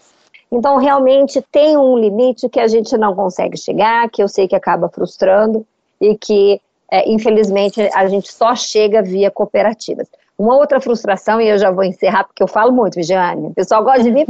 Então, 0.51 0.75
realmente, 0.75 1.41
tem 1.49 1.77
um 1.77 1.97
limite 1.97 2.49
que 2.49 2.59
a 2.59 2.67
gente 2.67 2.97
não 2.97 3.15
consegue 3.15 3.57
chegar, 3.57 4.09
que 4.09 4.21
eu 4.21 4.27
sei 4.27 4.49
que 4.49 4.55
acaba 4.55 4.89
frustrando 4.89 5.65
e 6.01 6.17
que, 6.17 6.59
é, 6.91 7.09
infelizmente, 7.09 7.79
a 7.93 8.07
gente 8.07 8.31
só 8.31 8.53
chega 8.53 9.01
via 9.01 9.31
cooperativas. 9.31 10.09
Uma 10.41 10.55
outra 10.55 10.81
frustração, 10.81 11.39
e 11.39 11.47
eu 11.47 11.57
já 11.59 11.69
vou 11.69 11.83
encerrar, 11.83 12.23
porque 12.23 12.41
eu 12.41 12.47
falo 12.47 12.71
muito, 12.71 12.95
Vigiane, 12.95 13.49
o 13.49 13.53
pessoal 13.53 13.83
gosta 13.83 14.01
de 14.01 14.09
mim, 14.09 14.25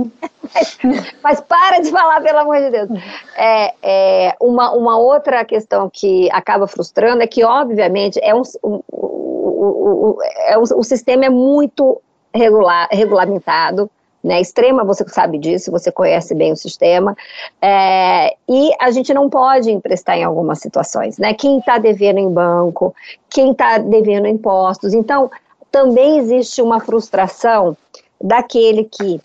mas, 0.54 0.78
mas, 1.24 1.40
para 1.40 1.80
de 1.80 1.90
falar, 1.90 2.20
pelo 2.20 2.40
amor 2.40 2.58
de 2.58 2.70
Deus. 2.70 2.90
É, 3.38 3.74
é, 3.82 4.36
uma, 4.42 4.76
uma 4.76 4.98
outra 4.98 5.46
questão 5.46 5.90
que 5.90 6.30
acaba 6.34 6.68
frustrando 6.68 7.24
é 7.24 7.28
que, 7.28 7.46
obviamente, 7.46 8.20
é 8.22 8.36
um, 8.36 8.42
um, 8.62 8.82
um, 8.92 10.18
é 10.48 10.58
um, 10.58 10.64
o 10.64 10.84
sistema 10.84 11.24
é 11.24 11.30
muito 11.30 12.02
regular, 12.36 12.90
regulamentado, 12.92 13.90
né, 14.22 14.42
extrema, 14.42 14.84
você 14.84 15.08
sabe 15.08 15.38
disso, 15.38 15.72
você 15.72 15.94
conhece 15.94 16.36
bem 16.36 16.52
o 16.52 16.58
sistema, 16.58 17.16
é, 17.62 18.36
e 18.50 18.72
a 18.82 18.92
gente 18.92 19.14
não 19.14 19.30
pode 19.30 19.72
emprestar 19.72 20.18
em 20.18 20.26
algumas 20.26 20.60
situações, 20.60 21.18
né, 21.18 21.34
quem 21.34 21.60
está 21.60 21.78
devendo 21.78 22.20
em 22.20 22.30
banco, 22.30 22.94
quem 23.30 23.52
está 23.52 23.78
devendo 23.78 24.28
impostos, 24.28 24.94
então 24.94 25.32
também 25.72 26.18
existe 26.20 26.62
uma 26.62 26.80
frustração 26.80 27.76
daquele 28.20 28.84
que 28.84 29.20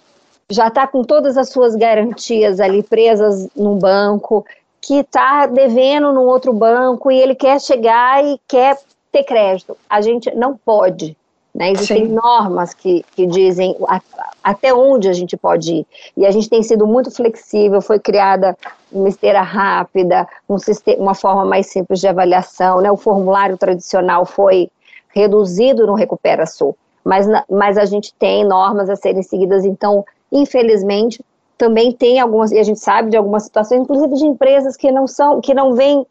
já 0.48 0.68
está 0.68 0.86
com 0.86 1.02
todas 1.02 1.36
as 1.36 1.48
suas 1.48 1.74
garantias 1.74 2.60
ali 2.60 2.82
presas 2.82 3.48
no 3.56 3.74
banco, 3.74 4.46
que 4.80 5.00
está 5.00 5.46
devendo 5.46 6.12
num 6.12 6.26
outro 6.26 6.52
banco 6.52 7.10
e 7.10 7.18
ele 7.18 7.34
quer 7.34 7.60
chegar 7.60 8.24
e 8.24 8.40
quer 8.46 8.78
ter 9.10 9.24
crédito. 9.24 9.76
A 9.90 10.00
gente 10.00 10.32
não 10.34 10.56
pode. 10.56 11.16
Né? 11.52 11.72
Existem 11.72 12.06
Sim. 12.06 12.12
normas 12.12 12.74
que, 12.74 13.04
que 13.16 13.26
dizem 13.26 13.74
a, 13.88 14.00
até 14.44 14.74
onde 14.74 15.08
a 15.08 15.12
gente 15.12 15.36
pode 15.36 15.72
ir. 15.72 15.86
E 16.16 16.26
a 16.26 16.30
gente 16.30 16.50
tem 16.50 16.62
sido 16.62 16.86
muito 16.86 17.10
flexível, 17.10 17.80
foi 17.80 17.98
criada 17.98 18.56
uma 18.92 19.08
esteira 19.08 19.40
rápida, 19.40 20.28
um 20.48 20.58
sistema, 20.58 21.02
uma 21.02 21.14
forma 21.14 21.44
mais 21.44 21.66
simples 21.66 21.98
de 21.98 22.06
avaliação. 22.06 22.80
Né? 22.80 22.92
O 22.92 22.96
formulário 22.96 23.56
tradicional 23.56 24.26
foi 24.26 24.70
reduzido 25.16 25.86
no 25.86 25.94
Recupera 25.94 26.44
Sul, 26.44 26.76
mas, 27.02 27.26
mas 27.48 27.78
a 27.78 27.86
gente 27.86 28.12
tem 28.14 28.44
normas 28.44 28.90
a 28.90 28.96
serem 28.96 29.22
seguidas, 29.22 29.64
então, 29.64 30.04
infelizmente, 30.30 31.24
também 31.56 31.90
tem 31.90 32.20
algumas, 32.20 32.52
e 32.52 32.58
a 32.58 32.62
gente 32.62 32.78
sabe 32.78 33.08
de 33.08 33.16
algumas 33.16 33.44
situações, 33.44 33.80
inclusive 33.80 34.14
de 34.14 34.26
empresas 34.26 34.76
que 34.76 34.92
não 34.92 35.06
são, 35.06 35.40
que 35.40 35.54
não 35.54 35.72
vêm, 35.72 36.06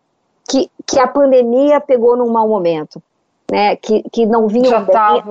que, 0.50 0.72
que 0.88 1.00
a 1.00 1.08
pandemia 1.08 1.80
pegou 1.80 2.18
num 2.18 2.32
mau 2.32 2.48
momento 2.48 3.00
né, 3.52 3.76
que, 3.76 4.04
que 4.12 4.26
não 4.26 4.48
vinham 4.48 4.86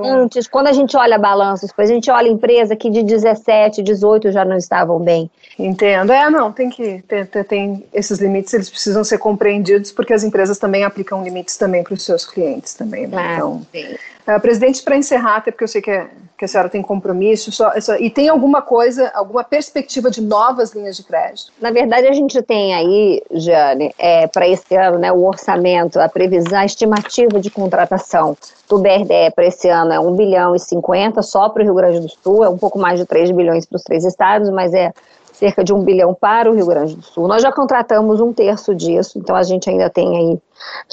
antes. 0.05 0.47
Quando 0.47 0.69
a 0.69 0.73
gente 0.73 0.97
olha 0.97 1.19
balanços, 1.19 1.69
depois 1.69 1.91
a 1.91 1.95
gente 1.95 2.11
olha 2.11 2.29
empresa 2.29 2.77
que 2.77 2.91
de 2.91 3.03
17, 3.03 3.83
18 3.83 4.31
já 4.31 4.45
não 4.45 4.57
estavam 4.57 4.99
bem. 5.01 5.31
Entendo. 5.59 6.13
É, 6.13 6.29
não, 6.31 6.53
tem 6.53 6.71
que 6.71 7.03
ter, 7.03 7.27
tem 7.45 7.85
esses 7.93 8.19
limites, 8.19 8.55
eles 8.55 8.71
precisam 8.71 9.05
ser 9.05 9.19
compreendidos 9.19 9.93
porque 9.93 10.13
as 10.13 10.25
empresas 10.25 10.59
também 10.59 10.85
aplicam 10.85 11.23
limites 11.23 11.57
também 11.57 11.83
para 11.83 11.95
os 11.95 12.03
seus 12.03 12.25
clientes 12.25 12.75
também. 12.75 13.07
Né? 13.07 13.17
Ah, 13.17 13.35
então, 13.35 13.67
sim. 13.73 13.97
Uh, 14.27 14.41
presidente, 14.41 14.83
para 14.83 14.97
encerrar, 14.97 15.37
até 15.37 15.51
porque 15.51 15.65
eu 15.65 15.69
sei 15.69 15.83
que, 15.83 15.91
é, 15.91 16.09
que 16.39 16.47
a 16.47 16.49
senhora 16.49 16.71
tem 16.71 16.81
compromisso, 16.81 17.53
só, 17.53 17.79
só, 17.79 17.95
e 17.97 18.09
tem 18.09 18.31
alguma 18.31 18.63
coisa, 18.63 19.11
alguma 19.15 19.45
perspectiva 19.45 20.11
de 20.11 20.23
novas 20.23 20.73
linhas 20.73 20.97
de 20.97 21.05
crédito? 21.05 21.53
Na 21.61 21.71
verdade, 21.71 22.07
a 22.07 22.13
gente 22.15 22.41
tem 22.41 22.75
aí, 22.75 23.23
Jane, 23.33 23.95
é, 23.99 24.27
para 24.27 24.49
esse 24.49 24.75
ano, 24.75 24.99
né, 24.99 25.13
o 25.13 25.27
orçamento, 25.27 26.01
a 26.01 26.09
previsão, 26.09 26.61
a 26.61 26.65
estimativa 26.65 27.39
de 27.39 27.51
contratação 27.51 28.35
do 28.67 28.79
BRDE 28.79 29.31
para 29.35 29.45
esse 29.45 29.69
ano 29.69 29.93
é 29.93 30.01
1 30.01 30.17
bilhão 30.17 30.57
e 30.57 30.59
50 30.59 31.21
só 31.21 31.51
para 31.51 31.61
o 31.61 31.65
Rio 31.65 31.75
Grande 31.75 32.01
do 32.01 32.09
Sul, 32.09 32.43
é 32.43 32.49
um 32.49 32.57
pouco 32.57 32.79
mais 32.79 32.99
de 32.99 33.05
3 33.05 33.31
bilhões 33.31 33.67
para 33.67 33.77
os 33.77 33.83
três 33.83 34.07
estados, 34.07 34.49
mas 34.49 34.73
é 34.73 34.91
cerca 35.35 35.65
de 35.65 35.73
um 35.73 35.83
bilhão 35.83 36.15
para 36.15 36.51
o 36.51 36.55
Rio 36.55 36.67
Grande 36.67 36.95
do 36.97 37.03
Sul. 37.03 37.27
Nós 37.29 37.43
já 37.43 37.53
contratamos 37.53 38.21
um 38.21 38.33
terço 38.33 38.75
disso, 38.75 39.19
então 39.19 39.35
a 39.35 39.43
gente 39.43 39.69
ainda 39.69 39.91
tem 39.91 40.17
aí 40.17 40.39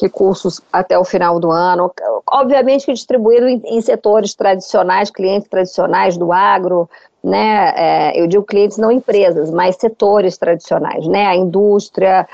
recursos 0.01 0.59
até 0.73 0.97
o 0.97 1.05
final 1.05 1.39
do 1.39 1.51
ano. 1.51 1.91
Obviamente 2.29 2.85
que 2.85 2.93
distribuído 2.93 3.47
em, 3.47 3.61
em 3.65 3.81
setores 3.81 4.33
tradicionais, 4.33 5.11
clientes 5.11 5.47
tradicionais 5.47 6.17
do 6.17 6.33
agro, 6.33 6.89
né, 7.23 7.71
é, 7.75 8.19
eu 8.19 8.25
digo 8.25 8.43
clientes, 8.43 8.77
não 8.77 8.91
empresas, 8.91 9.51
mas 9.51 9.75
setores 9.75 10.37
tradicionais, 10.39 11.05
né, 11.07 11.27
a 11.27 11.35
indústria, 11.35 12.27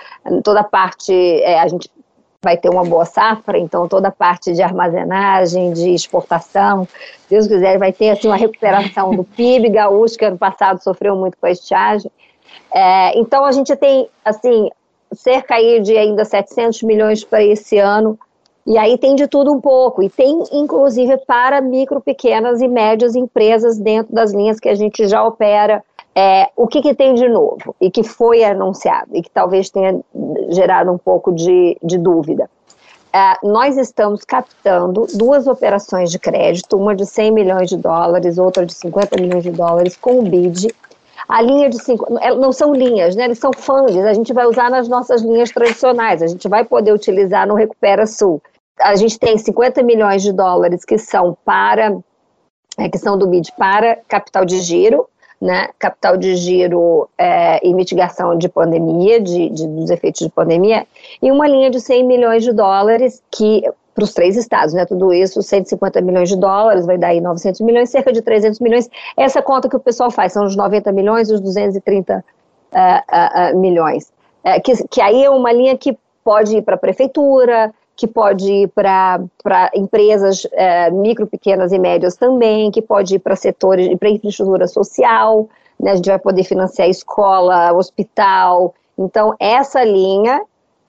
toda 0.44 0.62
a 0.62 0.64
parte, 0.64 1.14
é, 1.14 1.60
a 1.60 1.68
gente 1.68 1.90
vai 2.42 2.58
ter 2.58 2.70
uma 2.70 2.84
boa 2.84 3.06
safra, 3.06 3.58
então 3.58 3.88
toda 3.88 4.10
a 4.10 4.12
parte 4.12 4.54
de 4.54 4.62
armazenagem, 4.62 5.74
de 5.74 5.90
exportação, 5.94 6.88
Deus 7.30 7.48
quiser, 7.48 7.78
vai 7.78 7.92
ter 7.92 8.12
assim, 8.12 8.28
uma 8.28 8.38
recuperação 8.38 9.12
do 9.16 9.24
PIB 9.24 9.70
gaúcho, 9.70 10.18
que 10.18 10.26
ano 10.26 10.38
passado 10.38 10.82
sofreu 10.82 11.16
muito 11.16 11.38
com 11.38 11.46
a 11.46 11.52
estiagem. 11.52 12.12
É, 12.74 13.18
então 13.18 13.44
a 13.44 13.52
gente 13.52 13.76
tem 13.76 14.08
assim 14.24 14.70
cerca 15.14 15.56
aí 15.56 15.82
de 15.82 15.98
ainda 15.98 16.26
700 16.26 16.84
milhões 16.84 17.24
para 17.24 17.44
esse 17.44 17.78
ano, 17.78 18.20
e 18.66 18.78
aí 18.78 18.98
tem 18.98 19.16
de 19.16 19.28
tudo 19.28 19.52
um 19.54 19.62
pouco, 19.62 20.04
e 20.04 20.10
tem 20.10 20.44
inclusive 20.52 21.18
para 21.26 21.62
micro, 21.62 22.02
pequenas 22.02 22.62
e 22.62 22.68
médias 22.68 23.16
empresas 23.16 23.78
dentro 23.78 24.14
das 24.14 24.32
linhas 24.32 24.60
que 24.60 24.70
a 24.70 24.76
gente 24.76 25.08
já 25.08 25.24
opera 25.24 25.84
é, 26.20 26.50
o 26.56 26.66
que, 26.68 26.82
que, 26.82 26.96
tem 26.96 27.14
de 27.14 27.30
novo 27.30 27.76
e 27.80 27.92
que 27.92 28.02
foi 28.02 28.44
anunciado 28.44 29.12
e 29.14 29.22
que 29.22 29.30
talvez 29.30 29.70
tenha 29.70 30.00
gerado 30.50 30.92
um 30.92 30.98
pouco 30.98 31.32
de, 31.32 31.78
de 31.84 31.96
dúvida? 32.00 32.50
É, 33.14 33.36
nós 33.44 33.78
estamos 33.78 34.26
captando 34.26 35.06
duas 35.14 35.46
operações 35.46 36.10
de 36.10 36.18
crédito, 36.18 36.76
uma 36.76 36.96
de 36.96 37.06
100 37.06 37.32
milhões 37.32 37.70
de 37.70 37.78
dólares, 37.78 38.40
outra 38.40 38.66
de 38.66 38.74
50 38.74 39.22
milhões 39.22 39.44
de 39.44 39.52
dólares, 39.52 39.96
com 39.96 40.18
o 40.18 40.24
BID. 40.24 40.74
A 41.30 41.40
linha 41.40 41.70
de 41.70 41.80
cinco, 41.84 42.18
é, 42.20 42.34
não 42.34 42.52
são 42.52 42.74
linhas, 42.74 43.16
né? 43.16 43.26
Eles 43.26 43.38
são 43.38 43.52
fundos. 43.54 43.96
A 43.98 44.14
gente 44.14 44.34
vai 44.34 44.48
usar 44.48 44.72
nas 44.72 44.88
nossas 44.88 45.22
linhas 45.22 45.52
tradicionais. 45.52 46.24
A 46.24 46.28
gente 46.28 46.48
vai 46.48 46.66
poder 46.66 46.94
utilizar 46.94 47.48
no 47.48 47.54
Recupera 47.54 48.08
Sul. 48.08 48.42
A 48.80 48.96
gente 48.96 49.20
tem 49.20 49.38
50 49.38 49.84
milhões 49.84 50.24
de 50.24 50.34
dólares 50.34 50.84
que 50.84 50.98
são 50.98 51.38
para 51.46 51.96
é, 52.76 52.90
que 52.90 52.98
são 52.98 53.20
do 53.20 53.28
BID 53.28 53.52
para 53.56 54.00
capital 54.08 54.46
de 54.46 54.60
giro, 54.62 55.08
né, 55.40 55.70
capital 55.78 56.18
de 56.18 56.36
giro 56.36 57.08
é, 57.18 57.66
e 57.66 57.74
mitigação 57.74 58.38
de 58.38 58.50
pandemia, 58.50 59.22
de, 59.22 59.50
de, 59.50 59.68
dos 59.68 59.90
efeitos 59.90 60.22
de 60.22 60.30
pandemia, 60.32 60.86
e 61.22 61.32
uma 61.32 61.48
linha 61.48 61.70
de 61.70 61.80
100 61.80 62.04
milhões 62.06 62.44
de 62.44 62.52
dólares 62.52 63.22
que 63.32 63.64
para 63.98 64.04
os 64.04 64.14
três 64.14 64.38
estados, 64.38 64.76
né? 64.76 64.86
Tudo 64.86 65.12
isso, 65.12 65.42
150 65.42 66.02
milhões 66.02 66.30
de 66.30 66.38
dólares, 66.38 66.86
vai 66.86 67.00
dar 67.00 67.08
aí 67.08 67.20
900 67.20 67.62
milhões, 67.62 67.90
cerca 67.90 68.14
de 68.14 68.22
300 68.22 68.60
milhões. 68.60 68.88
Essa 69.18 69.42
conta 69.42 69.68
que 69.68 69.76
o 69.76 69.80
pessoal 69.80 70.12
faz 70.12 70.34
são 70.34 70.46
os 70.46 70.56
90 70.56 70.92
milhões 70.92 71.32
e 71.32 71.34
os 71.34 71.42
230 71.42 72.14
uh, 72.14 72.78
uh, 72.78 73.56
uh, 73.56 73.60
milhões. 73.60 74.14
É, 74.44 74.60
que, 74.60 74.88
que 74.88 75.02
aí 75.02 75.24
é 75.24 75.30
uma 75.32 75.52
linha 75.52 75.76
que 75.76 75.98
pode 76.24 76.58
ir 76.58 76.62
para 76.62 76.76
a 76.76 76.78
prefeitura, 76.78 77.74
que 77.98 78.06
pode 78.06 78.46
ir 78.46 78.68
para 78.68 79.20
empresas 79.74 80.48
é, 80.54 80.92
micro, 80.92 81.26
pequenas 81.26 81.72
e 81.72 81.80
médias 81.80 82.16
também, 82.16 82.70
que 82.70 82.82
pode 82.82 83.16
ir 83.16 83.20
para 83.20 83.36
setores, 83.36 83.98
para 83.98 84.10
infraestrutura 84.10 84.68
social, 84.68 85.50
né, 85.80 85.92
a 85.92 85.96
gente 85.96 86.08
vai 86.08 86.20
poder 86.20 86.44
financiar 86.44 86.88
escola, 86.88 87.74
hospital. 87.74 88.76
Então, 88.96 89.36
essa 89.40 89.84
linha, 89.84 90.40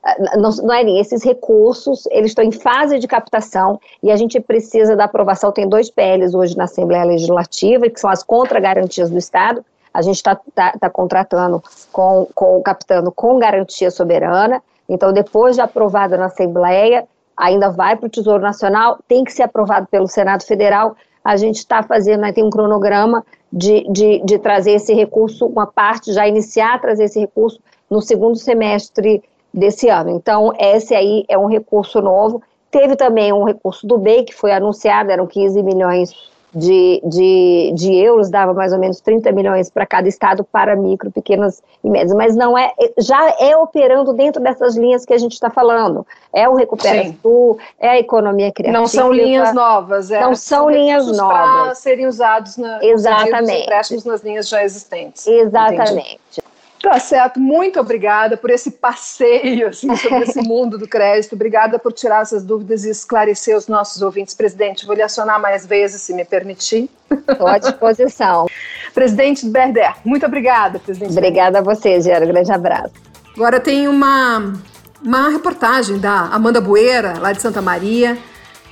é, 0.05 0.37
não, 0.37 0.51
não 0.51 0.75
é 0.75 0.83
esses 1.01 1.25
recursos, 1.25 2.07
eles 2.11 2.33
estão 2.33 2.45
em 2.45 2.53
fase 2.53 2.99
de 2.99 3.09
captação 3.09 3.81
e 4.03 4.11
a 4.11 4.17
gente 4.17 4.39
precisa 4.39 4.95
da 4.95 5.05
aprovação. 5.05 5.51
Tem 5.51 5.67
dois 5.67 5.91
PLs 5.91 6.35
hoje 6.35 6.59
na 6.59 6.65
Assembleia 6.65 7.05
Legislativa, 7.05 7.89
que 7.89 7.99
são 7.99 8.11
as 8.11 8.23
contra-garantias 8.23 9.09
do 9.09 9.17
Estado. 9.17 9.65
A 9.95 10.03
gente 10.03 10.17
está 10.17 10.39
tá, 10.55 10.73
tá 10.79 10.91
contratando, 10.91 11.63
com, 11.91 12.29
com, 12.35 12.61
captando 12.61 13.11
com 13.11 13.39
garantia 13.39 13.91
soberana 13.91 14.63
então, 14.89 15.13
depois 15.13 15.55
de 15.57 15.61
aprovada 15.61 16.17
na 16.17 16.27
Assembleia, 16.27 17.07
ainda 17.37 17.71
vai 17.71 17.95
para 17.97 18.07
o 18.07 18.11
Tesouro 18.11 18.43
Nacional, 18.43 18.99
tem 19.07 19.23
que 19.23 19.33
ser 19.33 19.43
aprovado 19.43 19.87
pelo 19.87 20.09
Senado 20.09 20.45
Federal. 20.45 20.97
A 21.23 21.37
gente 21.37 21.57
está 21.57 21.83
fazendo, 21.83 22.21
né, 22.21 22.33
tem 22.33 22.43
um 22.43 22.51
cronograma 22.51 23.25
de, 23.53 23.87
de, 23.91 24.23
de 24.25 24.39
trazer 24.39 24.73
esse 24.73 24.95
recurso, 24.95 25.47
uma 25.47 25.67
parte, 25.67 26.13
já 26.13 26.27
iniciar 26.27 26.75
a 26.75 26.79
trazer 26.79 27.05
esse 27.05 27.21
recurso 27.21 27.61
no 27.91 28.01
segundo 28.01 28.37
semestre 28.37 29.23
desse 29.53 29.89
ano. 29.89 30.11
Então, 30.11 30.53
esse 30.59 30.95
aí 30.95 31.25
é 31.29 31.37
um 31.39 31.47
recurso 31.47 32.01
novo. 32.01 32.43
Teve 32.71 32.97
também 32.97 33.33
um 33.33 33.45
recurso 33.45 33.87
do 33.87 33.99
BEI, 33.99 34.25
que 34.25 34.35
foi 34.35 34.53
anunciado, 34.53 35.11
eram 35.11 35.27
15 35.27 35.63
milhões 35.63 36.13
de, 36.55 37.01
de, 37.05 37.73
de 37.75 37.95
euros, 37.97 38.31
dava 38.31 38.55
mais 38.55 38.73
ou 38.73 38.79
menos 38.79 39.01
30 39.01 39.31
milhões 39.33 39.71
para 39.71 39.87
cada 39.87 40.09
estado 40.09 40.45
para 40.45 40.75
micro, 40.75 41.11
pequenas 41.11 41.63
e 41.85 41.91
médias, 41.91 42.15
mas 42.15 42.35
não 42.35 42.57
é, 42.57 42.73
já 42.99 43.35
é 43.39 43.57
operando 43.57 44.13
dentro 44.13 44.43
dessas 44.43 44.77
linhas 44.77 45.05
que 45.05 45.13
a 45.13 45.19
gente 45.19 45.33
está 45.33 45.51
falando. 45.51 46.07
É 46.33 46.49
o 46.49 46.55
Recupera 46.55 47.13
Sul, 47.23 47.59
é 47.79 47.89
a 47.89 47.99
economia 47.99 48.53
criativa. 48.53 48.79
Não 48.79 48.87
são 48.87 49.13
linhas 49.13 49.55
novas, 49.55 50.11
é, 50.11 50.21
não 50.21 50.35
são, 50.35 50.59
são 50.59 50.71
linhas 50.71 51.07
novas. 51.07 51.37
Para 51.37 51.75
serem 51.75 52.07
usados 52.07 52.57
na, 52.57 52.83
Exatamente. 52.83 53.63
empréstimos 53.63 54.05
nas 54.05 54.23
linhas 54.23 54.49
já 54.49 54.65
existentes. 54.65 55.27
Exatamente. 55.27 56.21
Entendi. 56.31 56.48
Tá 56.83 56.99
certo, 57.01 57.41
muito 57.41 57.81
obrigada 57.81 58.37
por 58.37 58.51
esse 58.51 58.71
passeio 58.71 59.69
assim, 59.69 59.95
sobre 59.97 60.25
esse 60.25 60.41
mundo 60.47 60.79
do 60.79 60.87
crédito. 60.87 61.35
Obrigada 61.35 61.79
por 61.79 61.93
tirar 61.93 62.23
essas 62.23 62.45
dúvidas 62.45 62.85
e 62.85 62.91
esclarecer 62.91 63.57
os 63.57 63.67
nossos 63.67 64.01
ouvintes. 64.01 64.35
Presidente, 64.35 64.87
vou 64.87 64.95
lhe 64.95 65.03
acionar 65.03 65.41
mais 65.41 65.67
vezes, 65.67 66.03
se 66.03 66.15
me 66.15 66.25
permitir. 66.25 66.89
Estou 67.11 67.49
à 67.49 67.59
disposição. 67.59 68.47
presidente 68.95 69.47
Berder, 69.47 69.95
muito 70.05 70.25
obrigada, 70.25 70.79
presidente. 70.79 71.13
Obrigada 71.13 71.59
a 71.59 71.63
você, 71.63 72.01
Gera. 72.01 72.25
Um 72.25 72.29
grande 72.29 72.53
abraço. 72.53 72.93
Agora 73.35 73.59
tem 73.59 73.89
uma, 73.89 74.53
uma 75.03 75.31
reportagem 75.31 75.99
da 75.99 76.27
Amanda 76.27 76.61
Bueira, 76.61 77.19
lá 77.19 77.33
de 77.33 77.43
Santa 77.43 77.61
Maria. 77.61 78.17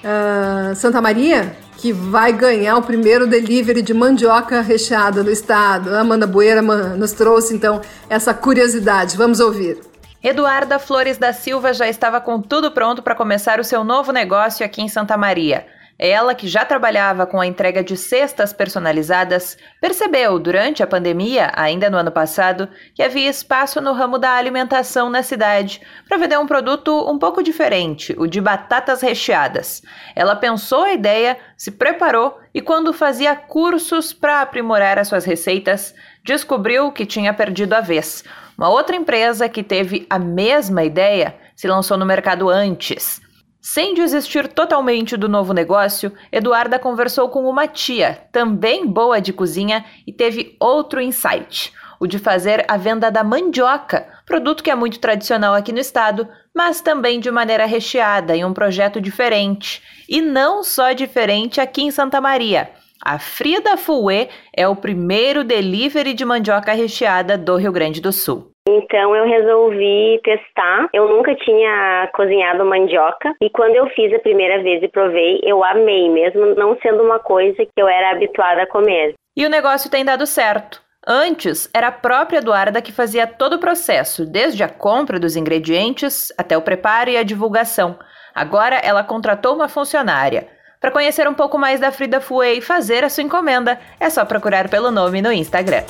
Uh, 0.04 0.74
Santa 0.76 1.00
Maria 1.00 1.56
que 1.86 1.92
vai 1.92 2.32
ganhar 2.32 2.76
o 2.76 2.82
primeiro 2.82 3.28
delivery 3.28 3.80
de 3.80 3.94
mandioca 3.94 4.60
recheada 4.60 5.22
no 5.22 5.30
estado. 5.30 5.94
A 5.94 6.00
Amanda 6.00 6.26
Bueira 6.26 6.60
nos 6.60 7.12
trouxe 7.12 7.54
então 7.54 7.80
essa 8.10 8.34
curiosidade. 8.34 9.16
Vamos 9.16 9.38
ouvir. 9.38 9.78
Eduarda 10.20 10.80
Flores 10.80 11.16
da 11.16 11.32
Silva 11.32 11.72
já 11.72 11.88
estava 11.88 12.20
com 12.20 12.42
tudo 12.42 12.72
pronto 12.72 13.04
para 13.04 13.14
começar 13.14 13.60
o 13.60 13.64
seu 13.64 13.84
novo 13.84 14.10
negócio 14.10 14.66
aqui 14.66 14.82
em 14.82 14.88
Santa 14.88 15.16
Maria. 15.16 15.64
Ela, 15.98 16.34
que 16.34 16.46
já 16.46 16.64
trabalhava 16.64 17.26
com 17.26 17.40
a 17.40 17.46
entrega 17.46 17.82
de 17.82 17.96
cestas 17.96 18.52
personalizadas, 18.52 19.56
percebeu 19.80 20.38
durante 20.38 20.82
a 20.82 20.86
pandemia, 20.86 21.50
ainda 21.54 21.88
no 21.88 21.96
ano 21.96 22.10
passado, 22.10 22.68
que 22.94 23.02
havia 23.02 23.30
espaço 23.30 23.80
no 23.80 23.92
ramo 23.92 24.18
da 24.18 24.32
alimentação 24.32 25.08
na 25.08 25.22
cidade 25.22 25.80
para 26.06 26.18
vender 26.18 26.38
um 26.38 26.46
produto 26.46 27.10
um 27.10 27.18
pouco 27.18 27.42
diferente, 27.42 28.14
o 28.18 28.26
de 28.26 28.40
batatas 28.40 29.00
recheadas. 29.00 29.82
Ela 30.14 30.36
pensou 30.36 30.84
a 30.84 30.92
ideia, 30.92 31.38
se 31.56 31.70
preparou 31.70 32.38
e, 32.52 32.60
quando 32.60 32.92
fazia 32.92 33.34
cursos 33.34 34.12
para 34.12 34.42
aprimorar 34.42 34.98
as 34.98 35.08
suas 35.08 35.24
receitas, 35.24 35.94
descobriu 36.22 36.92
que 36.92 37.06
tinha 37.06 37.32
perdido 37.32 37.72
a 37.72 37.80
vez. 37.80 38.22
Uma 38.58 38.68
outra 38.68 38.96
empresa 38.96 39.48
que 39.48 39.62
teve 39.62 40.06
a 40.10 40.18
mesma 40.18 40.84
ideia 40.84 41.36
se 41.54 41.66
lançou 41.66 41.96
no 41.96 42.04
mercado 42.04 42.50
antes. 42.50 43.24
Sem 43.68 43.94
desistir 43.94 44.46
totalmente 44.46 45.16
do 45.16 45.28
novo 45.28 45.52
negócio, 45.52 46.12
Eduarda 46.30 46.78
conversou 46.78 47.28
com 47.28 47.50
uma 47.50 47.66
tia, 47.66 48.16
também 48.30 48.86
boa 48.86 49.20
de 49.20 49.32
cozinha, 49.32 49.84
e 50.06 50.12
teve 50.12 50.54
outro 50.60 51.00
insight: 51.00 51.72
o 51.98 52.06
de 52.06 52.16
fazer 52.16 52.64
a 52.68 52.76
venda 52.76 53.10
da 53.10 53.24
mandioca, 53.24 54.06
produto 54.24 54.62
que 54.62 54.70
é 54.70 54.74
muito 54.76 55.00
tradicional 55.00 55.52
aqui 55.52 55.72
no 55.72 55.80
estado, 55.80 56.28
mas 56.54 56.80
também 56.80 57.18
de 57.18 57.28
maneira 57.28 57.66
recheada, 57.66 58.36
em 58.36 58.44
um 58.44 58.54
projeto 58.54 59.00
diferente. 59.00 59.82
E 60.08 60.20
não 60.20 60.62
só 60.62 60.92
diferente 60.92 61.60
aqui 61.60 61.82
em 61.82 61.90
Santa 61.90 62.20
Maria. 62.20 62.70
A 63.02 63.18
Frida 63.18 63.76
Fouet 63.76 64.30
é 64.56 64.68
o 64.68 64.76
primeiro 64.76 65.42
delivery 65.42 66.14
de 66.14 66.24
mandioca 66.24 66.72
recheada 66.72 67.36
do 67.36 67.56
Rio 67.56 67.72
Grande 67.72 68.00
do 68.00 68.12
Sul. 68.12 68.55
Então 68.68 69.14
eu 69.14 69.24
resolvi 69.24 70.20
testar. 70.24 70.88
Eu 70.92 71.08
nunca 71.08 71.34
tinha 71.36 72.10
cozinhado 72.14 72.64
mandioca 72.64 73.34
e 73.40 73.48
quando 73.48 73.76
eu 73.76 73.86
fiz 73.90 74.12
a 74.12 74.18
primeira 74.18 74.62
vez 74.62 74.82
e 74.82 74.88
provei, 74.88 75.40
eu 75.44 75.62
amei, 75.62 76.08
mesmo 76.08 76.54
não 76.54 76.76
sendo 76.80 77.02
uma 77.02 77.18
coisa 77.18 77.64
que 77.64 77.70
eu 77.80 77.88
era 77.88 78.10
habituada 78.10 78.62
a 78.62 78.66
comer. 78.66 79.14
E 79.36 79.46
o 79.46 79.50
negócio 79.50 79.90
tem 79.90 80.04
dado 80.04 80.26
certo. 80.26 80.84
Antes, 81.06 81.70
era 81.72 81.86
a 81.86 81.92
própria 81.92 82.38
Eduarda 82.38 82.82
que 82.82 82.90
fazia 82.90 83.28
todo 83.28 83.54
o 83.54 83.60
processo, 83.60 84.26
desde 84.26 84.64
a 84.64 84.68
compra 84.68 85.20
dos 85.20 85.36
ingredientes 85.36 86.32
até 86.36 86.58
o 86.58 86.62
preparo 86.62 87.10
e 87.10 87.16
a 87.16 87.22
divulgação. 87.22 87.96
Agora 88.34 88.74
ela 88.76 89.04
contratou 89.04 89.54
uma 89.54 89.68
funcionária. 89.68 90.48
Para 90.80 90.90
conhecer 90.90 91.28
um 91.28 91.34
pouco 91.34 91.56
mais 91.56 91.78
da 91.78 91.92
Frida 91.92 92.20
Fouet 92.20 92.58
e 92.58 92.60
fazer 92.60 93.04
a 93.04 93.08
sua 93.08 93.22
encomenda, 93.22 93.78
é 94.00 94.10
só 94.10 94.24
procurar 94.24 94.68
pelo 94.68 94.90
nome 94.90 95.22
no 95.22 95.32
Instagram. 95.32 95.84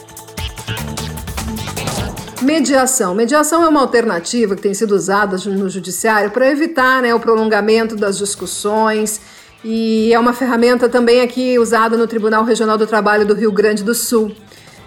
Mediação. 2.42 3.14
Mediação 3.14 3.64
é 3.64 3.68
uma 3.68 3.80
alternativa 3.80 4.54
que 4.54 4.62
tem 4.62 4.74
sido 4.74 4.94
usada 4.94 5.36
no 5.46 5.70
judiciário 5.70 6.30
para 6.30 6.50
evitar 6.50 7.00
né, 7.00 7.14
o 7.14 7.20
prolongamento 7.20 7.96
das 7.96 8.18
discussões 8.18 9.20
e 9.64 10.12
é 10.12 10.18
uma 10.18 10.32
ferramenta 10.32 10.88
também 10.88 11.22
aqui 11.22 11.58
usada 11.58 11.96
no 11.96 12.06
Tribunal 12.06 12.44
Regional 12.44 12.76
do 12.76 12.86
Trabalho 12.86 13.26
do 13.26 13.34
Rio 13.34 13.50
Grande 13.50 13.82
do 13.82 13.94
Sul 13.94 14.32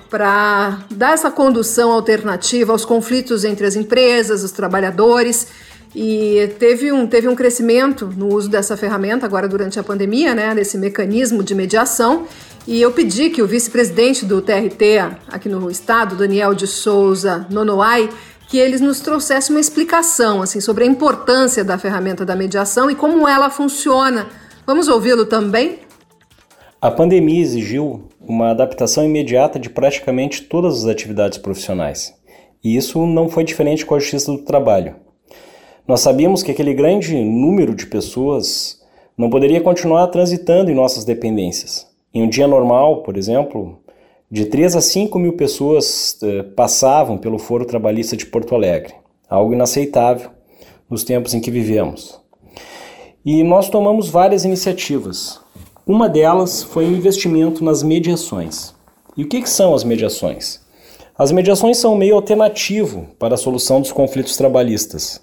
para 0.09 0.79
dar 0.91 1.13
essa 1.13 1.29
condução 1.29 1.91
alternativa 1.91 2.71
aos 2.71 2.85
conflitos 2.85 3.43
entre 3.43 3.65
as 3.65 3.75
empresas, 3.75 4.43
os 4.43 4.51
trabalhadores. 4.51 5.47
E 5.95 6.51
teve 6.59 6.91
um, 6.91 7.07
teve 7.07 7.27
um 7.27 7.35
crescimento 7.35 8.11
no 8.15 8.33
uso 8.33 8.47
dessa 8.47 8.77
ferramenta 8.77 9.25
agora 9.25 9.47
durante 9.47 9.79
a 9.79 9.83
pandemia, 9.83 10.35
né, 10.35 10.53
desse 10.53 10.77
mecanismo 10.77 11.43
de 11.43 11.55
mediação. 11.55 12.27
E 12.69 12.79
eu 12.79 12.91
pedi 12.91 13.31
que 13.31 13.41
o 13.41 13.47
vice-presidente 13.47 14.23
do 14.23 14.43
TRT 14.43 14.99
aqui 15.27 15.49
no 15.49 15.71
estado, 15.71 16.15
Daniel 16.15 16.53
de 16.53 16.67
Souza 16.67 17.47
Nonoai, 17.49 18.07
que 18.47 18.59
eles 18.59 18.79
nos 18.79 18.99
trouxessem 18.99 19.55
uma 19.55 19.59
explicação 19.59 20.43
assim 20.43 20.61
sobre 20.61 20.83
a 20.83 20.87
importância 20.87 21.63
da 21.63 21.79
ferramenta 21.79 22.23
da 22.23 22.35
mediação 22.35 22.87
e 22.91 22.93
como 22.93 23.27
ela 23.27 23.49
funciona. 23.49 24.27
Vamos 24.67 24.87
ouvi-lo 24.87 25.25
também? 25.25 25.79
A 26.79 26.91
pandemia 26.91 27.41
exigiu 27.41 28.07
uma 28.21 28.51
adaptação 28.51 29.03
imediata 29.03 29.57
de 29.57 29.71
praticamente 29.71 30.43
todas 30.43 30.83
as 30.83 30.85
atividades 30.85 31.39
profissionais. 31.39 32.13
E 32.63 32.77
isso 32.77 33.03
não 33.03 33.29
foi 33.29 33.43
diferente 33.43 33.83
com 33.83 33.95
a 33.95 33.99
Justiça 33.99 34.31
do 34.31 34.43
Trabalho. 34.43 34.95
Nós 35.87 36.01
sabíamos 36.01 36.43
que 36.43 36.51
aquele 36.51 36.75
grande 36.75 37.15
número 37.15 37.73
de 37.73 37.87
pessoas 37.87 38.79
não 39.17 39.27
poderia 39.27 39.59
continuar 39.59 40.05
transitando 40.09 40.69
em 40.69 40.75
nossas 40.75 41.03
dependências. 41.03 41.88
Em 42.13 42.23
um 42.23 42.29
dia 42.29 42.47
normal, 42.47 43.03
por 43.03 43.15
exemplo, 43.15 43.79
de 44.31 44.45
3 44.45 44.75
a 44.75 44.81
5 44.81 45.19
mil 45.19 45.33
pessoas 45.33 46.17
eh, 46.23 46.43
passavam 46.43 47.17
pelo 47.17 47.37
Foro 47.37 47.65
Trabalhista 47.65 48.17
de 48.17 48.25
Porto 48.25 48.55
Alegre, 48.55 48.95
algo 49.29 49.53
inaceitável 49.53 50.31
nos 50.89 51.03
tempos 51.03 51.33
em 51.35 51.39
que 51.39 51.51
vivemos. 51.51 52.19
E 53.23 53.43
nós 53.43 53.69
tomamos 53.69 54.09
várias 54.09 54.43
iniciativas. 54.43 55.39
Uma 55.85 56.09
delas 56.09 56.63
foi 56.63 56.85
o 56.85 56.95
investimento 56.95 57.63
nas 57.63 57.83
mediações. 57.83 58.73
E 59.15 59.23
o 59.23 59.27
que, 59.27 59.41
que 59.41 59.49
são 59.49 59.75
as 59.75 59.83
mediações? 59.83 60.61
As 61.17 61.31
mediações 61.31 61.77
são 61.77 61.93
um 61.93 61.97
meio 61.97 62.15
alternativo 62.15 63.07
para 63.19 63.35
a 63.35 63.37
solução 63.37 63.81
dos 63.81 63.91
conflitos 63.91 64.37
trabalhistas. 64.37 65.21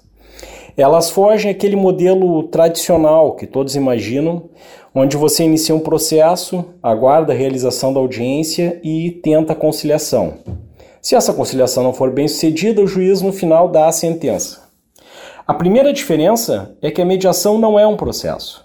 Elas 0.77 1.09
fogem 1.09 1.49
aquele 1.49 1.75
modelo 1.75 2.43
tradicional 2.43 3.35
que 3.35 3.47
todos 3.47 3.75
imaginam, 3.75 4.47
onde 4.93 5.17
você 5.17 5.43
inicia 5.43 5.73
um 5.73 5.79
processo, 5.79 6.63
aguarda 6.83 7.33
a 7.33 7.35
realização 7.35 7.91
da 7.91 7.99
audiência 7.99 8.79
e 8.83 9.09
tenta 9.23 9.53
a 9.53 9.55
conciliação. 9.55 10.35
Se 11.01 11.15
essa 11.15 11.33
conciliação 11.33 11.83
não 11.83 11.93
for 11.93 12.11
bem 12.11 12.27
sucedida, 12.27 12.79
o 12.79 12.87
juiz 12.87 13.23
no 13.23 13.33
final 13.33 13.69
dá 13.69 13.87
a 13.87 13.91
sentença. 13.91 14.69
A 15.47 15.53
primeira 15.53 15.91
diferença 15.91 16.77
é 16.79 16.91
que 16.91 17.01
a 17.01 17.05
mediação 17.05 17.57
não 17.57 17.79
é 17.79 17.87
um 17.87 17.97
processo. 17.97 18.63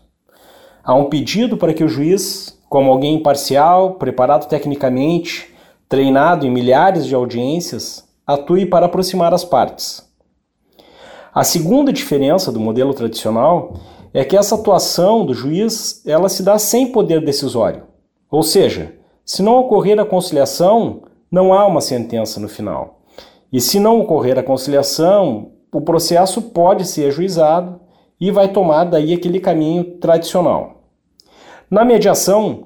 Há 0.85 0.95
um 0.95 1.07
pedido 1.07 1.57
para 1.57 1.73
que 1.73 1.85
o 1.85 1.89
juiz, 1.89 2.59
como 2.69 2.91
alguém 2.91 3.15
imparcial, 3.15 3.95
preparado 3.95 4.49
tecnicamente, 4.49 5.49
treinado 5.89 6.47
em 6.47 6.51
milhares 6.51 7.07
de 7.07 7.15
audiências, 7.15 8.05
atue 8.27 8.67
para 8.67 8.85
aproximar 8.85 9.33
as 9.33 9.45
partes. 9.45 10.12
A 11.35 11.45
segunda 11.45 11.91
diferença 11.91 12.53
do 12.53 12.61
modelo 12.61 12.93
tradicional 12.93 13.81
é 14.13 14.23
que 14.23 14.37
essa 14.37 14.55
atuação 14.55 15.25
do 15.25 15.33
juiz 15.33 16.03
ela 16.07 16.29
se 16.29 16.43
dá 16.43 16.59
sem 16.59 16.93
poder 16.93 17.25
decisório. 17.25 17.85
Ou 18.31 18.43
seja, 18.43 18.95
se 19.25 19.43
não 19.43 19.59
ocorrer 19.59 19.99
a 19.99 20.05
conciliação, 20.05 21.05
não 21.31 21.55
há 21.55 21.67
uma 21.67 21.81
sentença 21.81 22.39
no 22.39 22.51
final. 22.51 23.01
E 23.51 23.63
se 23.63 23.81
não 23.81 23.99
ocorrer 24.01 24.39
a 24.39 24.43
conciliação, 24.43 25.53
o 25.73 25.81
processo 25.81 26.43
pode 26.43 26.87
ser 26.87 27.07
ajuizado 27.07 27.81
e 28.21 28.31
vai 28.31 28.49
tomar 28.49 28.85
daí 28.85 29.15
aquele 29.15 29.41
caminho 29.41 29.85
tradicional. 29.99 30.83
Na 31.71 31.83
mediação, 31.83 32.65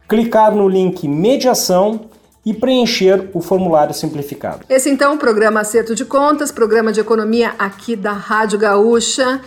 clicar 0.08 0.54
no 0.54 0.68
link 0.68 1.06
Mediação 1.06 2.00
e 2.44 2.52
preencher 2.54 3.30
o 3.34 3.40
formulário 3.40 3.94
simplificado. 3.94 4.64
Esse 4.68 4.90
então 4.90 5.12
é 5.12 5.14
o 5.14 5.18
programa 5.18 5.60
Acerto 5.60 5.94
de 5.94 6.04
Contas, 6.04 6.50
programa 6.50 6.92
de 6.92 6.98
economia 7.00 7.54
aqui 7.58 7.94
da 7.94 8.12
Rádio 8.12 8.58
Gaúcha. 8.58 9.40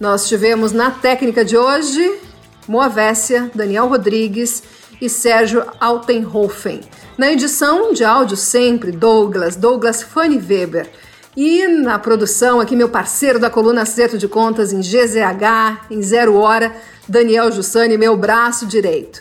Nós 0.00 0.28
tivemos 0.28 0.70
na 0.70 0.92
técnica 0.92 1.44
de 1.44 1.56
hoje 1.56 2.20
Moavécia, 2.68 3.50
Daniel 3.52 3.88
Rodrigues 3.88 4.62
e 5.00 5.08
Sérgio 5.08 5.64
Altenhofen. 5.80 6.82
Na 7.16 7.32
edição 7.32 7.92
de 7.92 8.04
áudio 8.04 8.36
sempre, 8.36 8.92
Douglas, 8.92 9.56
Douglas 9.56 10.00
Fanny 10.00 10.38
Weber. 10.38 10.88
E 11.36 11.66
na 11.66 11.98
produção, 11.98 12.60
aqui 12.60 12.76
meu 12.76 12.88
parceiro 12.88 13.40
da 13.40 13.50
coluna 13.50 13.82
Acerto 13.82 14.16
de 14.16 14.28
Contas 14.28 14.72
em 14.72 14.80
GZH, 14.80 15.86
em 15.90 16.00
Zero 16.00 16.36
Hora, 16.36 16.72
Daniel 17.08 17.50
Jussani, 17.50 17.98
meu 17.98 18.16
braço 18.16 18.66
direito. 18.66 19.20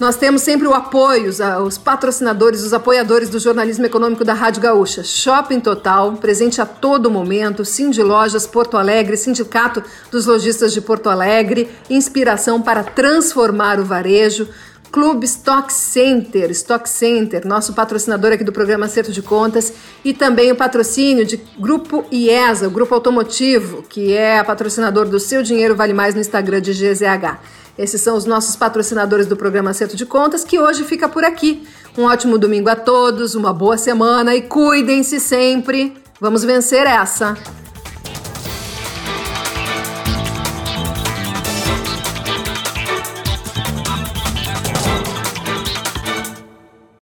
Nós 0.00 0.16
temos 0.16 0.40
sempre 0.40 0.66
o 0.66 0.72
apoio, 0.72 1.30
os 1.62 1.76
patrocinadores, 1.76 2.64
os 2.64 2.72
apoiadores 2.72 3.28
do 3.28 3.38
jornalismo 3.38 3.84
econômico 3.84 4.24
da 4.24 4.32
Rádio 4.32 4.62
Gaúcha. 4.62 5.04
Shopping 5.04 5.60
Total, 5.60 6.10
presente 6.14 6.58
a 6.58 6.64
todo 6.64 7.10
momento, 7.10 7.66
Cindy 7.66 8.02
Lojas 8.02 8.46
Porto 8.46 8.78
Alegre, 8.78 9.18
Sindicato 9.18 9.84
dos 10.10 10.24
Lojistas 10.24 10.72
de 10.72 10.80
Porto 10.80 11.10
Alegre, 11.10 11.68
inspiração 11.90 12.62
para 12.62 12.82
transformar 12.82 13.78
o 13.78 13.84
varejo. 13.84 14.48
Clube 14.90 15.24
Stock 15.24 15.72
Center, 15.72 16.50
Stock 16.50 16.88
Center, 16.88 17.46
nosso 17.46 17.74
patrocinador 17.74 18.32
aqui 18.32 18.42
do 18.42 18.52
programa 18.52 18.86
Acerto 18.86 19.12
de 19.12 19.22
Contas, 19.22 19.72
e 20.04 20.12
também 20.12 20.50
o 20.50 20.56
patrocínio 20.56 21.24
de 21.24 21.36
Grupo 21.56 22.04
IESA, 22.10 22.66
o 22.66 22.70
Grupo 22.70 22.92
Automotivo, 22.92 23.82
que 23.82 24.12
é 24.14 24.42
patrocinador 24.42 25.06
do 25.06 25.20
Seu 25.20 25.44
Dinheiro 25.44 25.76
Vale 25.76 25.92
Mais 25.92 26.14
no 26.14 26.20
Instagram 26.20 26.60
de 26.60 26.72
GZH. 26.72 27.59
Esses 27.78 28.00
são 28.00 28.16
os 28.16 28.24
nossos 28.24 28.56
patrocinadores 28.56 29.26
do 29.26 29.36
programa 29.36 29.70
Acerto 29.70 29.96
de 29.96 30.04
Contas, 30.04 30.44
que 30.44 30.58
hoje 30.58 30.84
fica 30.84 31.08
por 31.08 31.24
aqui. 31.24 31.66
Um 31.96 32.04
ótimo 32.04 32.38
domingo 32.38 32.68
a 32.68 32.76
todos, 32.76 33.34
uma 33.34 33.52
boa 33.52 33.78
semana 33.78 34.34
e 34.34 34.42
cuidem-se 34.42 35.18
sempre. 35.18 35.94
Vamos 36.20 36.44
vencer 36.44 36.86
essa! 36.86 37.36